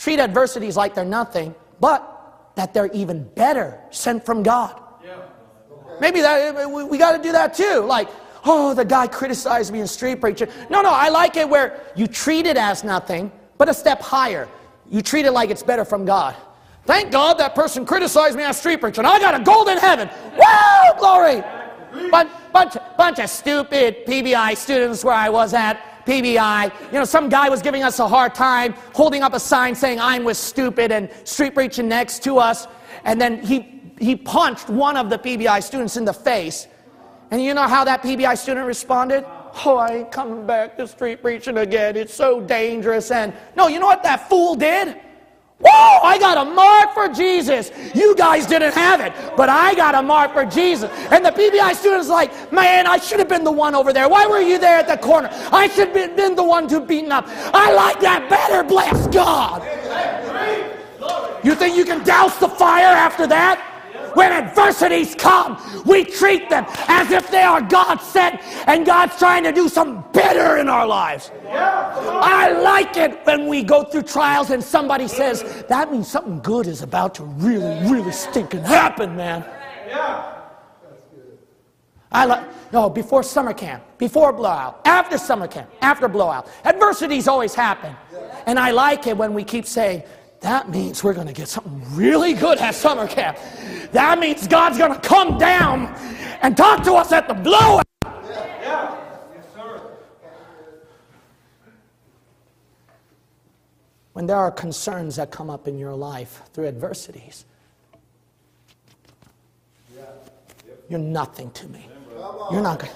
Treat 0.00 0.18
adversities 0.18 0.78
like 0.78 0.94
they're 0.94 1.04
nothing, 1.04 1.54
but 1.78 2.52
that 2.54 2.72
they're 2.72 2.90
even 2.92 3.22
better, 3.34 3.78
sent 3.90 4.24
from 4.24 4.42
God. 4.42 4.80
Yeah. 5.04 5.16
Maybe 6.00 6.22
that 6.22 6.70
we, 6.70 6.84
we 6.84 6.96
got 6.96 7.18
to 7.18 7.22
do 7.22 7.32
that 7.32 7.52
too. 7.52 7.80
Like, 7.80 8.08
oh, 8.44 8.74
the 8.74 8.84
guy 8.84 9.06
criticized 9.06 9.72
me 9.72 9.80
in 9.80 9.86
street 9.86 10.20
preaching. 10.20 10.48
No, 10.68 10.82
no, 10.82 10.90
I 10.90 11.08
like 11.08 11.36
it 11.36 11.48
where 11.48 11.80
you 11.96 12.06
treat 12.06 12.46
it 12.46 12.56
as 12.56 12.84
nothing, 12.84 13.30
but 13.58 13.68
a 13.68 13.74
step 13.74 14.00
higher. 14.00 14.48
You 14.90 15.02
treat 15.02 15.26
it 15.26 15.32
like 15.32 15.50
it's 15.50 15.62
better 15.62 15.84
from 15.84 16.04
God. 16.04 16.34
Thank 16.84 17.12
God 17.12 17.38
that 17.38 17.54
person 17.54 17.86
criticized 17.86 18.36
me 18.36 18.44
on 18.44 18.54
street 18.54 18.80
preaching. 18.80 19.04
I 19.04 19.18
got 19.18 19.40
a 19.40 19.44
golden 19.44 19.78
heaven. 19.78 20.08
Woo, 20.32 20.98
glory. 20.98 21.42
Bunch, 22.10 22.30
bunch, 22.52 22.76
bunch 22.96 23.18
of 23.18 23.28
stupid 23.28 24.06
PBI 24.06 24.56
students 24.56 25.04
where 25.04 25.14
I 25.14 25.28
was 25.28 25.54
at 25.54 26.04
PBI. 26.06 26.72
You 26.92 26.98
know, 26.98 27.04
some 27.04 27.28
guy 27.28 27.48
was 27.48 27.62
giving 27.62 27.82
us 27.82 27.98
a 27.98 28.08
hard 28.08 28.34
time, 28.34 28.74
holding 28.94 29.22
up 29.22 29.34
a 29.34 29.40
sign 29.40 29.74
saying 29.74 30.00
I'm 30.00 30.24
with 30.24 30.36
stupid 30.36 30.90
and 30.90 31.10
street 31.24 31.54
preaching 31.54 31.88
next 31.88 32.22
to 32.24 32.38
us. 32.38 32.66
And 33.04 33.20
then 33.20 33.42
he, 33.42 33.82
he 33.98 34.16
punched 34.16 34.68
one 34.68 34.96
of 34.96 35.10
the 35.10 35.18
PBI 35.18 35.62
students 35.62 35.96
in 35.96 36.04
the 36.04 36.12
face. 36.12 36.66
And 37.30 37.42
you 37.42 37.54
know 37.54 37.68
how 37.68 37.84
that 37.84 38.02
PBI 38.02 38.36
student 38.36 38.66
responded? 38.66 39.24
Oh, 39.64 39.76
I 39.76 39.98
ain't 39.98 40.12
coming 40.12 40.46
back 40.46 40.76
to 40.76 40.86
street 40.86 41.22
preaching 41.22 41.58
again. 41.58 41.96
It's 41.96 42.14
so 42.14 42.40
dangerous. 42.40 43.10
And 43.10 43.32
no, 43.56 43.68
you 43.68 43.78
know 43.78 43.86
what 43.86 44.02
that 44.02 44.28
fool 44.28 44.54
did? 44.56 44.96
Whoa, 45.62 45.98
I 46.02 46.18
got 46.18 46.38
a 46.38 46.50
mark 46.50 46.94
for 46.94 47.08
Jesus. 47.08 47.70
You 47.94 48.16
guys 48.16 48.46
didn't 48.46 48.72
have 48.72 49.00
it, 49.00 49.12
but 49.36 49.50
I 49.50 49.74
got 49.74 49.94
a 49.94 50.02
mark 50.02 50.32
for 50.32 50.46
Jesus. 50.46 50.90
And 51.10 51.22
the 51.22 51.30
PBI 51.30 51.74
student's 51.74 52.08
like, 52.08 52.50
man, 52.50 52.86
I 52.86 52.96
should 52.96 53.18
have 53.18 53.28
been 53.28 53.44
the 53.44 53.52
one 53.52 53.74
over 53.74 53.92
there. 53.92 54.08
Why 54.08 54.26
were 54.26 54.40
you 54.40 54.58
there 54.58 54.78
at 54.78 54.88
the 54.88 54.96
corner? 54.96 55.28
I 55.52 55.68
should 55.68 55.94
have 55.94 56.16
been 56.16 56.34
the 56.34 56.42
one 56.42 56.66
to 56.68 56.80
beaten 56.80 57.12
up. 57.12 57.26
I 57.28 57.72
like 57.74 58.00
that 58.00 58.30
better, 58.30 58.64
bless 58.64 59.06
God. 59.08 59.62
You 61.44 61.54
think 61.54 61.76
you 61.76 61.84
can 61.84 62.04
douse 62.04 62.38
the 62.38 62.48
fire 62.48 62.86
after 62.86 63.26
that? 63.26 63.69
When 64.14 64.32
adversities 64.32 65.14
come, 65.14 65.60
we 65.86 66.04
treat 66.04 66.48
them 66.50 66.66
as 66.88 67.10
if 67.10 67.30
they 67.30 67.42
are 67.42 67.60
God 67.60 67.98
sent 67.98 68.40
and 68.66 68.84
God's 68.84 69.16
trying 69.18 69.44
to 69.44 69.52
do 69.52 69.68
something 69.68 70.02
better 70.12 70.56
in 70.56 70.68
our 70.68 70.86
lives. 70.86 71.30
I 71.48 72.52
like 72.52 72.96
it 72.96 73.24
when 73.24 73.46
we 73.48 73.62
go 73.62 73.84
through 73.84 74.02
trials 74.02 74.50
and 74.50 74.62
somebody 74.62 75.08
says, 75.08 75.64
that 75.68 75.90
means 75.92 76.08
something 76.08 76.40
good 76.40 76.66
is 76.66 76.82
about 76.82 77.14
to 77.16 77.24
really, 77.24 77.90
really 77.90 78.12
stinking 78.12 78.62
happen, 78.62 79.16
man. 79.16 79.44
I 82.12 82.24
like, 82.24 82.72
no, 82.72 82.90
before 82.90 83.22
summer 83.22 83.54
camp, 83.54 83.84
before 83.98 84.32
blowout, 84.32 84.80
after 84.84 85.16
summer 85.16 85.46
camp, 85.46 85.70
after 85.80 86.08
blowout. 86.08 86.48
Adversities 86.64 87.28
always 87.28 87.54
happen. 87.54 87.94
And 88.46 88.58
I 88.58 88.72
like 88.72 89.06
it 89.06 89.16
when 89.16 89.32
we 89.34 89.44
keep 89.44 89.66
saying, 89.66 90.02
that 90.40 90.70
means 90.70 91.04
we're 91.04 91.14
going 91.14 91.26
to 91.26 91.32
get 91.32 91.48
something 91.48 91.82
really 91.94 92.32
good 92.32 92.58
at 92.58 92.74
summer 92.74 93.06
camp. 93.06 93.38
That 93.92 94.18
means 94.18 94.46
God's 94.46 94.78
going 94.78 94.94
to 94.94 95.00
come 95.00 95.38
down 95.38 95.94
and 96.42 96.56
talk 96.56 96.82
to 96.84 96.94
us 96.94 97.12
at 97.12 97.28
the 97.28 97.34
blowout. 97.34 97.84
Yeah. 98.02 98.96
Yes, 99.34 99.44
sir. 99.54 99.80
When 104.14 104.26
there 104.26 104.38
are 104.38 104.50
concerns 104.50 105.16
that 105.16 105.30
come 105.30 105.50
up 105.50 105.68
in 105.68 105.78
your 105.78 105.94
life 105.94 106.42
through 106.52 106.68
adversities, 106.68 107.44
you're 110.88 110.98
nothing 110.98 111.50
to 111.52 111.68
me. 111.68 111.86
You're 112.50 112.62
not 112.62 112.80
going 112.80 112.92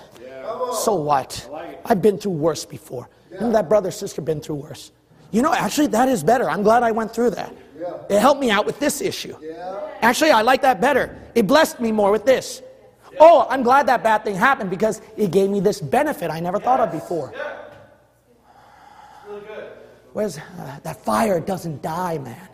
So 0.74 0.94
what? 0.94 1.48
I've 1.84 2.02
been 2.02 2.18
through 2.18 2.32
worse 2.32 2.64
before. 2.64 3.08
You 3.30 3.40
know 3.40 3.52
that 3.52 3.68
brother, 3.68 3.90
sister 3.90 4.20
been 4.20 4.40
through 4.40 4.56
worse. 4.56 4.90
You 5.34 5.42
know, 5.42 5.52
actually, 5.52 5.88
that 5.88 6.08
is 6.08 6.22
better. 6.22 6.48
I'm 6.48 6.62
glad 6.62 6.84
I 6.84 6.92
went 6.92 7.12
through 7.12 7.30
that. 7.30 7.52
Yeah. 7.76 7.94
It 8.08 8.20
helped 8.20 8.40
me 8.40 8.52
out 8.52 8.66
with 8.66 8.78
this 8.78 9.00
issue. 9.00 9.36
Yeah. 9.42 9.80
Actually, 10.00 10.30
I 10.30 10.42
like 10.42 10.62
that 10.62 10.80
better. 10.80 11.20
It 11.34 11.48
blessed 11.48 11.80
me 11.80 11.90
more 11.90 12.12
with 12.12 12.24
this. 12.24 12.62
Yeah. 13.10 13.18
Oh, 13.18 13.46
I'm 13.50 13.64
glad 13.64 13.88
that 13.88 14.04
bad 14.04 14.22
thing 14.22 14.36
happened 14.36 14.70
because 14.70 15.02
it 15.16 15.32
gave 15.32 15.50
me 15.50 15.58
this 15.58 15.80
benefit 15.80 16.30
I 16.30 16.38
never 16.38 16.58
yes. 16.58 16.64
thought 16.64 16.78
of 16.78 16.92
before. 16.92 17.34
Really 19.26 19.40
good. 19.40 19.72
Where's 20.12 20.38
uh, 20.38 20.78
that 20.84 21.04
fire 21.04 21.40
doesn't 21.40 21.82
die, 21.82 22.18
man. 22.18 22.48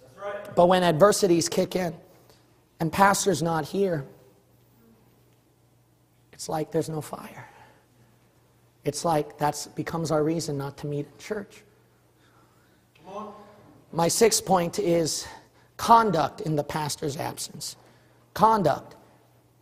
That's 0.00 0.24
right. 0.24 0.54
But 0.56 0.68
when 0.68 0.84
adversities 0.84 1.50
kick 1.50 1.76
in 1.76 1.94
and 2.80 2.90
pastor's 2.90 3.42
not 3.42 3.66
here, 3.66 4.06
it's 6.32 6.48
like 6.48 6.72
there's 6.72 6.88
no 6.88 7.02
fire. 7.02 7.46
It's 8.84 9.04
like 9.04 9.38
that 9.38 9.66
becomes 9.74 10.10
our 10.10 10.22
reason 10.22 10.58
not 10.58 10.76
to 10.78 10.86
meet 10.86 11.06
in 11.06 11.18
church. 11.18 11.62
My 13.92 14.08
sixth 14.08 14.44
point 14.44 14.78
is 14.78 15.26
conduct 15.76 16.40
in 16.40 16.56
the 16.56 16.64
pastor's 16.64 17.16
absence. 17.16 17.76
Conduct 18.34 18.96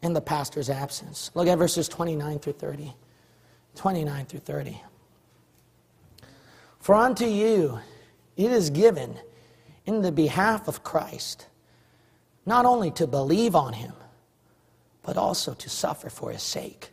in 0.03 0.13
the 0.13 0.21
pastor's 0.21 0.71
absence. 0.71 1.31
Look 1.35 1.47
at 1.47 1.59
verses 1.59 1.89
29 1.89 2.39
through 2.39 2.55
30. 2.55 2.95
29 3.77 4.27
through 4.27 4.41
30. 4.41 4.81
For 6.81 6.95
unto 6.95 7.27
you 7.27 7.79
it 8.37 8.51
is 8.51 8.71
given 8.71 9.19
in 9.87 10.03
the 10.03 10.13
behalf 10.13 10.67
of 10.67 10.83
Christ 10.83 11.47
not 12.45 12.65
only 12.65 12.91
to 12.93 13.07
believe 13.07 13.55
on 13.55 13.73
him, 13.73 13.93
but 15.03 15.17
also 15.17 15.55
to 15.55 15.69
suffer 15.69 16.11
for 16.11 16.31
his 16.31 16.43
sake, 16.43 16.91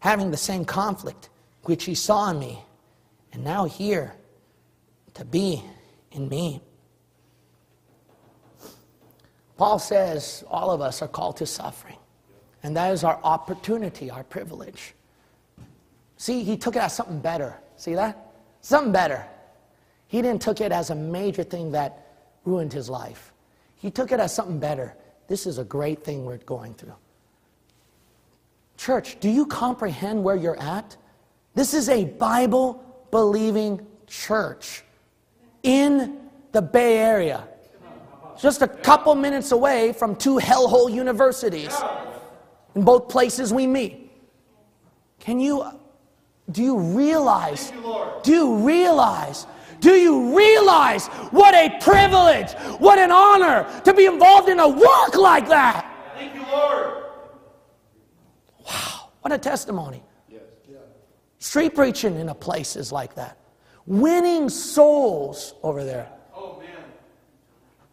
having 0.00 0.30
the 0.30 0.36
same 0.36 0.64
conflict 0.64 1.28
which 1.64 1.84
he 1.84 1.94
saw 1.94 2.30
in 2.30 2.38
me, 2.38 2.62
and 3.32 3.42
now 3.44 3.64
hear 3.64 4.14
to 5.14 5.24
be 5.24 5.62
in 6.12 6.28
me. 6.28 6.60
Paul 9.56 9.78
says 9.78 10.44
all 10.50 10.70
of 10.70 10.80
us 10.80 11.02
are 11.02 11.08
called 11.08 11.36
to 11.38 11.46
suffering, 11.46 11.98
and 12.62 12.76
that 12.76 12.92
is 12.92 13.04
our 13.04 13.20
opportunity, 13.22 14.10
our 14.10 14.24
privilege. 14.24 14.94
See, 16.16 16.42
he 16.42 16.56
took 16.56 16.76
it 16.76 16.82
as 16.82 16.94
something 16.94 17.20
better. 17.20 17.56
See 17.76 17.94
that? 17.94 18.32
Something 18.60 18.92
better. 18.92 19.26
He 20.08 20.22
didn't 20.22 20.42
took 20.42 20.60
it 20.60 20.72
as 20.72 20.90
a 20.90 20.94
major 20.94 21.42
thing 21.42 21.72
that 21.72 22.06
ruined 22.44 22.72
his 22.72 22.88
life. 22.88 23.32
He 23.76 23.90
took 23.90 24.12
it 24.12 24.20
as 24.20 24.34
something 24.34 24.58
better. 24.58 24.96
This 25.28 25.46
is 25.46 25.58
a 25.58 25.64
great 25.64 26.04
thing 26.04 26.24
we're 26.24 26.38
going 26.38 26.74
through. 26.74 26.94
Church, 28.76 29.18
do 29.20 29.28
you 29.28 29.46
comprehend 29.46 30.22
where 30.22 30.36
you're 30.36 30.60
at? 30.60 30.96
This 31.54 31.72
is 31.72 31.88
a 31.88 32.04
Bible 32.04 32.82
believing 33.10 33.86
church 34.06 34.82
in 35.62 36.18
the 36.52 36.60
Bay 36.62 36.98
Area. 36.98 37.48
Just 38.40 38.62
a 38.62 38.68
couple 38.68 39.14
minutes 39.14 39.52
away 39.52 39.92
from 39.92 40.16
two 40.16 40.38
hellhole 40.38 40.92
universities. 40.92 41.74
In 42.74 42.84
both 42.84 43.08
places 43.08 43.52
we 43.52 43.66
meet. 43.66 44.10
Can 45.20 45.40
you, 45.40 45.64
do 46.50 46.62
you 46.62 46.76
realize, 46.76 47.72
do 48.22 48.32
you 48.32 48.56
realize, 48.56 49.46
do 49.80 49.92
you 49.92 50.36
realize 50.36 51.06
what 51.30 51.54
a 51.54 51.78
privilege, 51.80 52.52
what 52.78 52.98
an 52.98 53.10
honor 53.10 53.66
to 53.84 53.94
be 53.94 54.06
involved 54.06 54.48
in 54.48 54.58
a 54.58 54.68
work 54.68 55.14
like 55.16 55.48
that? 55.48 55.88
Thank 56.14 56.34
you, 56.34 56.42
Lord. 56.42 57.04
Wow, 58.66 59.10
what 59.20 59.32
a 59.32 59.38
testimony. 59.38 60.02
Street 61.44 61.74
preaching 61.74 62.16
in 62.16 62.30
a 62.30 62.34
place 62.34 62.74
is 62.74 62.90
like 62.90 63.14
that. 63.16 63.36
Winning 63.84 64.48
souls 64.48 65.54
over 65.62 65.84
there. 65.84 66.08
Oh, 66.34 66.58
man. 66.58 66.84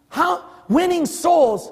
How? 0.08 0.46
Winning 0.70 1.06
souls. 1.06 1.70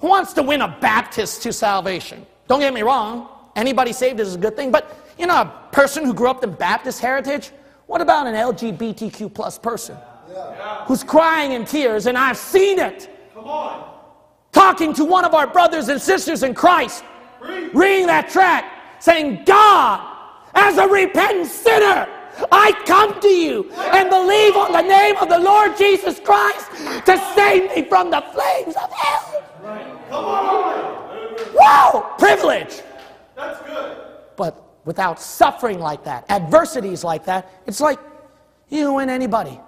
Who 0.00 0.08
wants 0.08 0.34
to 0.34 0.42
win 0.42 0.60
a 0.60 0.76
Baptist 0.82 1.42
to 1.44 1.52
salvation? 1.54 2.26
Don't 2.46 2.60
get 2.60 2.74
me 2.74 2.82
wrong. 2.82 3.26
Anybody 3.56 3.94
saved 3.94 4.20
is 4.20 4.34
a 4.34 4.38
good 4.38 4.54
thing. 4.54 4.70
But, 4.70 4.94
you 5.18 5.26
know, 5.26 5.40
a 5.40 5.68
person 5.72 6.04
who 6.04 6.12
grew 6.12 6.28
up 6.28 6.44
in 6.44 6.52
Baptist 6.52 7.00
heritage, 7.00 7.52
what 7.86 8.02
about 8.02 8.26
an 8.26 8.34
LGBTQ 8.34 9.32
plus 9.32 9.58
person 9.58 9.96
yeah. 10.28 10.84
who's 10.84 11.02
crying 11.02 11.52
in 11.52 11.64
tears? 11.64 12.04
And 12.04 12.18
I've 12.18 12.36
seen 12.36 12.78
it. 12.78 13.08
Come 13.32 13.46
on. 13.46 13.98
Talking 14.52 14.92
to 14.92 15.06
one 15.06 15.24
of 15.24 15.32
our 15.32 15.46
brothers 15.46 15.88
and 15.88 15.98
sisters 15.98 16.42
in 16.42 16.52
Christ, 16.52 17.02
reading 17.40 18.08
that 18.08 18.28
track, 18.28 18.70
saying, 19.00 19.44
God, 19.46 20.15
as 20.56 20.78
a 20.78 20.88
repentant 20.88 21.46
sinner. 21.46 22.08
I 22.50 22.72
come 22.84 23.18
to 23.20 23.28
you 23.28 23.70
and 23.72 24.10
believe 24.10 24.56
on 24.56 24.72
the 24.72 24.82
name 24.82 25.16
of 25.16 25.28
the 25.28 25.38
Lord 25.38 25.76
Jesus 25.76 26.20
Christ 26.20 26.70
to 27.06 27.32
save 27.34 27.74
me 27.74 27.88
from 27.88 28.10
the 28.10 28.22
flames 28.32 28.74
of 28.76 28.92
hell. 28.92 29.42
Come 30.08 30.24
on. 30.24 31.54
Wow, 31.54 32.14
privilege. 32.18 32.82
That's 33.34 33.60
good. 33.66 33.96
But 34.36 34.62
without 34.84 35.20
suffering 35.20 35.78
like 35.78 36.04
that, 36.04 36.30
adversities 36.30 37.04
like 37.04 37.24
that, 37.24 37.50
it's 37.66 37.80
like 37.80 37.98
you 38.68 38.98
and 38.98 39.10
anybody. 39.10 39.60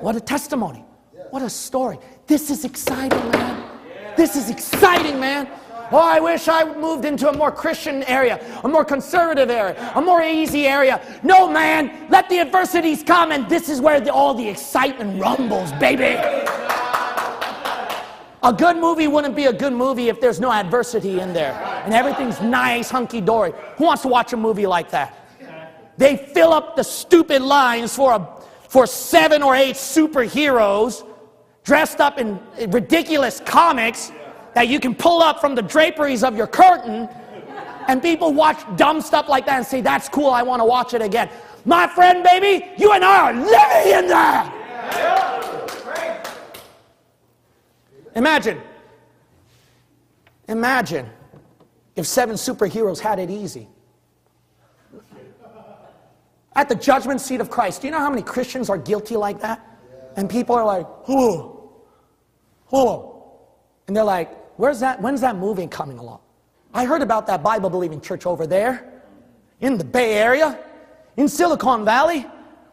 What 0.00 0.16
a 0.16 0.20
testimony. 0.20 0.84
What 1.30 1.42
a 1.42 1.50
story. 1.50 1.98
This 2.26 2.50
is 2.50 2.64
exciting, 2.64 3.30
man. 3.30 3.78
This 4.16 4.36
is 4.36 4.48
exciting, 4.50 5.20
man. 5.20 5.48
Oh, 5.92 5.98
I 5.98 6.20
wish 6.20 6.48
I 6.48 6.64
moved 6.74 7.04
into 7.04 7.28
a 7.28 7.36
more 7.36 7.52
Christian 7.52 8.02
area, 8.04 8.40
a 8.64 8.68
more 8.68 8.84
conservative 8.84 9.50
area, 9.50 9.92
a 9.94 10.00
more 10.00 10.22
easy 10.22 10.66
area. 10.66 11.00
No, 11.22 11.48
man, 11.48 12.08
let 12.10 12.28
the 12.28 12.40
adversities 12.40 13.02
come, 13.02 13.30
and 13.32 13.48
this 13.48 13.68
is 13.68 13.80
where 13.80 14.00
the, 14.00 14.12
all 14.12 14.34
the 14.34 14.48
excitement 14.48 15.20
rumbles, 15.20 15.72
baby. 15.72 16.20
A 18.42 18.52
good 18.52 18.76
movie 18.76 19.08
wouldn't 19.08 19.34
be 19.34 19.46
a 19.46 19.52
good 19.52 19.72
movie 19.72 20.08
if 20.08 20.20
there's 20.20 20.38
no 20.38 20.52
adversity 20.52 21.18
in 21.18 21.32
there 21.32 21.52
and 21.84 21.92
everything's 21.92 22.40
nice, 22.40 22.90
hunky 22.90 23.20
dory. 23.20 23.52
Who 23.76 23.84
wants 23.84 24.02
to 24.02 24.08
watch 24.08 24.32
a 24.32 24.36
movie 24.36 24.66
like 24.66 24.90
that? 24.90 25.28
They 25.96 26.16
fill 26.16 26.52
up 26.52 26.76
the 26.76 26.84
stupid 26.84 27.42
lines 27.42 27.96
for, 27.96 28.12
a, 28.12 28.28
for 28.68 28.86
seven 28.86 29.42
or 29.42 29.56
eight 29.56 29.74
superheroes 29.74 31.04
dressed 31.64 32.00
up 32.00 32.18
in 32.18 32.38
ridiculous 32.68 33.40
comics 33.40 34.12
that 34.56 34.68
you 34.68 34.80
can 34.80 34.94
pull 34.94 35.20
up 35.20 35.38
from 35.38 35.54
the 35.54 35.60
draperies 35.60 36.24
of 36.24 36.34
your 36.34 36.46
curtain, 36.46 37.10
and 37.88 38.00
people 38.00 38.32
watch 38.32 38.58
dumb 38.76 39.02
stuff 39.02 39.28
like 39.28 39.44
that 39.44 39.58
and 39.58 39.66
say, 39.66 39.82
That's 39.82 40.08
cool, 40.08 40.30
I 40.30 40.42
want 40.42 40.60
to 40.60 40.64
watch 40.64 40.94
it 40.94 41.02
again. 41.02 41.28
My 41.66 41.86
friend, 41.86 42.24
baby, 42.24 42.64
you 42.78 42.90
and 42.92 43.04
I 43.04 43.18
are 43.18 43.34
living 43.34 43.98
in 43.98 44.08
that. 44.08 44.52
Imagine, 48.14 48.62
imagine 50.48 51.06
if 51.94 52.06
seven 52.06 52.36
superheroes 52.36 52.98
had 52.98 53.18
it 53.18 53.28
easy. 53.28 53.68
At 56.54 56.70
the 56.70 56.76
judgment 56.76 57.20
seat 57.20 57.42
of 57.42 57.50
Christ, 57.50 57.82
do 57.82 57.88
you 57.88 57.90
know 57.90 57.98
how 57.98 58.08
many 58.08 58.22
Christians 58.22 58.70
are 58.70 58.78
guilty 58.78 59.16
like 59.16 59.38
that? 59.42 59.60
And 60.16 60.30
people 60.30 60.54
are 60.56 60.64
like, 60.64 60.86
oh, 61.08 61.74
oh. 62.72 63.12
And 63.86 63.94
they're 63.94 64.02
like, 64.02 64.45
where's 64.56 64.80
that, 64.80 65.00
when's 65.00 65.20
that 65.20 65.36
movie 65.36 65.66
coming 65.66 65.98
along? 65.98 66.20
I 66.74 66.84
heard 66.84 67.02
about 67.02 67.26
that 67.28 67.42
Bible 67.42 67.70
believing 67.70 68.00
church 68.00 68.26
over 68.26 68.46
there 68.46 69.02
in 69.60 69.78
the 69.78 69.84
Bay 69.84 70.14
Area, 70.14 70.58
in 71.16 71.28
Silicon 71.28 71.84
Valley, 71.84 72.26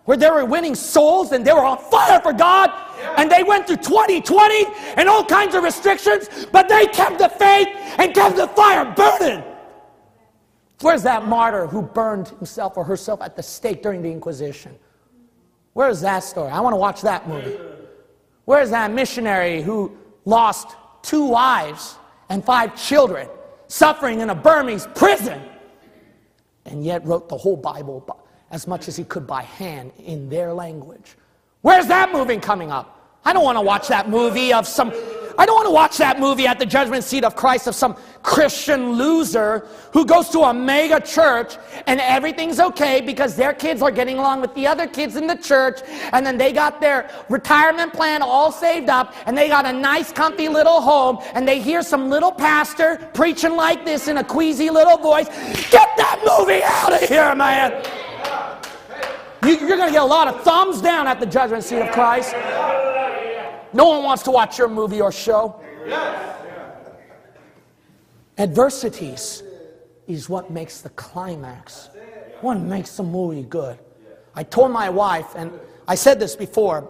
where 0.06 0.18
they 0.18 0.30
were 0.30 0.44
winning 0.44 0.76
souls 0.76 1.32
and 1.32 1.46
they 1.46 1.54
were 1.54 1.64
on 1.64 1.78
fire 1.78 2.20
for 2.20 2.34
God. 2.34 2.70
And 3.18 3.32
they 3.32 3.44
went 3.44 3.68
through 3.68 3.78
2020 3.78 4.66
and 4.98 5.08
all 5.08 5.24
kinds 5.24 5.56
of 5.56 5.64
restrictions, 5.64 6.48
but 6.52 6.68
they 6.68 6.86
kept 6.88 7.20
the 7.20 7.30
faith 7.30 7.70
and 7.98 8.14
kept 8.14 8.36
the 8.36 8.48
fire 8.48 8.94
burning. 8.94 9.44
Where's 10.82 11.04
that 11.04 11.26
martyr 11.26 11.68
who 11.68 11.82
burned 11.82 12.28
himself 12.28 12.76
or 12.76 12.84
herself 12.84 13.22
at 13.22 13.38
the 13.38 13.44
stake 13.44 13.82
during 13.82 14.02
the 14.02 14.12
Inquisition? 14.12 14.78
Where's 15.74 16.02
that 16.02 16.24
story? 16.24 16.52
I 16.52 16.60
want 16.60 16.74
to 16.74 16.78
watch 16.78 17.02
that 17.02 17.28
movie. 17.28 17.58
Where's 18.46 18.70
that 18.72 18.92
missionary 18.92 19.62
who 19.62 19.98
lost 20.26 20.76
two 21.04 21.26
wives 21.26 21.97
and 22.30 22.43
five 22.43 22.76
children, 22.76 23.30
suffering 23.68 24.22
in 24.22 24.32
a 24.32 24.36
Burmese 24.36 24.88
prison, 24.95 25.39
and 26.66 26.84
yet 26.84 27.06
wrote 27.06 27.30
the 27.30 27.38
whole 27.38 27.58
Bible 27.58 28.04
as 28.49 28.68
much 28.68 28.88
as 28.88 28.95
he 28.95 29.04
could 29.04 29.28
by 29.28 29.43
hand 29.43 29.91
in 29.99 30.30
their 30.30 30.54
language? 30.54 31.16
Where's 31.62 31.88
that 31.88 32.12
movie 32.12 32.38
coming 32.38 32.72
up? 32.72 33.20
I 33.26 33.34
don't 33.34 33.43
want 33.43 33.58
to 33.58 33.62
watch 33.62 33.88
that 33.88 34.10
movie 34.10 34.54
of 34.54 34.68
some 34.68 34.91
I 35.38 35.46
don't 35.46 35.56
want 35.56 35.68
to 35.68 35.74
watch 35.74 35.98
that 35.98 36.20
movie 36.20 36.46
at 36.46 36.60
the 36.60 36.66
judgment 36.66 37.04
seat 37.04 37.24
of 37.24 37.36
Christ 37.36 37.68
of 37.68 37.76
some 37.76 37.96
Christian 38.22 38.94
loser 38.94 39.68
who 39.92 40.06
goes 40.06 40.30
to 40.30 40.42
a 40.42 40.54
mega 40.54 41.00
church 41.00 41.58
and 41.88 42.00
everything's 42.00 42.60
okay 42.60 43.02
because 43.02 43.36
their 43.36 43.54
kids 43.54 43.82
are 43.82 43.92
getting 43.92 44.18
along 44.18 44.42
with 44.42 44.54
the 44.54 44.68
other 44.68 44.88
kids 44.88 45.16
in 45.16 45.28
the 45.28 45.36
church 45.36 45.82
and 46.14 46.26
then 46.26 46.38
they 46.38 46.54
got 46.54 46.80
their 46.80 47.10
retirement 47.30 47.94
plan 47.94 48.22
all 48.22 48.52
saved 48.52 48.90
up 48.90 49.14
and 49.26 49.38
they 49.38 49.48
got 49.48 49.66
a 49.66 49.74
nice 49.74 50.12
comfy 50.12 50.48
little 50.48 50.82
home 50.82 51.18
and 51.34 51.48
they 51.48 51.60
hear 51.60 51.82
some 51.82 52.10
little 52.10 52.32
pastor 52.32 52.98
preaching 53.14 53.56
like 53.56 53.84
this 53.86 54.08
in 54.08 54.18
a 54.18 54.24
queasy 54.24 54.70
little 54.70 54.98
voice. 54.98 55.28
Get 55.72 55.90
that 55.98 56.22
movie 56.26 56.62
out 56.64 56.94
of 56.94 57.10
here, 57.10 57.36
man. 57.36 57.72
You, 59.44 59.56
are 59.56 59.78
going 59.78 59.88
to 59.88 59.92
get 59.92 60.02
a 60.02 60.06
lot 60.06 60.30
of 60.30 60.42
thumbs 60.44 60.82
down 60.82 61.06
at 61.06 61.20
the 61.20 61.26
judgment 61.26 61.66
seat 61.66 61.80
of 61.80 61.92
Christ. 61.92 62.34
No 63.74 63.86
one 63.86 64.03
wants 64.03 64.24
to 64.24 64.32
watch 64.32 64.57
your 64.57 64.69
movie 64.69 65.01
or 65.01 65.11
show. 65.11 65.59
Yes. 65.86 66.39
Adversities 68.38 69.43
is 70.07 70.30
what 70.30 70.49
makes 70.49 70.82
the 70.82 70.89
climax, 70.89 71.89
what 72.41 72.55
makes 72.55 72.97
the 72.97 73.03
movie 73.03 73.43
good. 73.43 73.78
I 74.36 74.43
told 74.43 74.71
my 74.71 74.89
wife, 74.89 75.28
and 75.36 75.51
I 75.88 75.95
said 75.95 76.19
this 76.19 76.36
before, 76.36 76.89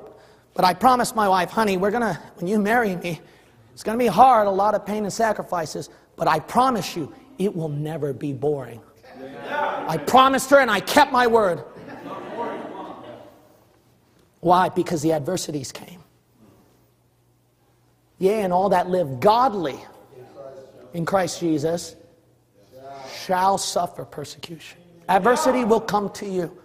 but 0.53 0.63
I 0.65 0.73
promised 0.73 1.15
my 1.15 1.27
wife, 1.27 1.49
honey, 1.49 1.77
we're 1.77 1.91
gonna, 1.91 2.19
when 2.35 2.47
you 2.47 2.59
marry 2.59 2.95
me, 2.95 3.19
it's 3.73 3.83
gonna 3.83 3.97
be 3.97 4.07
hard, 4.07 4.47
a 4.47 4.51
lot 4.51 4.75
of 4.75 4.85
pain 4.85 5.03
and 5.03 5.11
sacrifices, 5.11 5.89
but 6.15 6.27
I 6.27 6.39
promise 6.39 6.95
you, 6.95 7.13
it 7.37 7.53
will 7.53 7.69
never 7.69 8.13
be 8.13 8.31
boring. 8.31 8.81
I 9.51 9.97
promised 9.97 10.49
her 10.51 10.59
and 10.59 10.71
I 10.71 10.79
kept 10.79 11.11
my 11.11 11.27
word. 11.27 11.63
Why? 14.39 14.69
Because 14.69 15.01
the 15.01 15.13
adversities 15.13 15.71
came. 15.71 16.02
Yea, 18.19 18.41
and 18.41 18.53
all 18.53 18.69
that 18.69 18.89
live 18.89 19.19
godly 19.19 19.79
in 20.93 21.05
Christ 21.05 21.39
Jesus 21.39 21.95
shall 23.25 23.57
suffer 23.57 24.05
persecution. 24.05 24.79
Adversity 25.09 25.63
will 25.63 25.81
come 25.81 26.09
to 26.11 26.25
you. 26.25 26.57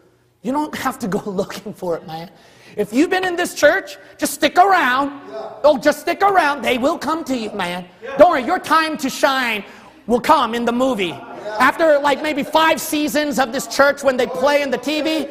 You 0.43 0.53
don't 0.53 0.75
have 0.77 0.99
to 1.01 1.09
go 1.09 1.19
looking 1.31 1.73
for 1.75 1.97
it, 1.97 2.07
man. 2.07 2.31
If 2.77 2.93
you've 2.93 3.11
been 3.11 3.25
in 3.25 3.35
this 3.35 3.55
church, 3.55 3.97
just 4.19 4.35
stick 4.35 4.57
around. 4.57 5.21
Oh, 5.65 5.79
just 5.83 6.01
stick 6.01 6.23
around. 6.23 6.63
They 6.63 6.79
will 6.79 6.99
come 6.99 7.25
to 7.25 7.37
you, 7.37 7.51
man. 7.51 7.89
Don't 8.19 8.31
worry, 8.31 8.45
your 8.45 8.59
time 8.59 8.97
to 8.99 9.11
shine 9.11 9.65
will 10.07 10.21
come 10.21 10.55
in 10.55 10.65
the 10.65 10.73
movie. 10.73 11.13
After 11.59 11.99
like 11.99 12.23
maybe 12.23 12.43
five 12.43 12.81
seasons 12.81 13.39
of 13.39 13.53
this 13.53 13.67
church 13.67 14.05
when 14.05 14.17
they 14.17 14.27
play 14.27 14.63
in 14.63 14.71
the 14.71 14.79
TV, 14.79 15.29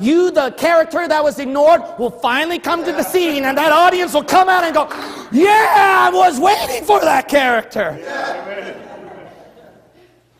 you, 0.00 0.30
the 0.30 0.50
character 0.52 1.06
that 1.06 1.22
was 1.22 1.38
ignored, 1.38 1.82
will 1.98 2.10
finally 2.10 2.58
come 2.58 2.84
to 2.84 2.92
the 2.92 3.02
scene, 3.02 3.44
and 3.44 3.58
that 3.58 3.72
audience 3.72 4.14
will 4.14 4.24
come 4.24 4.48
out 4.48 4.64
and 4.64 4.74
go, 4.74 4.88
Yeah, 5.32 6.08
I 6.08 6.10
was 6.12 6.38
waiting 6.38 6.84
for 6.84 7.00
that 7.00 7.28
character. 7.28 7.96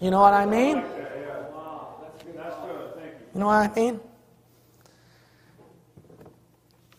You 0.00 0.10
know 0.10 0.20
what 0.20 0.34
I 0.34 0.46
mean? 0.46 0.84
You 3.34 3.40
know 3.40 3.46
what 3.46 3.70
I 3.70 3.74
mean? 3.74 4.00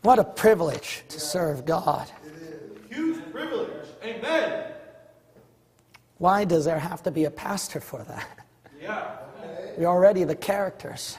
What 0.02 0.20
a 0.20 0.24
privilege 0.24 1.04
to 1.10 1.20
serve 1.20 1.66
God. 1.66 2.10
It 2.26 2.32
is. 2.42 2.96
Huge 2.96 3.32
privilege. 3.32 3.88
Amen. 4.04 4.72
Why 6.18 6.46
does 6.46 6.66
there 6.66 6.80
have 6.80 7.04
to 7.04 7.12
be 7.12 7.26
a 7.26 7.32
pastor 7.32 7.80
for 7.82 8.04
that? 8.04 8.46
Yeah. 8.82 9.18
We're 9.78 9.88
already 9.88 10.24
the 10.24 10.36
characters. 10.36 11.18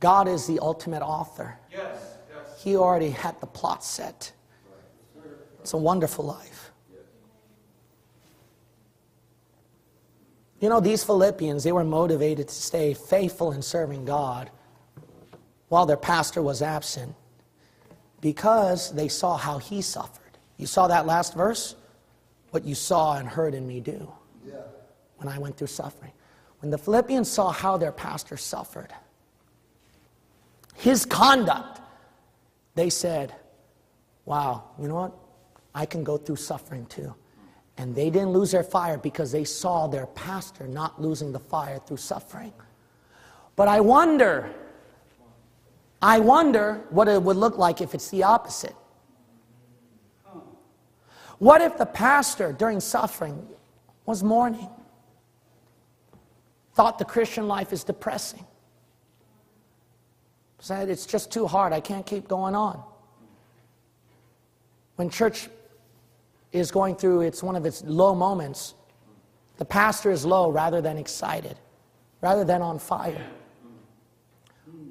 God 0.00 0.28
is 0.28 0.46
the 0.46 0.58
ultimate 0.60 1.02
author. 1.02 1.58
Yes, 1.70 2.16
yes. 2.34 2.62
He 2.62 2.76
already 2.76 3.10
had 3.10 3.38
the 3.40 3.46
plot 3.46 3.84
set. 3.84 4.32
It's 5.60 5.74
a 5.74 5.76
wonderful 5.76 6.24
life. 6.24 6.70
You 10.60 10.68
know, 10.68 10.80
these 10.80 11.02
Philippians, 11.04 11.64
they 11.64 11.72
were 11.72 11.84
motivated 11.84 12.48
to 12.48 12.54
stay 12.54 12.92
faithful 12.92 13.52
in 13.52 13.62
serving 13.62 14.04
God 14.04 14.50
while 15.68 15.86
their 15.86 15.96
pastor 15.96 16.42
was 16.42 16.60
absent 16.60 17.14
because 18.20 18.92
they 18.92 19.08
saw 19.08 19.36
how 19.38 19.58
he 19.58 19.80
suffered. 19.80 20.38
You 20.58 20.66
saw 20.66 20.88
that 20.88 21.06
last 21.06 21.34
verse? 21.34 21.76
What 22.50 22.64
you 22.64 22.74
saw 22.74 23.16
and 23.16 23.26
heard 23.26 23.54
in 23.54 23.66
me 23.66 23.80
do 23.80 24.12
when 25.16 25.28
I 25.28 25.38
went 25.38 25.56
through 25.56 25.68
suffering. 25.68 26.12
When 26.60 26.70
the 26.70 26.78
Philippians 26.78 27.30
saw 27.30 27.50
how 27.50 27.76
their 27.76 27.92
pastor 27.92 28.36
suffered, 28.36 28.92
his 30.80 31.04
conduct, 31.04 31.80
they 32.74 32.90
said, 32.90 33.34
Wow, 34.24 34.64
you 34.80 34.88
know 34.88 34.94
what? 34.94 35.12
I 35.74 35.86
can 35.86 36.04
go 36.04 36.16
through 36.16 36.36
suffering 36.36 36.86
too. 36.86 37.14
And 37.78 37.94
they 37.94 38.10
didn't 38.10 38.30
lose 38.30 38.50
their 38.50 38.62
fire 38.62 38.98
because 38.98 39.32
they 39.32 39.44
saw 39.44 39.86
their 39.86 40.06
pastor 40.06 40.66
not 40.66 41.00
losing 41.00 41.32
the 41.32 41.38
fire 41.38 41.78
through 41.78 41.96
suffering. 41.96 42.52
But 43.56 43.68
I 43.68 43.80
wonder, 43.80 44.50
I 46.02 46.18
wonder 46.18 46.84
what 46.90 47.08
it 47.08 47.22
would 47.22 47.36
look 47.36 47.56
like 47.56 47.80
if 47.80 47.94
it's 47.94 48.10
the 48.10 48.22
opposite. 48.22 48.74
What 51.38 51.62
if 51.62 51.78
the 51.78 51.86
pastor 51.86 52.52
during 52.52 52.80
suffering 52.80 53.46
was 54.04 54.22
mourning? 54.22 54.68
thought 56.74 56.98
the 56.98 57.04
Christian 57.04 57.46
life 57.46 57.74
is 57.74 57.84
depressing. 57.84 58.46
Said 60.60 60.90
it's 60.90 61.06
just 61.06 61.32
too 61.32 61.46
hard. 61.46 61.72
I 61.72 61.80
can't 61.80 62.04
keep 62.06 62.28
going 62.28 62.54
on. 62.54 62.82
When 64.96 65.08
church 65.08 65.48
is 66.52 66.70
going 66.70 66.96
through 66.96 67.22
it's 67.22 67.42
one 67.42 67.56
of 67.56 67.64
its 67.64 67.82
low 67.84 68.14
moments, 68.14 68.74
the 69.56 69.64
pastor 69.64 70.10
is 70.10 70.24
low 70.24 70.50
rather 70.50 70.80
than 70.80 70.98
excited, 70.98 71.56
rather 72.20 72.44
than 72.44 72.60
on 72.60 72.78
fire. 72.78 73.26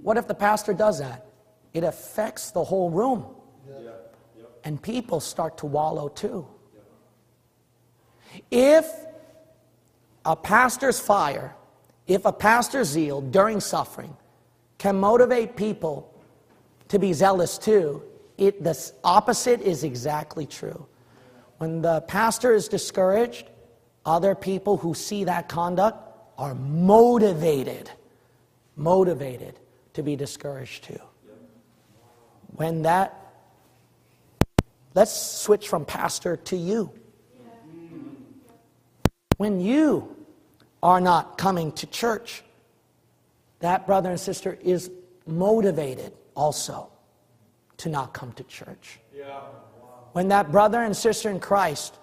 What 0.01 0.17
if 0.17 0.27
the 0.27 0.33
pastor 0.33 0.73
does 0.73 0.99
that? 0.99 1.27
It 1.73 1.83
affects 1.83 2.51
the 2.51 2.63
whole 2.63 2.89
room. 2.89 3.25
And 4.63 4.81
people 4.81 5.19
start 5.19 5.57
to 5.59 5.67
wallow 5.67 6.09
too. 6.09 6.47
If 8.49 8.87
a 10.25 10.35
pastor's 10.35 10.99
fire, 10.99 11.55
if 12.07 12.25
a 12.25 12.33
pastor's 12.33 12.87
zeal 12.87 13.21
during 13.21 13.59
suffering 13.59 14.15
can 14.79 14.99
motivate 14.99 15.55
people 15.55 16.11
to 16.87 16.97
be 16.97 17.13
zealous 17.13 17.57
too, 17.59 18.01
it, 18.37 18.63
the 18.63 18.91
opposite 19.03 19.61
is 19.61 19.83
exactly 19.83 20.45
true. 20.47 20.87
When 21.57 21.81
the 21.81 22.01
pastor 22.01 22.53
is 22.53 22.67
discouraged, 22.67 23.49
other 24.05 24.33
people 24.33 24.77
who 24.77 24.93
see 24.93 25.25
that 25.25 25.49
conduct 25.49 26.07
are 26.37 26.55
motivated, 26.55 27.91
motivated 28.77 29.59
to 29.93 30.01
be 30.01 30.15
discouraged 30.15 30.85
too. 30.85 31.01
When 32.55 32.83
that, 32.83 33.33
let's 34.95 35.11
switch 35.11 35.67
from 35.67 35.83
pastor 35.83 36.37
to 36.37 36.55
you. 36.55 36.91
When 39.35 39.59
you 39.59 40.15
are 40.81 41.01
not 41.01 41.37
coming 41.37 41.73
to 41.73 41.87
church, 41.87 42.43
that 43.59 43.85
brother 43.85 44.09
and 44.11 44.19
sister 44.19 44.57
is 44.61 44.89
motivated 45.25 46.13
also 46.35 46.89
to 47.77 47.89
not 47.89 48.13
come 48.13 48.31
to 48.33 48.43
church. 48.43 48.99
Yeah. 49.15 49.41
When 50.13 50.27
that 50.29 50.51
brother 50.51 50.81
and 50.81 50.95
sister 50.95 51.29
in 51.29 51.39
Christ 51.39 51.99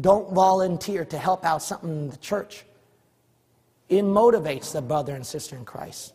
don't 0.00 0.32
volunteer 0.32 1.04
to 1.04 1.18
help 1.18 1.44
out 1.44 1.62
something 1.62 1.90
in 1.90 2.10
the 2.10 2.16
church, 2.16 2.64
it 3.88 4.02
motivates 4.02 4.72
the 4.72 4.82
brother 4.82 5.14
and 5.14 5.24
sister 5.24 5.56
in 5.56 5.64
Christ 5.64 6.14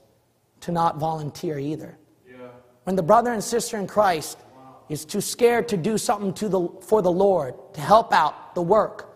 to 0.62 0.72
not 0.72 0.98
volunteer 0.98 1.58
either. 1.58 1.98
Yeah. 2.30 2.48
When 2.84 2.96
the 2.96 3.04
brother 3.04 3.32
and 3.32 3.44
sister 3.44 3.78
in 3.78 3.88
Christ 3.88 4.38
wow. 4.56 4.78
is 4.90 5.06
too 5.06 5.22
scared 5.22 5.68
to 5.70 5.78
do 5.78 5.98
something 5.98 6.34
to 6.34 6.50
the, 6.50 6.68
for 6.82 7.02
the 7.02 7.12
Lord, 7.12 7.54
to 7.74 7.82
help 7.82 8.12
out 8.12 8.54
the 8.56 8.62
work, 8.62 9.16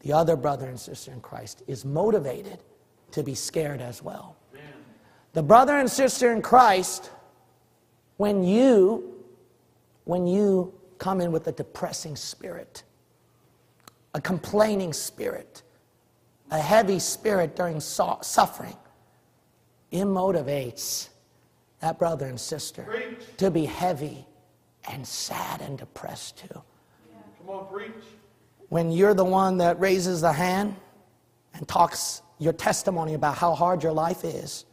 the 0.00 0.12
other 0.12 0.36
brother 0.36 0.68
and 0.68 0.78
sister 0.78 1.12
in 1.12 1.20
Christ 1.20 1.62
is 1.66 1.84
motivated 1.84 2.58
to 3.10 3.22
be 3.22 3.34
scared 3.34 3.80
as 3.80 4.02
well. 4.02 4.36
The 5.32 5.42
brother 5.42 5.76
and 5.76 5.88
sister 5.88 6.32
in 6.32 6.42
Christ, 6.42 7.10
when 8.16 8.42
you, 8.42 9.14
when 10.04 10.26
you 10.26 10.74
come 10.98 11.20
in 11.20 11.30
with 11.30 11.46
a 11.46 11.52
depressing 11.52 12.16
spirit, 12.16 12.82
a 14.14 14.20
complaining 14.20 14.92
spirit, 14.92 15.62
a 16.50 16.58
heavy 16.58 16.98
spirit 16.98 17.54
during 17.54 17.78
suffering, 17.80 18.76
it 19.92 20.04
motivates 20.04 21.08
that 21.80 21.98
brother 21.98 22.26
and 22.26 22.38
sister 22.38 22.82
preach. 22.82 23.18
to 23.36 23.50
be 23.50 23.64
heavy 23.64 24.26
and 24.90 25.06
sad 25.06 25.60
and 25.60 25.78
depressed 25.78 26.38
too. 26.38 26.46
Yeah. 26.50 27.18
Come 27.38 27.54
on, 27.54 27.66
preach. 27.72 27.90
When 28.68 28.90
you're 28.90 29.14
the 29.14 29.24
one 29.24 29.58
that 29.58 29.78
raises 29.80 30.20
the 30.20 30.32
hand 30.32 30.76
and 31.54 31.66
talks 31.66 32.22
your 32.38 32.52
testimony 32.52 33.14
about 33.14 33.36
how 33.36 33.54
hard 33.54 33.82
your 33.82 33.92
life 33.92 34.24
is, 34.24 34.64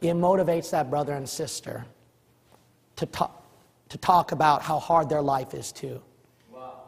it 0.00 0.14
motivates 0.14 0.70
that 0.70 0.90
brother 0.90 1.14
and 1.14 1.28
sister 1.28 1.84
to 2.96 3.06
talk, 3.06 3.44
to 3.88 3.98
talk 3.98 4.32
about 4.32 4.62
how 4.62 4.78
hard 4.78 5.08
their 5.08 5.22
life 5.22 5.54
is 5.54 5.72
too. 5.72 6.02
Wow. 6.52 6.80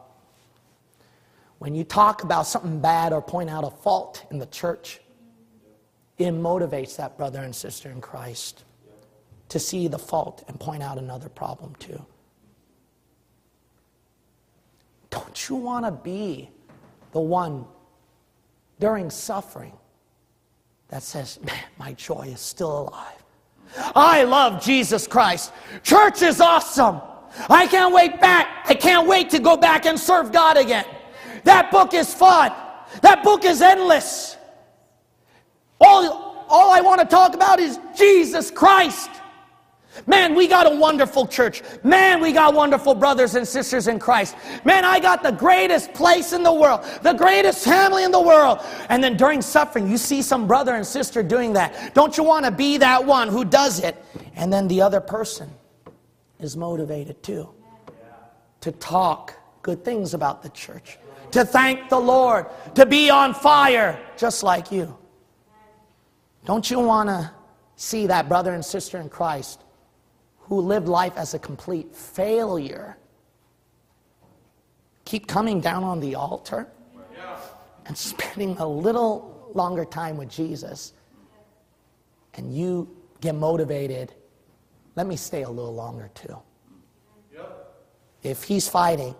When 1.59 1.75
you 1.75 1.83
talk 1.83 2.23
about 2.23 2.45
something 2.47 2.79
bad 2.79 3.13
or 3.13 3.21
point 3.21 3.49
out 3.49 3.63
a 3.63 3.71
fault 3.71 4.25
in 4.31 4.39
the 4.39 4.45
church, 4.47 4.99
it 6.17 6.31
motivates 6.31 6.97
that 6.97 7.17
brother 7.17 7.39
and 7.39 7.55
sister 7.55 7.89
in 7.89 8.01
Christ 8.01 8.63
to 9.49 9.59
see 9.59 9.87
the 9.87 9.97
fault 9.97 10.43
and 10.47 10.59
point 10.59 10.83
out 10.83 10.97
another 10.97 11.29
problem 11.29 11.73
too. 11.79 12.03
Don't 15.09 15.49
you 15.49 15.55
want 15.55 15.85
to 15.85 15.91
be 15.91 16.49
the 17.13 17.19
one 17.19 17.65
during 18.79 19.09
suffering 19.09 19.73
that 20.89 21.03
says, 21.03 21.39
Man, 21.43 21.63
my 21.77 21.93
joy 21.93 22.31
is 22.33 22.39
still 22.39 22.89
alive? 22.89 23.23
I 23.95 24.23
love 24.23 24.63
Jesus 24.63 25.07
Christ. 25.07 25.53
Church 25.83 26.21
is 26.21 26.41
awesome. 26.41 27.01
I 27.49 27.67
can't 27.67 27.93
wait 27.93 28.19
back. 28.19 28.65
I 28.67 28.73
can't 28.73 29.07
wait 29.07 29.29
to 29.31 29.39
go 29.39 29.55
back 29.55 29.85
and 29.85 29.99
serve 29.99 30.31
God 30.31 30.57
again. 30.57 30.85
That 31.43 31.71
book 31.71 31.93
is 31.93 32.13
fun. 32.13 32.51
That 33.01 33.23
book 33.23 33.45
is 33.45 33.61
endless. 33.61 34.37
All, 35.79 36.45
all 36.49 36.71
I 36.71 36.81
want 36.81 36.99
to 37.01 37.07
talk 37.07 37.35
about 37.35 37.59
is 37.59 37.79
Jesus 37.95 38.51
Christ. 38.51 39.09
Man, 40.07 40.35
we 40.35 40.47
got 40.47 40.71
a 40.71 40.75
wonderful 40.75 41.27
church. 41.27 41.61
Man, 41.83 42.21
we 42.21 42.31
got 42.31 42.53
wonderful 42.53 42.95
brothers 42.95 43.35
and 43.35 43.47
sisters 43.47 43.87
in 43.87 43.99
Christ. 43.99 44.35
Man, 44.63 44.85
I 44.85 44.99
got 44.99 45.23
the 45.23 45.31
greatest 45.31 45.93
place 45.93 46.33
in 46.33 46.43
the 46.43 46.53
world, 46.53 46.83
the 47.01 47.13
greatest 47.13 47.63
family 47.63 48.03
in 48.03 48.11
the 48.11 48.21
world. 48.21 48.59
And 48.89 49.03
then 49.03 49.17
during 49.17 49.41
suffering, 49.41 49.89
you 49.89 49.97
see 49.97 50.21
some 50.21 50.47
brother 50.47 50.75
and 50.75 50.85
sister 50.85 51.23
doing 51.23 51.53
that. 51.53 51.93
Don't 51.93 52.17
you 52.17 52.23
want 52.23 52.45
to 52.45 52.51
be 52.51 52.77
that 52.77 53.05
one 53.05 53.27
who 53.27 53.45
does 53.45 53.83
it? 53.83 53.95
And 54.35 54.51
then 54.51 54.67
the 54.67 54.81
other 54.81 55.01
person 55.01 55.49
is 56.39 56.55
motivated 56.55 57.21
too 57.21 57.49
to 58.61 58.71
talk 58.73 59.35
good 59.61 59.83
things 59.83 60.13
about 60.13 60.41
the 60.43 60.49
church, 60.49 60.97
to 61.31 61.45
thank 61.45 61.89
the 61.89 61.99
Lord, 61.99 62.47
to 62.75 62.85
be 62.85 63.09
on 63.09 63.33
fire 63.33 63.99
just 64.17 64.43
like 64.43 64.71
you. 64.71 64.97
Don't 66.45 66.69
you 66.69 66.79
want 66.79 67.09
to 67.09 67.31
see 67.75 68.07
that 68.07 68.27
brother 68.27 68.53
and 68.53 68.63
sister 68.63 68.99
in 68.99 69.09
Christ 69.09 69.63
who 70.49 70.59
lived 70.59 70.87
life 70.87 71.13
as 71.15 71.33
a 71.33 71.39
complete 71.39 71.95
failure 71.95 72.97
keep 75.05 75.27
coming 75.27 75.61
down 75.61 75.83
on 75.83 75.99
the 75.99 76.15
altar 76.15 76.67
and 77.85 77.97
spending 77.97 78.57
a 78.57 78.67
little 78.67 79.51
longer 79.55 79.83
time 79.83 80.17
with 80.17 80.29
Jesus, 80.29 80.93
and 82.35 82.53
you 82.53 82.95
get 83.21 83.33
motivated, 83.33 84.13
let 84.95 85.07
me 85.07 85.15
stay 85.15 85.41
a 85.41 85.49
little 85.49 85.73
longer 85.73 86.11
too. 86.13 86.37
If 88.21 88.43
he's 88.43 88.67
fighting, 88.67 89.15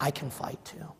I 0.00 0.10
can 0.10 0.30
fight 0.30 0.64
too. 0.64 0.92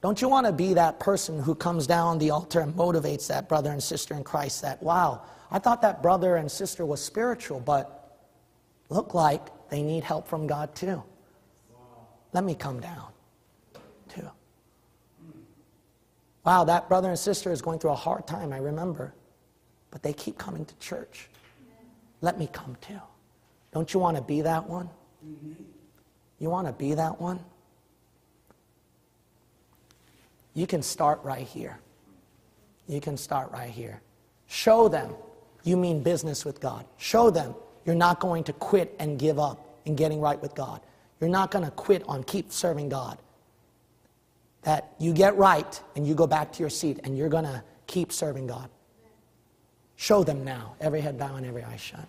Don't 0.00 0.20
you 0.20 0.28
want 0.28 0.46
to 0.46 0.52
be 0.52 0.74
that 0.74 0.98
person 0.98 1.38
who 1.38 1.54
comes 1.54 1.86
down 1.86 2.18
the 2.18 2.30
altar 2.30 2.60
and 2.60 2.74
motivates 2.74 3.28
that 3.28 3.48
brother 3.48 3.70
and 3.70 3.82
sister 3.82 4.14
in 4.14 4.24
Christ 4.24 4.62
that, 4.62 4.82
wow, 4.82 5.22
I 5.50 5.58
thought 5.58 5.82
that 5.82 6.02
brother 6.02 6.36
and 6.36 6.50
sister 6.50 6.86
was 6.86 7.02
spiritual, 7.02 7.60
but 7.60 8.18
look 8.88 9.14
like 9.14 9.68
they 9.68 9.82
need 9.82 10.04
help 10.04 10.28
from 10.28 10.46
God 10.46 10.74
too. 10.74 11.02
Let 12.32 12.44
me 12.44 12.54
come 12.54 12.80
down 12.80 13.08
too. 14.08 14.28
Wow, 16.44 16.64
that 16.64 16.88
brother 16.88 17.08
and 17.08 17.18
sister 17.18 17.50
is 17.50 17.60
going 17.60 17.78
through 17.78 17.90
a 17.90 17.96
hard 17.96 18.26
time, 18.26 18.52
I 18.52 18.58
remember. 18.58 19.12
But 19.90 20.02
they 20.02 20.12
keep 20.12 20.38
coming 20.38 20.64
to 20.64 20.74
church. 20.78 21.28
Let 22.20 22.38
me 22.38 22.48
come 22.52 22.76
too. 22.80 23.00
Don't 23.72 23.92
you 23.92 24.00
want 24.00 24.16
to 24.16 24.22
be 24.22 24.42
that 24.42 24.68
one? 24.68 24.88
You 26.38 26.48
want 26.48 26.66
to 26.66 26.72
be 26.72 26.94
that 26.94 27.20
one? 27.20 27.40
You 30.54 30.66
can 30.66 30.82
start 30.82 31.20
right 31.22 31.46
here. 31.46 31.78
You 32.88 33.00
can 33.00 33.16
start 33.16 33.50
right 33.52 33.70
here. 33.70 34.00
Show 34.46 34.88
them 34.88 35.14
you 35.64 35.76
mean 35.76 36.02
business 36.02 36.44
with 36.44 36.60
God. 36.60 36.84
Show 36.96 37.30
them 37.30 37.54
you're 37.84 37.94
not 37.94 38.20
going 38.20 38.44
to 38.44 38.52
quit 38.52 38.94
and 38.98 39.18
give 39.18 39.38
up 39.38 39.78
in 39.84 39.96
getting 39.96 40.20
right 40.20 40.40
with 40.40 40.54
God. 40.54 40.80
You're 41.20 41.30
not 41.30 41.50
going 41.50 41.64
to 41.64 41.70
quit 41.70 42.02
on 42.06 42.22
keep 42.24 42.52
serving 42.52 42.88
God. 42.88 43.18
That 44.62 44.92
you 44.98 45.12
get 45.12 45.36
right 45.36 45.80
and 45.96 46.06
you 46.06 46.14
go 46.14 46.26
back 46.26 46.52
to 46.52 46.60
your 46.60 46.70
seat 46.70 47.00
and 47.04 47.16
you're 47.16 47.28
going 47.28 47.44
to 47.44 47.62
keep 47.86 48.12
serving 48.12 48.46
God. 48.46 48.68
Show 49.96 50.24
them 50.24 50.44
now. 50.44 50.74
Every 50.80 51.00
head 51.00 51.18
bow 51.18 51.36
and 51.36 51.46
every 51.46 51.62
eye 51.62 51.76
shut. 51.76 52.06